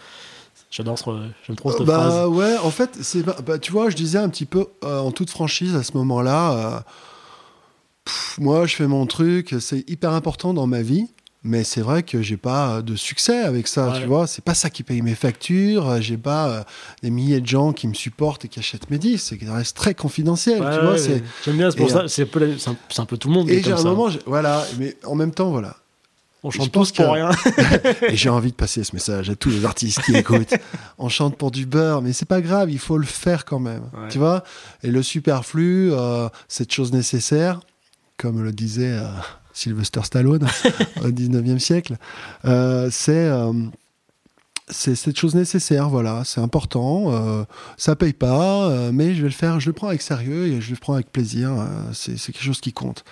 [0.70, 1.04] J'adore ce,
[1.46, 2.28] j'aime trop cette bah, phrase.
[2.28, 5.30] Ouais, en fait, c'est, bah, tu vois, je disais un petit peu euh, en toute
[5.30, 6.80] franchise à ce moment-là, euh,
[8.38, 11.08] moi je fais mon truc, c'est hyper important dans ma vie.
[11.42, 14.26] Mais c'est vrai que j'ai pas de succès avec ça, tu vois.
[14.26, 16.00] C'est pas ça qui paye mes factures.
[16.02, 16.62] J'ai pas euh,
[17.02, 19.36] des milliers de gens qui me supportent et qui achètent mes disques.
[19.40, 20.96] C'est reste très confidentiel, tu vois.
[20.98, 22.08] J'aime bien, c'est pour ça.
[22.08, 22.22] C'est
[23.00, 23.48] un, peu tout le monde.
[23.48, 24.66] Et j'ai un moment, voilà.
[24.78, 25.76] Mais en même temps, voilà.
[26.42, 27.30] On chante tous pour rien.
[28.08, 30.54] et j'ai envie de passer ce message à tous les artistes qui écoutent.
[30.98, 33.84] On chante pour du beurre, mais c'est pas grave, il faut le faire quand même.
[34.10, 34.44] Tu vois
[34.82, 37.60] Et le superflu, euh, cette chose nécessaire,
[38.16, 38.92] comme le disait.
[38.92, 39.08] Euh,
[39.52, 40.46] Sylvester Stallone
[41.04, 41.96] au 19e siècle.
[42.44, 43.52] Euh, c'est euh,
[44.72, 47.12] c'est cette chose nécessaire, voilà, c'est important.
[47.12, 47.44] Euh,
[47.76, 50.60] ça paye pas, euh, mais je vais le faire, je le prends avec sérieux et
[50.60, 51.50] je le prends avec plaisir.
[51.92, 53.04] c'est quelque chose qui compte.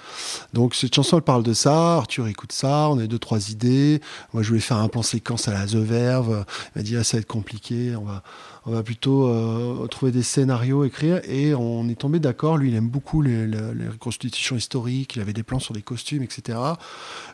[0.52, 1.96] Donc cette chanson, elle parle de ça.
[1.96, 2.88] Arthur écoute ça.
[2.90, 4.00] On a deux trois idées.
[4.32, 6.44] Moi, je voulais faire un plan séquence à la The Verve.
[6.74, 7.94] Il m'a dit ah, ça va être compliqué.
[7.96, 8.22] On va
[8.66, 12.56] on va plutôt euh, trouver des scénarios, écrire, et on est tombé d'accord.
[12.56, 13.46] Lui, il aime beaucoup les,
[13.90, 16.58] reconstitutions historiques, il avait des plans sur des costumes, etc.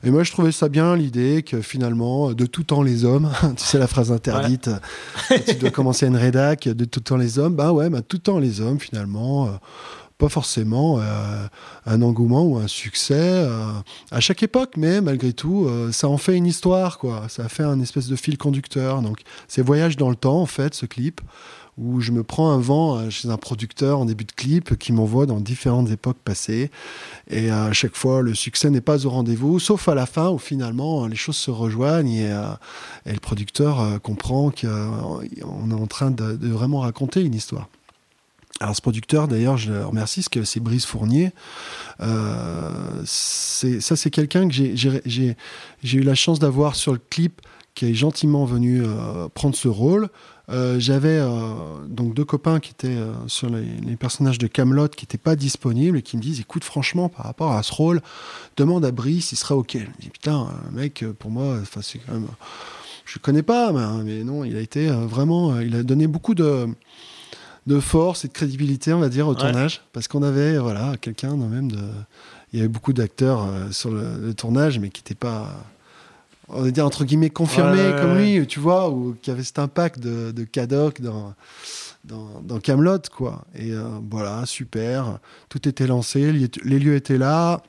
[0.03, 3.65] Et moi, je trouvais ça bien l'idée que finalement, de tout temps les hommes, tu
[3.65, 4.71] sais la phrase interdite,
[5.47, 8.19] tu dois commencer à une rédac, de tout temps les hommes, bah ouais, bah, tout
[8.19, 9.47] temps les hommes, finalement.
[9.47, 9.51] Euh,
[10.25, 11.47] pas forcément euh,
[11.85, 13.73] un engouement ou un succès euh,
[14.11, 17.25] à chaque époque, mais malgré tout, euh, ça en fait une histoire, quoi.
[17.29, 19.03] Ça fait un espèce de fil conducteur.
[19.03, 19.19] Donc,
[19.49, 21.21] c'est Voyage dans le temps, en fait, ce clip,
[21.77, 25.27] où je me prends un vent chez un producteur en début de clip qui m'envoie
[25.27, 26.71] dans différentes époques passées.
[27.29, 30.39] Et à chaque fois, le succès n'est pas au rendez-vous, sauf à la fin où
[30.39, 35.21] finalement les choses se rejoignent et, le producteur comprend qu'on
[35.71, 37.69] est en train de vraiment raconter une histoire.
[38.61, 41.33] Alors ce producteur, d'ailleurs, je le remercie, parce que c'est Brice Fournier.
[42.01, 45.37] Euh, ça, c'est quelqu'un que j'ai
[45.83, 47.41] eu la chance d'avoir sur le clip,
[47.75, 50.09] qui est gentiment venu euh, prendre ce rôle.
[50.51, 51.21] Euh, j'avais
[51.89, 52.97] donc deux copains qui étaient
[53.27, 57.09] sur les, personnages de Camelot qui n'étaient pas disponibles et qui me disent écoute franchement
[57.09, 58.03] par rapport à ce rôle
[58.59, 62.13] demande à Brice il sera ok je me dis putain mec pour moi c'est quand
[62.13, 62.27] même
[63.07, 66.69] je connais pas mais, mais, non il a été vraiment il a donné beaucoup de
[67.67, 69.83] de force et de crédibilité, on va dire, au tournage.
[69.93, 71.81] Parce qu'on avait voilà, quelqu'un même de.
[72.53, 75.49] Il y avait beaucoup d'acteurs euh, sur le, tournage, mais qui n'étaient pas.
[76.49, 79.99] On va dire entre guillemets confirmés comme lui, tu vois, ou qui avait cet impact
[79.99, 81.35] de, de Cadoc dans
[82.05, 83.45] dans, Camelot, quoi.
[83.55, 85.19] Et euh, voilà, super.
[85.49, 87.63] Tout était lancé, les lieux étaient là.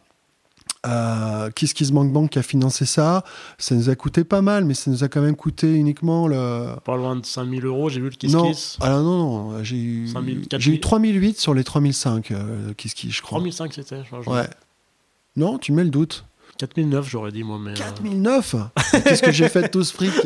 [0.88, 3.24] Euh, Kiss Kiss Bank Bank qui a financé ça?
[3.58, 6.76] Ça nous a coûté pas mal, mais ça nous a quand même coûté uniquement le.
[6.84, 8.50] Pas loin de 5000 euros, j'ai vu le Kiss non.
[8.52, 8.78] Kiss.
[8.82, 10.10] Alors non, non, j'ai eu,
[10.58, 13.40] j'ai eu 3008 sur les 3005 euh, Kiss Kiss, je crois.
[13.40, 14.42] 3005 c'était, je crois.
[14.42, 14.48] Ouais.
[15.36, 16.26] Non, tu mets le doute.
[16.58, 17.60] 4009, j'aurais dit moi.
[17.60, 18.60] Mais 4009 euh,
[19.04, 20.14] Qu'est-ce que j'ai fait de tout ce fric?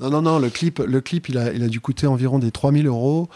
[0.00, 2.50] Non, non, non, le clip, le clip il, a, il a dû coûter environ des
[2.50, 3.28] 3000 euros.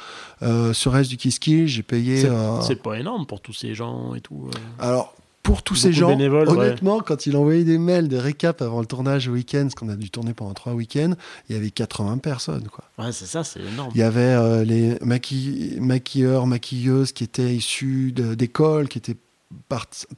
[0.42, 2.26] Euh, sur reste du Kiss, j'ai payé.
[2.62, 4.50] C'est pas énorme pour tous ces gens et tout.
[4.80, 5.14] Alors,
[5.48, 9.28] pour tous ces gens, honnêtement, quand il envoyait des mails de récap avant le tournage
[9.28, 11.14] au week-end, parce qu'on a dû tourner pendant trois week-ends,
[11.48, 12.68] il y avait 80 personnes.
[12.68, 12.84] Quoi.
[12.98, 13.90] Ouais, c'est ça, c'est énorme.
[13.94, 14.98] Il y avait euh, les
[15.80, 19.16] maquilleurs, maquilleuses qui étaient issus d'écoles, qui étaient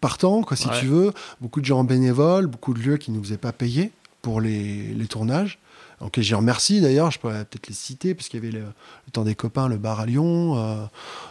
[0.00, 1.12] partants, quoi, si tu veux.
[1.40, 4.96] Beaucoup de gens bénévoles, beaucoup de lieux qui ne nous faisaient pas payer pour les,
[5.08, 5.60] tournages.
[6.00, 8.64] Donc j'y remercie d'ailleurs, je pourrais peut-être les citer, parce qu'il y avait le,
[9.12, 10.86] temps des copains, le bar à Lyon, euh,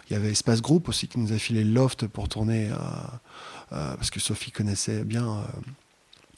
[0.10, 2.70] il y avait Espace Group aussi qui nous a filé le loft pour tourner.
[2.70, 2.78] Euh, euh,
[3.70, 5.42] parce que Sophie connaissait bien euh,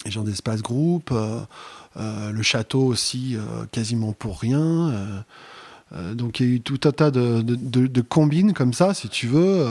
[0.06, 3.38] les gens d'Espace Group, euh, le château aussi,
[3.72, 5.24] quasiment pour rien.
[6.14, 9.68] donc il y a eu tout un tas de, combines comme ça, si tu veux.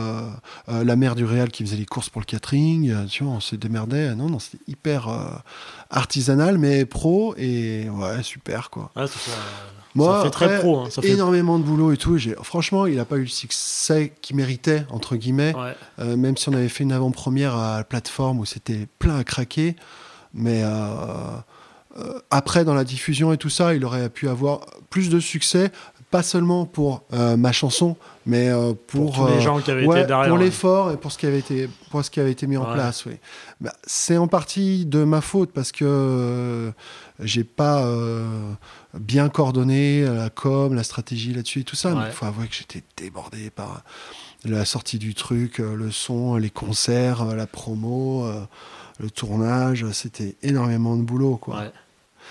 [0.68, 3.56] la mère du Réal qui faisait les courses pour le catering, tu vois, on se
[3.56, 4.14] démerdait.
[4.14, 5.08] Non, non, c'était hyper
[5.90, 8.92] artisanal, mais pro et ouais, super quoi.
[9.95, 10.78] Moi, ça fait très pro.
[10.78, 11.09] Hein, ça fait...
[11.11, 12.16] énormément de boulot et tout.
[12.43, 15.54] Franchement, il n'a pas eu le succès qu'il méritait, entre guillemets.
[15.99, 19.25] Euh, même si on avait fait une avant-première à la plateforme où c'était plein à
[19.25, 19.76] craquer.
[20.33, 20.68] Mais euh,
[21.99, 24.61] euh, après, dans la diffusion et tout ça, il aurait pu avoir
[24.91, 25.72] plus de succès
[26.11, 27.96] pas seulement pour euh, ma chanson,
[28.26, 30.29] mais euh, pour, Pour tous les euh, gens qui avaient ouais, été derrière.
[30.29, 30.45] pour ouais.
[30.45, 33.07] l'effort et pour ce qui avait été pour ce qui avait été mis en place.
[33.07, 33.12] Oui.
[33.61, 36.72] Bah, c'est en partie de ma faute parce que
[37.21, 37.88] j'ai pas
[38.95, 41.95] bien coordonné la com, la stratégie là-dessus et tout ça.
[41.95, 43.83] Mais il faut avouer que j'étais débordé par
[44.45, 48.41] la sortie du truc, euh, le son, les concerts, euh, la promo, euh,
[48.99, 49.84] le tournage.
[49.92, 51.58] C'était énormément de boulot, quoi.
[51.58, 51.72] Ouais.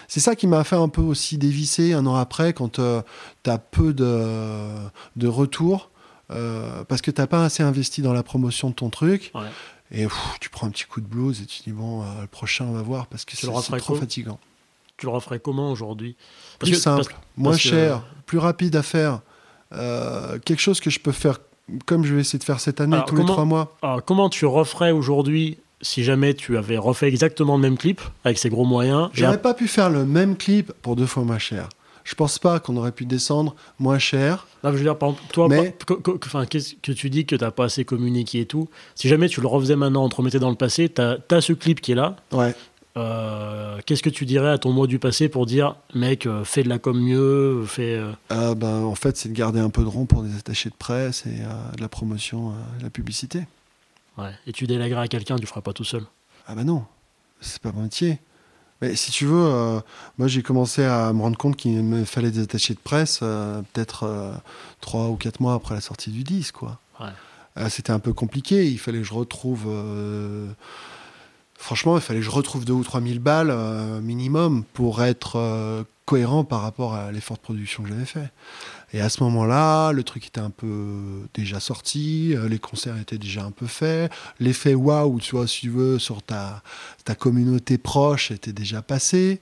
[0.07, 3.57] C'est ça qui m'a fait un peu aussi dévisser un an après quand tu as
[3.57, 4.68] peu de,
[5.15, 5.90] de retours
[6.31, 9.31] euh, parce que tu pas assez investi dans la promotion de ton truc.
[9.36, 9.48] Ouais.
[9.91, 12.27] Et pff, tu prends un petit coup de blues et tu dis bon, euh, le
[12.27, 14.40] prochain on va voir parce que c'est trop fatigant.
[14.99, 16.15] Tu le referais comment aujourd'hui?
[16.59, 19.21] Plus simple, moins parce que- cher, plus rapide à faire.
[19.73, 21.39] Euh, quelque chose que je peux faire
[21.85, 23.77] comme je vais essayer de faire cette année Alors, tous les comment- trois mois.
[23.84, 28.38] Alors, comment tu referais aujourd'hui si jamais tu avais refait exactement le même clip avec
[28.39, 31.69] ces gros moyens J'aurais pas pu faire le même clip pour deux fois moins cher.
[32.05, 34.47] Je pense pas qu'on aurait pu descendre moins cher.
[34.63, 37.11] Là, je veux dire, par exemple, toi, Mais- par- que- que- enfin, qu'est-ce que tu
[37.11, 38.67] dis que t'as pas assez communiqué et tout?
[38.95, 41.53] Si jamais tu le refaisais maintenant, on te remettait dans le passé, t'as as ce
[41.53, 42.15] clip qui est là.
[42.31, 42.55] Ouais.
[42.98, 46.64] Euh, Qu'est-ce que tu dirais à ton moi du passé pour dire, mec, euh, fais
[46.64, 47.99] de la com mieux, fais.
[48.32, 50.76] euh, ben, en fait, c'est de garder un peu de rond pour des attachés de
[50.76, 51.40] presse et
[51.78, 52.49] de la promotion,
[52.80, 53.48] de la publicité.
[54.18, 54.32] ouais.
[54.48, 56.03] Et tu délègueras à quelqu'un, tu le feras pas tout seul.
[56.48, 56.84] Ah ben non,
[57.41, 58.20] c'est pas mon métier.
[58.82, 59.82] Mais si tu veux,
[60.18, 64.34] moi j'ai commencé à me rendre compte qu'il me fallait des attachés de presse peut-être
[64.82, 66.80] trois ou quatre mois après la sortie du disque, quoi.
[66.99, 67.70] Ouais.
[67.70, 68.68] C'était un peu compliqué.
[68.70, 69.68] Il fallait que je retrouve.
[71.61, 75.36] Franchement, il fallait que je retrouve deux ou trois mille balles euh, minimum pour être
[75.36, 78.31] euh, cohérent par rapport à l'effort de production que j'avais fait.
[78.94, 83.18] Et à ce moment-là, le truc était un peu déjà sorti, euh, les concerts étaient
[83.18, 84.10] déjà un peu faits,
[84.40, 86.64] l'effet waouh, tu vois, si tu veux, sur ta,
[87.03, 89.41] ta communauté proche était déjà passé.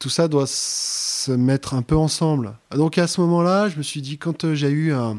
[0.00, 2.54] Tout ça doit se mettre un peu ensemble.
[2.74, 5.18] Donc à ce moment-là, je me suis dit, quand j'ai eu un.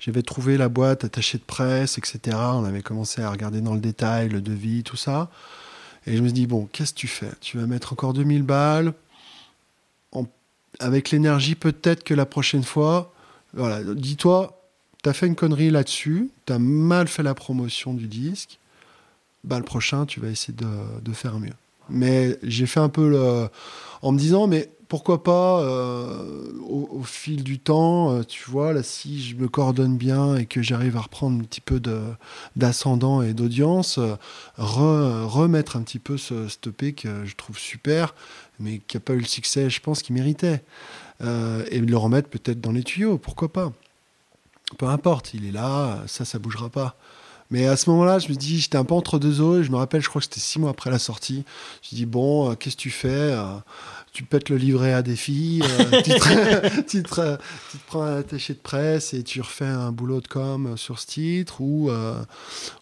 [0.00, 2.36] J'avais trouvé la boîte attachée de presse, etc.
[2.54, 5.30] On avait commencé à regarder dans le détail, le devis, tout ça.
[6.06, 7.30] Et je me suis dit, bon, qu'est-ce que tu fais?
[7.40, 8.94] Tu vas mettre encore 2000 balles
[10.12, 10.26] en-
[10.78, 13.12] avec l'énergie peut-être que la prochaine fois.
[13.52, 14.60] Voilà, dis-toi,
[15.02, 18.58] t'as fait une connerie là-dessus, t'as mal fait la promotion du disque.
[19.44, 20.66] Bah, le prochain, tu vas essayer de,
[21.02, 21.52] de faire mieux.
[21.88, 23.48] Mais j'ai fait un peu le,
[24.02, 28.82] en me disant, mais pourquoi pas, euh, au, fil du temps, euh, tu vois, là,
[28.82, 31.80] si je me coordonne bien et que j'arrive à reprendre un petit peu
[32.56, 34.16] d'ascendant et d'audience, euh,
[34.58, 38.16] re- remettre un petit peu ce stoppé que je trouve super,
[38.58, 40.62] mais qui n'a pas eu le succès, je pense, qu'il méritait.
[41.22, 43.72] Et le remettre peut-être dans les tuyaux, pourquoi pas
[44.78, 46.96] Peu importe, il est là, ça, ça bougera pas.
[47.50, 49.70] Mais à ce moment-là, je me dis, j'étais un peu entre deux eaux, et je
[49.70, 51.44] me rappelle, je crois que c'était six mois après la sortie.
[51.82, 53.36] Je dis, bon, qu'est-ce que tu fais
[54.12, 56.02] Tu pètes le livret à des filles, euh,
[56.88, 57.38] tu, te,
[57.86, 61.60] prends un attaché de presse et tu refais un boulot de com sur ce titre,
[61.60, 62.20] ou, euh,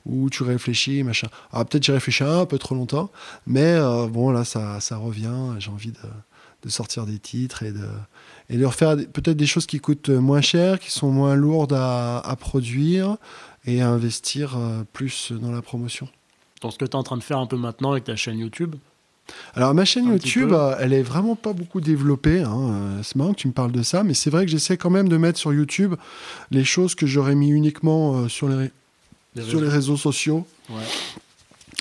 [0.07, 1.29] ou tu réfléchis, machin.
[1.53, 3.11] Peut-être j'ai réfléchi un peu trop longtemps,
[3.47, 5.99] mais euh, bon, là, ça, ça revient, j'ai envie de,
[6.63, 7.89] de sortir des titres et de,
[8.49, 12.21] et de refaire peut-être des choses qui coûtent moins cher, qui sont moins lourdes à,
[12.21, 13.19] à produire
[13.67, 14.59] et à investir
[14.95, 16.09] plus dans la promotion.
[16.63, 18.39] Dans ce que tu es en train de faire un peu maintenant avec ta chaîne
[18.39, 18.77] YouTube.
[19.55, 22.41] Alors ma chaîne Un YouTube, euh, elle est vraiment pas beaucoup développée.
[22.41, 22.71] hein.
[22.73, 24.91] Euh, C'est marrant que tu me parles de ça, mais c'est vrai que j'essaie quand
[24.91, 25.95] même de mettre sur YouTube
[26.51, 28.71] les choses que j'aurais mis uniquement euh, sur, les,
[29.43, 29.97] sur les réseaux.
[29.97, 30.77] sociaux, Ouais.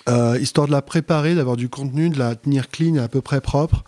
[0.10, 3.22] euh, histoire de la préparer, d'avoir du contenu, de la tenir clean et à peu
[3.22, 3.84] près propre.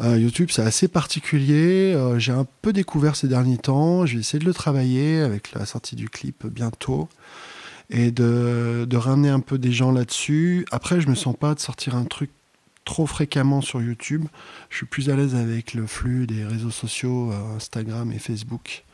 [0.00, 1.94] Euh, YouTube, c'est assez particulier.
[1.94, 4.06] Euh, J'ai un peu découvert ces derniers temps.
[4.06, 7.08] Je vais essayer de le travailler avec la sortie du clip bientôt
[7.90, 10.66] et de, de ramener un peu des gens là-dessus.
[10.72, 12.30] Après, je me sens pas de sortir un truc
[12.84, 14.26] trop fréquemment sur YouTube.
[14.70, 18.84] Je suis plus à l'aise avec le flux des réseaux sociaux, euh, Instagram et Facebook.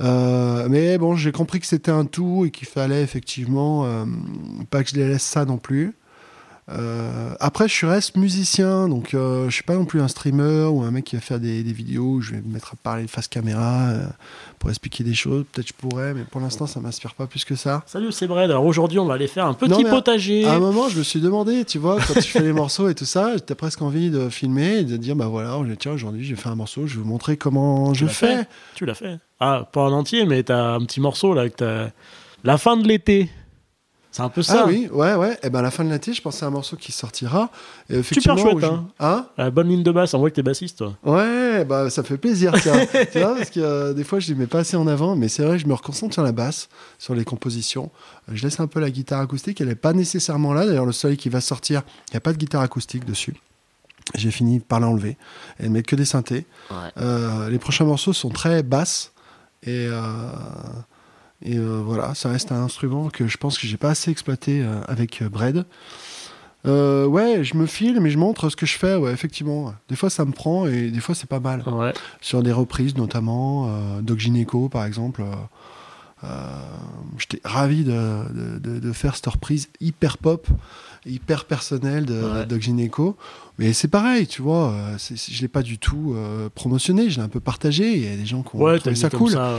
[0.00, 4.04] Euh, mais bon, j'ai compris que c'était un tout et qu'il fallait effectivement euh,
[4.70, 5.94] pas que je les laisse ça non plus.
[6.68, 10.82] Euh, après, je reste musicien, donc euh, je suis pas non plus un streamer ou
[10.82, 13.06] un mec qui va faire des, des vidéos où je vais me mettre à parler
[13.06, 14.04] face caméra euh,
[14.58, 15.44] pour expliquer des choses.
[15.52, 17.84] Peut-être je pourrais, mais pour l'instant, ça m'inspire pas plus que ça.
[17.86, 18.50] Salut, c'est Brad.
[18.50, 20.44] Alors aujourd'hui, on va aller faire un petit Non, mais à- potager.
[20.44, 22.96] À un moment, je me suis demandé, tu vois, quand tu fais les morceaux et
[22.96, 26.34] tout ça, t'as presque envie de filmer et de dire, bah voilà, tiens, aujourd'hui, j'ai
[26.34, 28.38] fait un morceau, je vais vous montrer comment Tu je fais.
[28.38, 29.18] fait Tu l'as fait.
[29.38, 31.90] Ah, pas en entier, mais t'as un petit morceau là que t'as.
[32.42, 33.30] La fin de l'été.
[34.16, 34.62] C'est un peu ça.
[34.62, 35.38] Ah oui, ouais, ouais.
[35.42, 37.50] Et ben à la fin de l'été, je pensais à un morceau qui sortira.
[37.90, 38.86] Et Super effectivement, chouette, où je- hein.
[38.98, 39.26] Hein?
[39.36, 40.94] La bonne ligne de basse, on voit que t'es bassiste, toi.
[41.04, 42.86] Ouais, bah ça fait plaisir, tiens.
[43.12, 45.28] tu vois, parce que euh, des fois je les mets pas assez en avant, mais
[45.28, 47.90] c'est vrai, je me reconcentre sur la basse, sur les compositions.
[48.32, 50.64] Je laisse un peu la guitare acoustique, elle est pas nécessairement là.
[50.64, 53.34] D'ailleurs, le soleil qui va sortir, il n'y a pas de guitare acoustique dessus.
[54.14, 55.18] J'ai fini par l'enlever
[55.60, 56.46] et ne mettre que des synthés.
[56.70, 56.76] Ouais.
[56.96, 59.12] Euh, les prochains morceaux sont très basses
[59.62, 60.00] et, euh,
[61.42, 64.62] et euh, voilà, ça reste un instrument que je pense que j'ai pas assez exploité
[64.62, 65.64] euh, avec euh, Bread.
[66.66, 69.72] Euh, ouais, je me filme et je montre ce que je fais, ouais, effectivement.
[69.88, 71.62] Des fois ça me prend et des fois c'est pas mal.
[71.68, 71.92] Ouais.
[72.20, 75.22] Sur des reprises notamment, euh, Doc Gineco par exemple.
[76.24, 76.26] euh,
[77.18, 80.48] J'étais ravi de, de- faire cette reprise hyper pop,
[81.04, 82.46] hyper personnelle de Ouais.
[82.46, 83.16] Doc Gineco.
[83.58, 86.16] Mais c'est pareil, tu vois, je l'ai pas du tout
[86.54, 87.96] promotionné, je l'ai un peu partagé.
[87.96, 89.30] Il y a des gens qui ont Ouais, trouvé ça cool.
[89.32, 89.56] ça.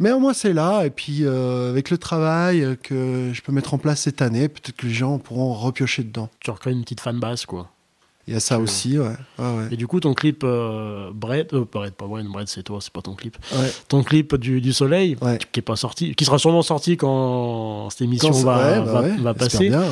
[0.00, 3.74] Mais au moins c'est là, et puis euh, avec le travail que je peux mettre
[3.74, 6.28] en place cette année, peut-être que les gens pourront repiocher dedans.
[6.40, 7.70] Tu recrées une petite fan base, quoi.
[8.26, 9.12] Il y a ça aussi, ouais.
[9.70, 13.02] Et du coup, ton clip euh, Bread, euh, pas Bread, Bread c'est toi, c'est pas
[13.02, 13.36] ton clip.
[13.54, 13.70] Ouais.
[13.88, 15.38] Ton clip du, du soleil, Ouais.
[15.52, 19.08] qui est pas sorti, qui sera sûrement sorti quand cette émission Quand- va, bah va,
[19.18, 19.68] va passer.
[19.68, 19.82] bien.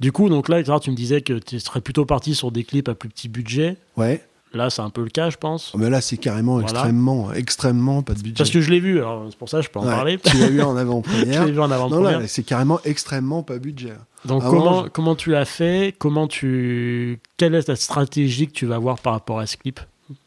[0.00, 2.88] Du coup, donc là, tu me disais que tu serais plutôt parti sur des clips
[2.88, 3.76] à plus petit budget.
[3.98, 4.22] Ouais.
[4.56, 5.72] Là, c'est un peu le cas, je pense.
[5.76, 6.70] Mais là, c'est carrément Voilà.
[6.70, 8.34] extrêmement, extrêmement pas de budget.
[8.38, 10.18] Parce que je l'ai vu, alors c'est pour ça que je peux en Ouais, parler.
[10.18, 11.44] Tu l'as vu en je avant-première.
[11.44, 12.22] l'ai vu en avant-première.
[12.28, 13.92] c'est carrément extrêmement pas budget.
[14.24, 15.94] Donc Avant, comment, je- comment tu l'as fait?
[15.98, 19.78] Comment tu quelle est ta stratégie que tu vas avoir par rapport à ce clip?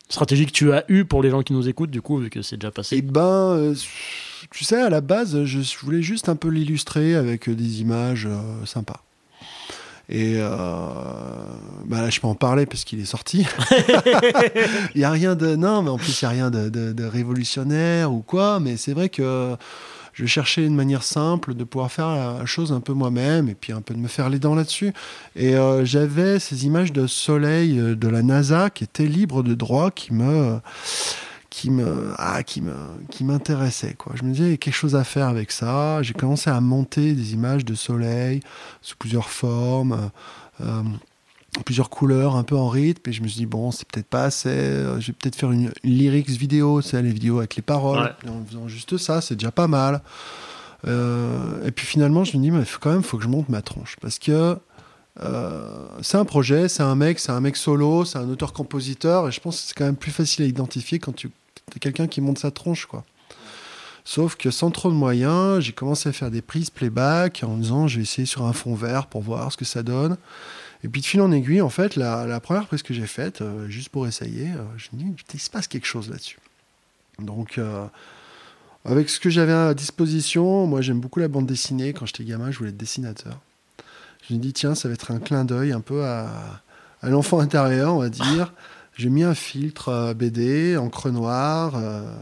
[0.10, 2.41] Stratégie que tu as eue pour les gens qui nous écoutent du coup vu que
[2.41, 3.01] c'est déjà Eh passé.
[3.01, 3.76] ben, euh,
[4.51, 8.65] tu sais, à la base, je voulais juste un peu l'illustrer avec des images euh,
[8.65, 9.03] sympas.
[10.11, 10.49] Et euh,
[11.86, 13.45] bah là, je peux en parler parce qu'il est sorti.
[14.95, 16.94] Il y a rien de non, mais en plus il y a rien de, de-
[16.94, 18.60] de révolutionnaire ou quoi.
[18.60, 19.56] Mais c'est vrai que
[20.14, 23.72] je cherchais une manière simple de pouvoir faire la chose un peu moi-même et puis
[23.72, 24.94] un peu de me faire les dents là-dessus.
[25.36, 29.53] Et euh, j'avais ces images de soleil euh, de la NASA qui étaient libres de
[29.53, 30.60] droit, qui me
[31.50, 32.74] qui me ah, qui me
[33.10, 34.14] qui m'intéressait quoi.
[34.16, 36.02] Je me disais il y a quelque chose à faire avec ça.
[36.04, 38.42] J'ai commencé à monter des images de soleil
[38.82, 40.10] sous plusieurs formes.
[40.62, 40.84] euh,
[41.66, 44.26] plusieurs couleurs un peu en rythme et je me suis dit bon c'est peut-être pas
[44.26, 47.64] assez euh, je vais peut-être faire une, une lyrics vidéo c'est les vidéos avec les
[47.64, 48.30] paroles Ouais.
[48.30, 50.02] En faisant juste ça c'est déjà pas mal
[50.88, 53.50] Euh, et puis finalement je me dis mais faut- quand même faut que je monte
[53.50, 54.58] ma tronche parce que
[55.22, 59.28] euh, c'est un projet c'est un mec c'est un mec solo c'est un auteur compositeur
[59.28, 61.30] et je pense que c'est quand même plus facile à identifier quand tu
[61.76, 63.04] es quelqu'un qui monte sa tronche quoi
[64.06, 67.88] Sauf que sans trop de moyens, j'ai commencé à faire des prises playback en disant
[67.88, 70.18] je vais essayer sur un fond vert pour voir ce que ça donne.
[70.84, 73.68] Et puis de fil en aiguille, en fait, la, première prise que j'ai faite, euh,
[73.70, 76.40] juste pour essayer, euh, je me dis, il se passe quelque chose là-dessus.
[77.20, 77.86] Donc, euh,
[78.84, 81.94] avec ce que j'avais à disposition, moi j'aime beaucoup la bande dessinée.
[81.94, 83.38] Quand j'étais gamin, je voulais être dessinateur.
[84.30, 86.30] Je me dis, tiens, ça va être un clin d'œil un peu à,
[87.01, 88.53] à l'enfant intérieur, on va dire.
[88.95, 91.73] J'ai mis un filtre euh, BD, encre noire.
[91.76, 92.14] euh,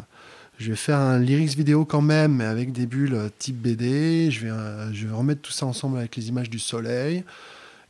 [0.58, 4.32] je vais faire un lyrics vidéo quand même, mais avec des bulles euh, type BD.
[4.32, 7.24] Je vais, je vais remettre tout ça ensemble avec les images du soleil.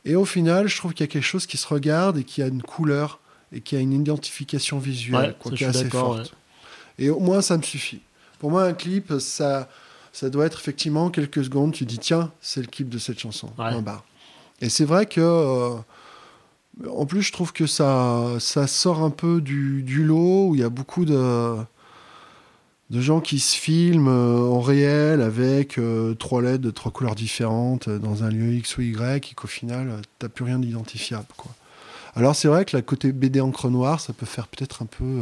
[0.04, 2.42] Et au final, je trouve qu'il y a quelque chose qui se regarde et qui
[2.42, 3.20] a une couleur
[3.52, 6.34] et qui a une identification visuelle Ouais, quoi, qui est assez forte.
[6.98, 8.00] Et au moins, ça me suffit.
[8.38, 9.68] Pour moi, un clip, ça,
[10.12, 11.72] ça doit être effectivement quelques secondes.
[11.72, 13.50] Tu dis, tiens, c'est le clip de cette chanson.
[13.58, 13.80] Ouais.
[13.82, 14.04] Barre.
[14.60, 15.74] Et c'est vrai que, euh,
[16.90, 20.60] en plus, je trouve que ça, ça sort un peu du, du lot où il
[20.60, 21.56] y a beaucoup de,
[22.90, 27.14] de gens qui se filment euh, en réel avec euh, trois lettres de trois couleurs
[27.14, 31.26] différentes dans un lieu X ou Y et qu'au final, t'as plus rien d'identifiable.
[31.36, 31.52] Quoi.
[32.16, 35.20] Alors, c'est vrai que la côté BD encre noire, ça peut faire peut-être un peu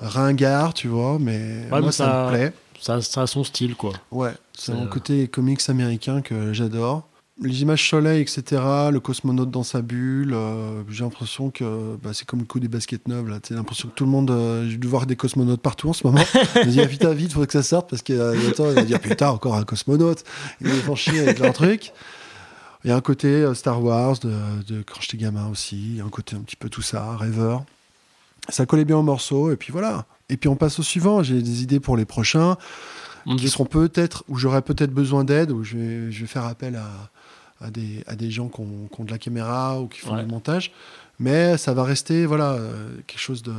[0.00, 2.52] ringard, tu vois, mais moi, ça, ça- me plaît.
[2.80, 3.92] Ça, ça a son style quoi.
[4.10, 7.06] Ouais, c'est mon côté comics américain que j'adore.
[7.40, 8.60] Les images soleil, etc.,
[8.92, 12.68] le cosmonaute dans sa bulle, euh, j'ai l'impression que bah, c'est comme le coup des
[12.68, 13.28] baskets neuves.
[13.28, 13.38] là.
[13.48, 16.06] J'ai l'impression que tout le monde, euh, j'ai dû voir des cosmonautes partout en ce
[16.06, 16.22] moment.
[16.54, 18.68] Je me dis, ah, putain, vite, faudrait que ça sorte parce qu'il y a attends,
[18.68, 20.24] il va dire, putain, encore un cosmonaute.
[20.60, 21.92] Ils vont faire chier avec leur truc.
[22.84, 24.34] Il y a un côté euh, Star Wars de,
[24.66, 25.76] de quand j'étais gamin aussi.
[25.76, 27.64] Il y a un côté un petit peu tout ça, rêveur.
[28.50, 30.04] Ça collait bien au morceau, et puis voilà.
[30.28, 31.22] Et puis on passe au suivant.
[31.22, 32.56] J'ai des idées pour les prochains
[33.38, 36.76] qui seront peut-être, où j'aurai peut-être besoin d'aide, où je vais, je vais faire appel
[36.76, 36.88] à,
[37.62, 40.14] à, des, à des gens qui ont, qui ont de la caméra ou qui font
[40.14, 40.22] Ouais.
[40.24, 40.72] du montage.
[41.18, 43.52] Mais ça va rester voilà, euh, quelque chose de,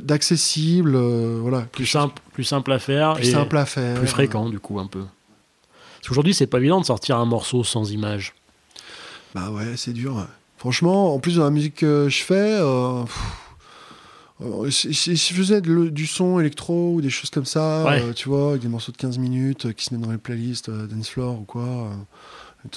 [0.00, 3.98] d'accessible, euh, voilà, plus simple, plus simple à faire plus et simple à faire.
[3.98, 5.04] plus fréquent du coup un peu.
[5.98, 8.34] Parce qu'aujourd'hui c'est pas évident de sortir un morceau sans image.
[9.34, 10.26] Bah ouais, c'est dur.
[10.56, 13.47] Franchement, en plus de la musique que je fais, euh, pff, euh,
[14.70, 18.02] si, je faisais de du son électro ou des choses comme ça, Ouais.
[18.02, 20.18] euh, tu vois, avec des morceaux de 15 minutes euh, qui se mettent dans les
[20.18, 21.90] playlists euh, dance floor ou quoi, euh,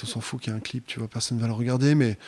[0.02, 1.94] on s'en fout qu'il y ait un clip, tu vois, personne ne va le regarder,
[1.94, 2.18] mais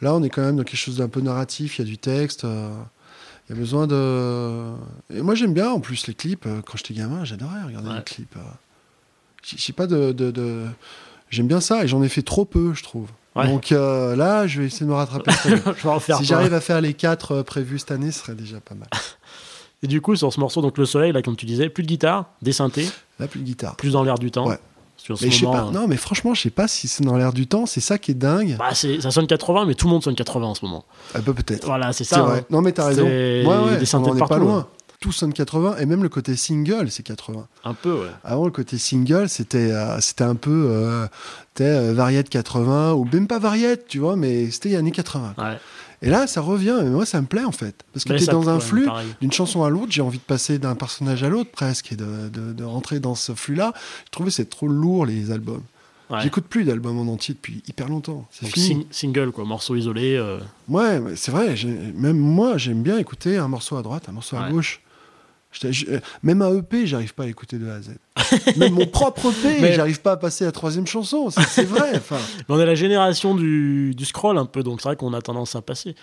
[0.00, 1.98] là on est quand même dans quelque chose d'un peu narratif, il y a du
[1.98, 4.72] texte, il y a besoin de...
[5.10, 7.96] Et moi j'aime bien en plus les clips, quand j'étais gamin, j'adorais regarder Ouais.
[7.96, 8.36] les clips.
[9.42, 10.12] J'ai j'ai pas de...
[10.12, 10.66] de- de-
[11.30, 13.10] J'aime bien ça et j'en ai fait trop peu, je trouve.
[13.38, 13.46] Ouais.
[13.48, 15.30] Donc euh, là, je vais essayer de me rattraper.
[15.44, 18.60] Je vais si j'arrive à faire les quatre euh, prévus cette année, ce serait déjà
[18.60, 18.88] pas mal.
[19.82, 21.88] Et du coup, sur ce morceau, donc le soleil, là, comme tu disais, plus de
[21.88, 22.88] guitare, des synthés,
[23.20, 23.76] Là, plus de guitare.
[23.76, 24.48] plus dans l'air du temps.
[24.48, 24.58] Ouais.
[24.96, 25.78] Sur ce Mais je sais moment, pas.
[25.78, 27.66] Non, mais franchement, je sais pas si c'est dans l'air du temps.
[27.66, 28.56] C'est ça qui est dingue.
[28.58, 30.84] bah, ça sonne 80, mais tout le monde sonne 80 en ce moment.
[31.14, 31.64] Ah bah, peut-être.
[31.66, 32.22] Voilà, c'est ça.
[32.22, 32.40] vrai.
[32.40, 32.44] hein.
[32.50, 33.04] Non, mais t'as raison.
[33.04, 33.76] Ouais, ouais.
[33.78, 34.58] des synthés on en est partout, pas loin.
[34.58, 34.64] ouais.
[35.00, 37.46] Tout sonne 80 et même le côté single, c'est 80.
[37.64, 38.10] Un peu, ouais.
[38.24, 41.06] Avant, le côté single, c'était euh, c'était un peu euh,
[41.60, 45.34] euh, variette 80 ou même pas variette, tu vois, mais c'était années 80.
[45.38, 45.58] ouais.
[46.02, 46.78] Et là, ça revient.
[46.82, 48.88] Et moi, ça me plaît en fait, parce que t'es ça- dans un ouais, flux.
[49.20, 52.28] D'une chanson à l'autre, j'ai envie de passer d'un personnage à l'autre presque et de,
[52.32, 53.72] de- de rentrer dans ce flux-là.
[54.06, 55.62] Je trouvais que c'est trop lourd les albums.
[56.10, 56.20] Ouais.
[56.22, 58.26] J'écoute plus d'albums en entier depuis hyper longtemps.
[58.32, 60.16] C'est sing- single, quoi, morceau isolé.
[60.16, 60.38] euh,
[60.68, 61.54] Ouais, c'est vrai.
[61.94, 64.80] Même moi, j'aime bien écouter un morceau à droite, un morceau à gauche.
[65.50, 65.86] Je-
[66.22, 67.96] même un EP, j'arrive pas à écouter de A à Z.
[68.58, 71.30] même mon propre EP, Mais- j'arrive pas à passer à la troisième chanson.
[71.30, 72.00] C'est vrai.
[72.10, 75.22] Mais on est la génération du, du scroll un peu, donc c'est vrai qu'on a
[75.22, 75.94] tendance à passer.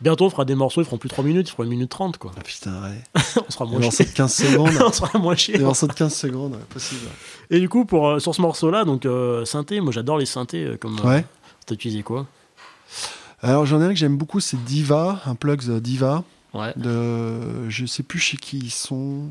[0.00, 2.18] Bientôt, on fera des morceaux, ils feront plus 3 minutes, ils feront 1 minute 30,
[2.18, 2.32] quoi.
[2.36, 3.22] ah, putain, ouais.
[3.46, 4.04] on sera moins chier.
[4.04, 4.70] de 15 secondes.
[4.84, 5.58] on sera moins chier.
[5.58, 7.02] Des morceaux de 15 secondes, ouais, possible.
[7.50, 10.64] Et du coup, pour, euh, sur ce morceau-là, donc euh, synthé, moi j'adore les synthés.
[10.64, 11.24] euh, comme euh, Ouais.
[11.66, 12.26] T'as utilisé quoi?
[13.42, 16.24] Alors, j'en ai un que j'aime beaucoup, c'est Diva, un plug Diva.
[16.54, 16.72] Ouais.
[16.76, 19.26] de je sais plus chez qui ils sont.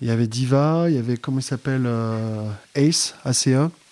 [0.00, 3.46] Il y avait Diva, il y avait comment il s'appelle euh, Ace ACE.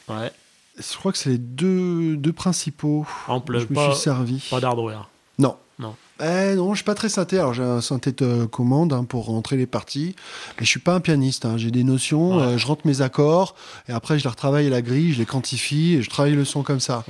[0.09, 0.30] Ouais.
[0.78, 3.06] Je crois que c'est les deux, deux principaux.
[3.28, 4.47] En je me pas, suis servi.
[4.51, 5.09] pas d'hardware.
[5.38, 5.56] Non.
[5.78, 5.97] Non.
[6.18, 7.38] Eh non, je suis pas très synthé.
[7.38, 10.16] Alors j'ai un synthé de commande hein, pour rentrer les parties,
[10.59, 11.44] mais je suis pas un pianiste.
[11.44, 11.59] hein.
[11.59, 12.43] J'ai des notions, Ouais.
[12.43, 13.55] euh, je rentre mes accords
[13.86, 16.47] et après je les retravaille à la grille, je les quantifie et je travaille le
[16.47, 17.05] son comme ça.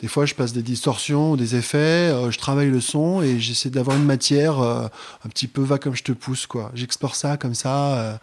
[0.00, 1.76] Des fois, je passe des distorsions, des effets,
[2.10, 4.86] euh, je travaille le son et j'essaie d'avoir une matière euh,
[5.24, 6.70] un petit peu va comme je te pousse, quoi.
[6.74, 8.18] J'exporte ça comme ça,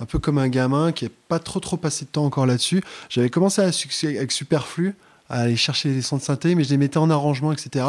[0.00, 2.82] un peu comme un gamin qui est pas trop trop passé de temps encore là-dessus.
[3.08, 4.96] J'avais commencé à avec Superflu
[5.28, 7.84] à aller chercher les sons de synthé, mais je les mettais en arrangement, etc.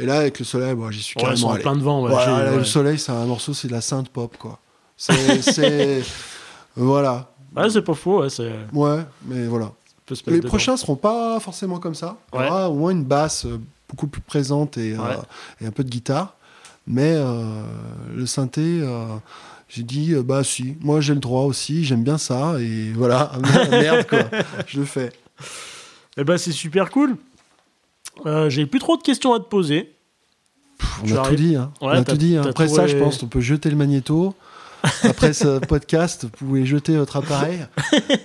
[0.00, 1.62] Et là, avec le soleil, bon, j'y suis Ouais, carrément en allé.
[1.62, 2.02] plein de vent.
[2.02, 2.58] Ouais, Voilà, j'ai- là, ouais.
[2.58, 4.58] Le soleil, c'est un morceau, c'est de la synth pop, quoi.
[4.96, 6.02] C'est,
[6.76, 7.30] voilà.
[7.56, 8.20] Ouais, c'est pas faux.
[8.22, 8.52] Ouais, c'est...
[8.72, 9.72] Ouais, mais voilà.
[10.26, 10.48] Les dedans.
[10.48, 12.16] prochains seront pas forcément comme ça.
[12.34, 13.58] Il y aura au moins une basse euh,
[13.88, 15.16] beaucoup plus présente et, euh,
[15.60, 16.34] et un peu de guitare.
[16.86, 17.62] Mais euh,
[18.14, 19.04] le synthé, euh,
[19.68, 22.54] j'ai dit, bah si, moi j'ai le droit aussi, j'aime bien ça.
[22.60, 23.30] Et voilà,
[23.70, 24.24] merde quoi,
[24.66, 25.12] je le fais.
[26.16, 27.16] Eh ben, c'est super cool.
[28.26, 29.92] Euh, j'ai plus trop de questions à te poser.
[31.02, 31.38] On Tu a tout arrives.
[31.40, 31.56] dit.
[31.56, 31.72] Hein.
[31.80, 32.36] Ouais, on a tout dit.
[32.36, 32.42] hein.
[32.48, 34.34] Après ça, je pense, on peut jeter le magnéto.
[35.04, 37.66] Après ce podcast, vous pouvez jeter votre appareil.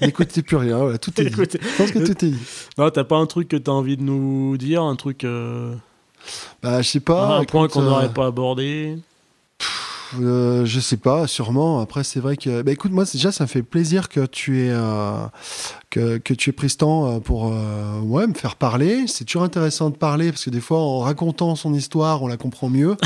[0.02, 0.78] N'écoutez plus rien.
[0.78, 1.32] Voilà, tout est dit.
[1.36, 2.40] Je pense que tout est dit.
[2.78, 5.74] non, t'as pas un truc que t'as envie de nous dire, un truc, euh,
[6.64, 7.38] Bah, je sais pas.
[7.40, 8.98] un point qu'on euh, n'aurait pas abordé?
[10.20, 11.82] Euh, je sais pas, sûrement.
[11.82, 12.62] Après, c'est vrai que.
[12.62, 15.26] Bah, écoute, moi, déjà, ça me fait plaisir que tu aies, euh,
[15.90, 19.06] que, que tu aies pris ce temps euh, pour euh, ouais, me faire parler.
[19.08, 22.38] C'est toujours intéressant de parler parce que des fois, en racontant son histoire, on la
[22.38, 22.98] comprend mieux.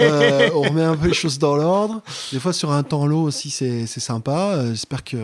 [0.00, 2.00] Euh, on remet un peu les choses dans l'ordre.
[2.32, 4.52] Des fois, sur un temps long aussi, c'est c'est sympa.
[4.54, 5.16] Euh, J'espère que,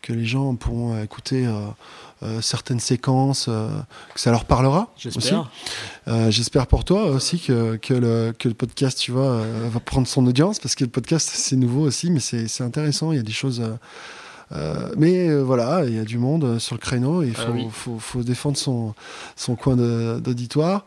[0.00, 1.46] que les gens pourront écouter.
[2.22, 3.68] Euh, certaines séquences, euh,
[4.14, 4.90] que ça leur parlera.
[4.96, 5.50] J'espère.
[6.08, 9.40] Euh, J'espère pour toi aussi que, que, le, que le podcast, tu vois,
[9.70, 13.12] va prendre son audience parce que le podcast, c'est nouveau aussi, mais c'est intéressant.
[13.12, 13.62] Il y a des choses.
[14.52, 17.34] euh, mais euh, voilà, il y a du monde euh, sur le créneau et il
[17.38, 17.66] Ah faut, oui.
[17.70, 18.94] faut, faut défendre son,
[19.36, 20.84] son coin d'auditoire.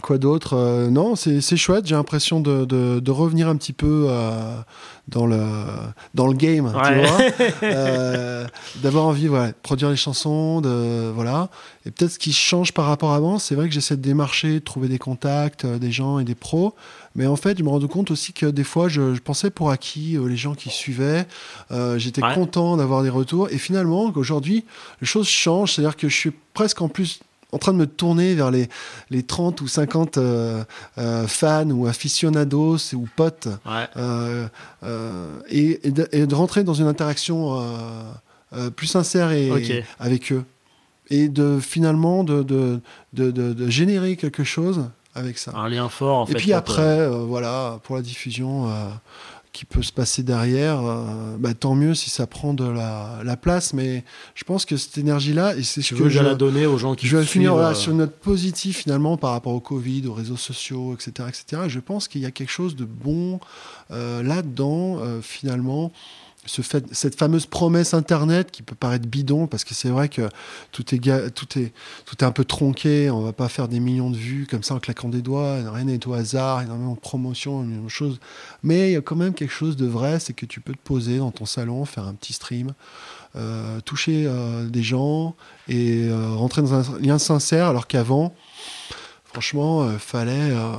[0.00, 1.86] Quoi d'autre Euh, Non, c'est chouette.
[1.86, 4.56] J'ai l'impression de, de, de revenir un petit peu euh,
[5.08, 5.38] dans, le,
[6.14, 6.72] dans le game, Ouais.
[6.82, 7.46] tu vois.
[7.62, 8.46] Euh,
[8.82, 11.50] D'avoir envie voilà, de produire les chansons, de, voilà.
[11.84, 14.54] Et peut-être ce qui change par rapport à avant, c'est vrai que j'essaie de démarcher,
[14.54, 16.74] de trouver des contacts, des gens et des pros.
[17.14, 19.70] Mais en fait, je me rends compte aussi que des fois, je, je pensais pour
[19.70, 21.26] acquis les gens qui suivaient.
[21.96, 22.34] J'étais Ouais.
[22.34, 23.48] content d'avoir des retours.
[23.50, 24.64] Et finalement, qu'aujourd'hui,
[25.02, 25.74] les choses changent.
[25.74, 27.20] C'est-à-dire que je suis presque en plus
[27.52, 28.68] en train de me tourner vers les,
[29.10, 30.64] les 30 ou 50 euh,
[30.98, 33.86] euh, fans ou aficionados ou potes Ouais.
[33.96, 34.48] euh,
[35.48, 37.62] et, et de, et de rentrer dans une interaction
[38.76, 40.44] plus sincère et, avec eux.
[41.10, 42.80] Et de finalement de, de,
[43.12, 45.52] de, générer quelque chose avec ça.
[45.54, 46.32] Un lien fort, en fait.
[46.32, 48.70] et puis après, voilà, pour la diffusion
[49.52, 53.36] qui peut se passer derrière, euh, bah, tant mieux si ça prend de la, la
[53.36, 53.74] place.
[53.74, 54.02] Mais
[54.34, 56.78] je pense que cette énergie-là, et c'est ce Tu que veux je, la donner aux
[56.78, 59.60] gens qui je vais finir voilà, euh, sur une note positive finalement par rapport au
[59.60, 61.28] Covid, aux réseaux sociaux, etc.
[61.28, 61.62] etc.
[61.68, 63.40] Je pense qu'il y a quelque chose de bon
[63.90, 65.92] euh, là-dedans, finalement,
[66.44, 70.28] cette fameuse promesse Internet qui peut paraître bidon, parce que c'est vrai que
[70.72, 71.72] tout est, tout, est,
[72.04, 74.74] tout est un peu tronqué, on va pas faire des millions de vues comme ça
[74.74, 78.18] en claquant des doigts, rien n'est au hasard, énormément de promotion, énormément de choses.
[78.62, 80.82] Mais il y a quand même quelque chose de vrai, c'est que tu peux te
[80.82, 82.72] poser dans ton salon, faire un petit stream,
[83.36, 85.36] euh, toucher euh, des gens
[85.68, 88.34] et euh, rentrer dans un lien sincère, alors qu'avant,
[89.32, 90.72] franchement, il fallait euh,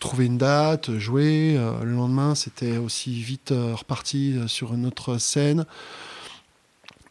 [0.00, 1.56] trouver une date, jouer.
[1.58, 5.66] euh, le lendemain, c'était aussi vite euh, reparti euh, sur une autre scène.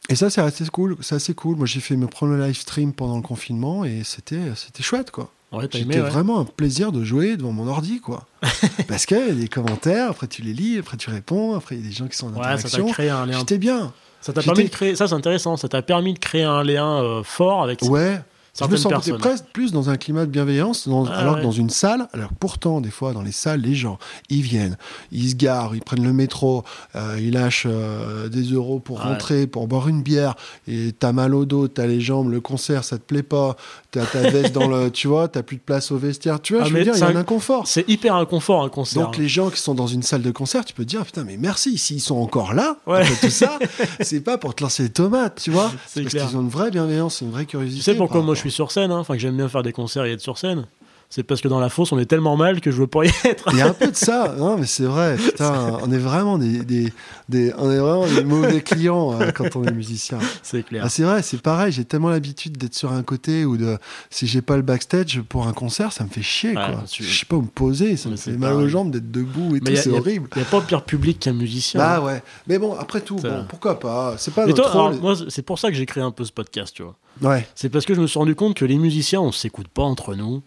[0.09, 0.97] Et ça, c'est assez cool.
[1.01, 1.55] C'est assez cool.
[1.57, 5.29] Moi, j'ai fait mes premiers live stream pendant le confinement et c'était, c'était chouette, quoi.
[5.53, 6.09] Ouais, C'était ouais.
[6.09, 8.25] vraiment un plaisir de jouer devant mon ordi, quoi.
[8.87, 11.83] Parce qu'il y a des commentaires, après tu les lis, après tu réponds, après il
[11.83, 12.87] y a des gens qui sont en Ouais, ça interaction.
[12.87, 13.37] créé un lien.
[13.37, 13.93] J'étais bien.
[14.19, 14.95] Ça t'a permis de créer.
[14.95, 15.55] Ça, c'est intéressant.
[15.55, 18.19] Ça t'a permis de créer un lien euh, fort avec Ouais.
[18.55, 21.39] Je me sentais presque plus dans un climat de bienveillance, dans- Ah, alors ouais.
[21.39, 23.97] que dans une salle, alors pourtant, des fois, dans les salles, les gens,
[24.29, 24.77] ils viennent,
[25.11, 26.63] ils se garent, ils prennent le métro,
[26.95, 29.05] euh, ils lâchent euh, des euros pour Ouais.
[29.05, 30.35] rentrer, pour boire une bière,
[30.67, 33.55] et t'as mal au dos, t'as les jambes, le concert, ça te plaît pas,
[33.99, 34.89] t'as ta veste dans le.
[34.91, 36.99] Tu vois, t'as plus de place au vestiaire, tu vois, Ah, je veux dire, il
[36.99, 37.67] y a c'est un inconfort.
[37.67, 39.03] C'est hyper inconfort un concert.
[39.03, 41.23] Donc les gens qui sont dans une salle de concert, tu peux te dire putain
[41.23, 43.01] mais merci s'ils sont encore là Ouais.
[43.01, 43.57] après tout ça,
[44.01, 46.71] c'est pas pour te lancer des tomates, tu vois, C'est parce qu'ils ont une vraie
[46.71, 47.79] bienveillance, une vraie curiosité.
[47.79, 49.71] Tu sais pourquoi moi je suis sur scène, hein, enfin que j'aime bien faire des
[49.73, 50.65] concerts et être sur scène
[51.09, 53.09] C'est parce que dans la fosse on est tellement mal que je veux pas y
[53.25, 53.45] être.
[53.51, 56.37] Il y a un peu de ça, non mais c'est vrai, putain, on est vraiment
[56.39, 56.91] des, des,
[57.29, 60.17] des- on est vraiment des mauvais clients euh, quand on est musicien.
[60.41, 60.81] C'est clair.
[60.85, 63.77] Ah, c'est vrai, c'est pareil, j'ai tellement l'habitude d'être sur un côté ou de
[64.09, 66.83] si j'ai pas le backstage pour un concert, ça me fait chier Ouais, quoi.
[66.89, 69.11] tu- Je sais pas où me poser, ça Mais me fait mal aux jambes d'être
[69.11, 70.27] debout et Mais tout, c'est horrible.
[70.35, 71.79] Il n'y a pas pire public qu'un musicien.
[71.79, 75.13] Bah ouais, mais bon après tout, bon, pourquoi pas, c'est pas Mais toi, alors, moi,
[75.29, 76.95] c'est pour ça que j'ai créé un peu ce podcast, tu vois.
[77.21, 77.47] Ouais.
[77.53, 80.15] C'est parce que je me suis rendu compte que les musiciens, on s'écoute pas entre
[80.15, 80.41] nous.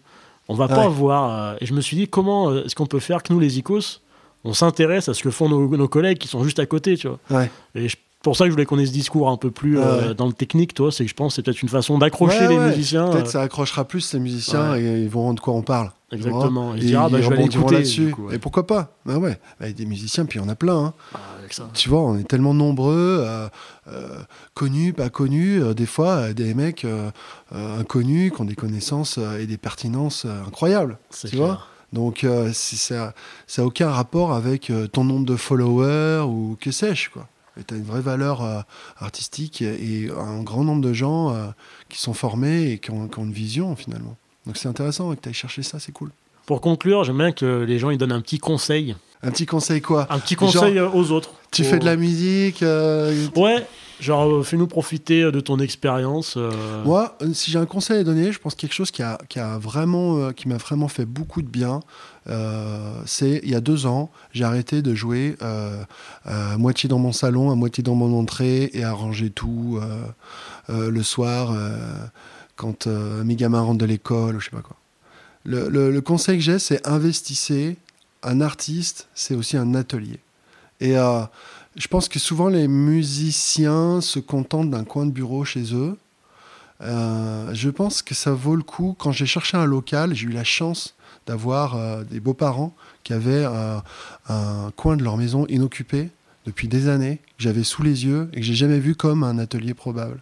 [0.49, 1.31] On va pas voir.
[1.53, 3.57] euh, et je me suis dit, comment euh, est-ce qu'on peut faire que nous, les
[3.59, 4.01] icos,
[4.43, 7.07] on s'intéresse à ce que font nos, nos collègues qui sont juste à côté, tu
[7.07, 7.19] vois.
[7.31, 7.51] Ouais.
[7.75, 7.87] Et
[8.23, 10.15] pour ça que je voulais qu'on ait ce discours un peu plus euh, Ouais.
[10.15, 10.91] dans le technique, toi.
[10.91, 13.09] C'est que je pense que c'est peut-être une façon d'accrocher les musiciens.
[13.09, 15.91] Peut-être euh, ça accrochera plus ces musiciens et ils vont rendre de quoi on parle.
[16.11, 16.69] Exactement.
[16.69, 16.77] vois.
[16.77, 18.15] Et se dire, ah, bah, ils je vais aller écouter, là-dessus.
[18.31, 18.95] Et pourquoi pas?
[19.05, 20.77] Bah ouais, Bah, il y a des musiciens, puis il y en a plein.
[20.77, 20.93] hein.
[21.13, 21.17] ah,
[21.47, 21.69] avec ça.
[21.73, 23.47] Tu vois, on est tellement nombreux, euh,
[23.91, 24.19] euh,
[24.53, 26.85] connus, pas connus, euh, des fois des mecs
[27.51, 30.97] inconnus qui ont des connaissances et des pertinences incroyables.
[31.09, 31.47] C'est Tu clair.
[31.47, 33.13] vois Donc ça
[33.57, 37.09] n'a aucun rapport avec ton nombre de followers ou que sais-je.
[37.09, 37.27] quoi.
[37.67, 38.59] Tu as une vraie valeur euh,
[38.99, 41.47] artistique et, et un grand nombre de gens euh,
[41.89, 44.15] qui sont formés et qui ont, qui ont une vision finalement.
[44.45, 46.11] Donc c'est intéressant que tu ailles chercher ça, c'est cool.
[46.45, 48.95] Pour conclure, j'aime bien que les gens ils donnent un petit conseil.
[49.23, 51.31] Un petit conseil quoi Un petit conseil euh, aux autres.
[51.51, 53.65] Tu Aux- fais de la musique euh, Ouais,
[53.99, 56.35] genre euh, fais-nous profiter de ton expérience.
[56.37, 56.51] euh,
[56.85, 59.39] Moi, euh, si j'ai un conseil à donner, je pense quelque chose qui a, qui
[59.39, 61.79] a vraiment, euh, qui m'a vraiment fait beaucoup de bien.
[62.29, 65.81] euh, c'est il y a deux ans, j'ai arrêté de jouer euh,
[66.25, 70.01] à moitié dans mon salon, à moitié dans mon entrée et arranger tout euh,
[70.69, 71.75] euh, le soir euh,
[72.55, 74.75] quand euh, mes gamins rentrent de l'école ou je sais pas quoi.
[75.45, 77.77] Le, le- le conseil que j'ai, c'est investissez.
[78.23, 80.19] Un artiste, c'est aussi un atelier.
[80.79, 81.21] Et euh,
[81.75, 85.97] je pense que souvent les musiciens se contentent d'un coin de bureau chez eux.
[86.81, 88.95] Euh, je pense que ça vaut le coup.
[88.97, 90.95] Quand j'ai cherché un local, j'ai eu la chance
[91.27, 93.77] d'avoir euh, des beaux-parents qui avaient euh,
[94.29, 96.09] un coin de leur maison inoccupé
[96.45, 99.37] depuis des années, que j'avais sous les yeux et que j'ai jamais vu comme un
[99.37, 100.21] atelier probable.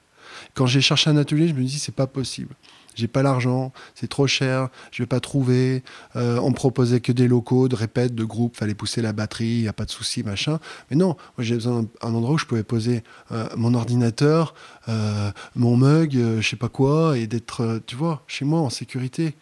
[0.55, 2.53] Quand j'ai cherché un atelier, je me dis c'est pas possible.
[2.95, 5.83] J'ai pas l'argent, c'est trop cher, je vais pas trouver.
[6.15, 9.61] Euh, on me proposait que des locaux, de répètes, de groupes, fallait pousser la batterie,
[9.61, 10.59] y a pas de souci, machin.
[10.89, 14.55] Mais non, moi j'ai besoin d'un endroit où je pouvais poser euh, mon ordinateur,
[14.89, 19.35] euh, mon mug, je sais pas quoi, et d'être, tu vois, chez moi en sécurité.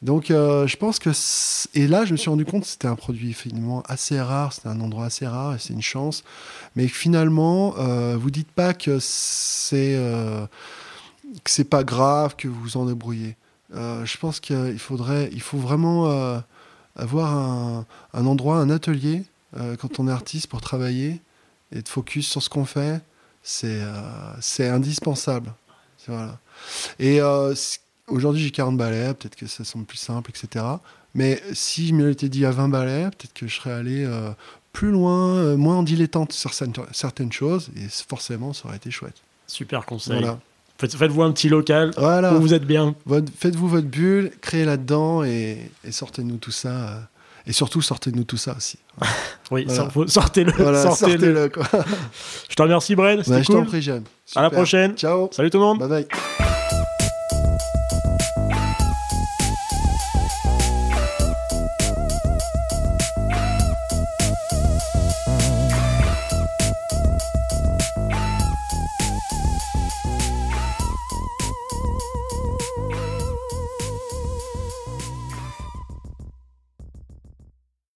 [0.00, 1.10] Donc je pense que
[1.74, 4.68] et là je me suis rendu compte que c'était un produit finalement assez rare, c'était
[4.68, 6.22] un endroit assez rare et c'est une chance.
[6.76, 9.98] Mais finalement, euh, vous dites pas que c'est
[11.44, 13.36] que c'est pas grave que vous vous en débrouillez.
[13.74, 16.38] Euh, je pense qu'il faudrait, il faut vraiment euh,
[16.96, 19.24] avoir un, un endroit, un atelier
[19.56, 21.20] euh, quand on est artiste pour travailler
[21.72, 23.00] et de focus sur ce qu'on fait.
[23.42, 23.80] C'est
[24.40, 25.52] c'est indispensable.
[25.98, 26.38] C'est- Voilà.
[26.98, 27.20] Et
[28.08, 30.64] aujourd'hui j'ai 40 balais, peut-être que ça semble plus simple, etc.
[31.14, 34.06] Mais si je me l'étais dit à 20 balais, peut-être que je serais allé
[34.72, 39.16] plus loin, moins en dilettante sur certaines, certaines choses, et forcément ça aurait été chouette.
[39.46, 40.18] Super conseil.
[40.18, 40.38] Voilà.
[40.80, 42.34] Faites- Faites-vous un petit local Voilà.
[42.34, 42.94] où vous êtes bien.
[43.38, 46.68] Faites-vous votre bulle, créez là-dedans et, et sortez-nous tout ça.
[46.68, 46.98] euh,
[47.46, 48.78] et surtout, sortez-nous tout ça aussi.
[49.50, 49.90] Oui, Voilà.
[50.08, 50.52] sortez-le.
[50.52, 51.48] Voilà, sortez-le.
[51.48, 51.64] quoi.
[52.50, 52.94] Je te remercie.
[52.94, 53.66] C'était Bah, je t'en cool.
[53.66, 54.04] prie, Jeanne.
[54.36, 54.94] À la prochaine.
[54.94, 55.30] Ciao.
[55.32, 55.78] Salut tout le monde.
[55.78, 56.77] Bye bye.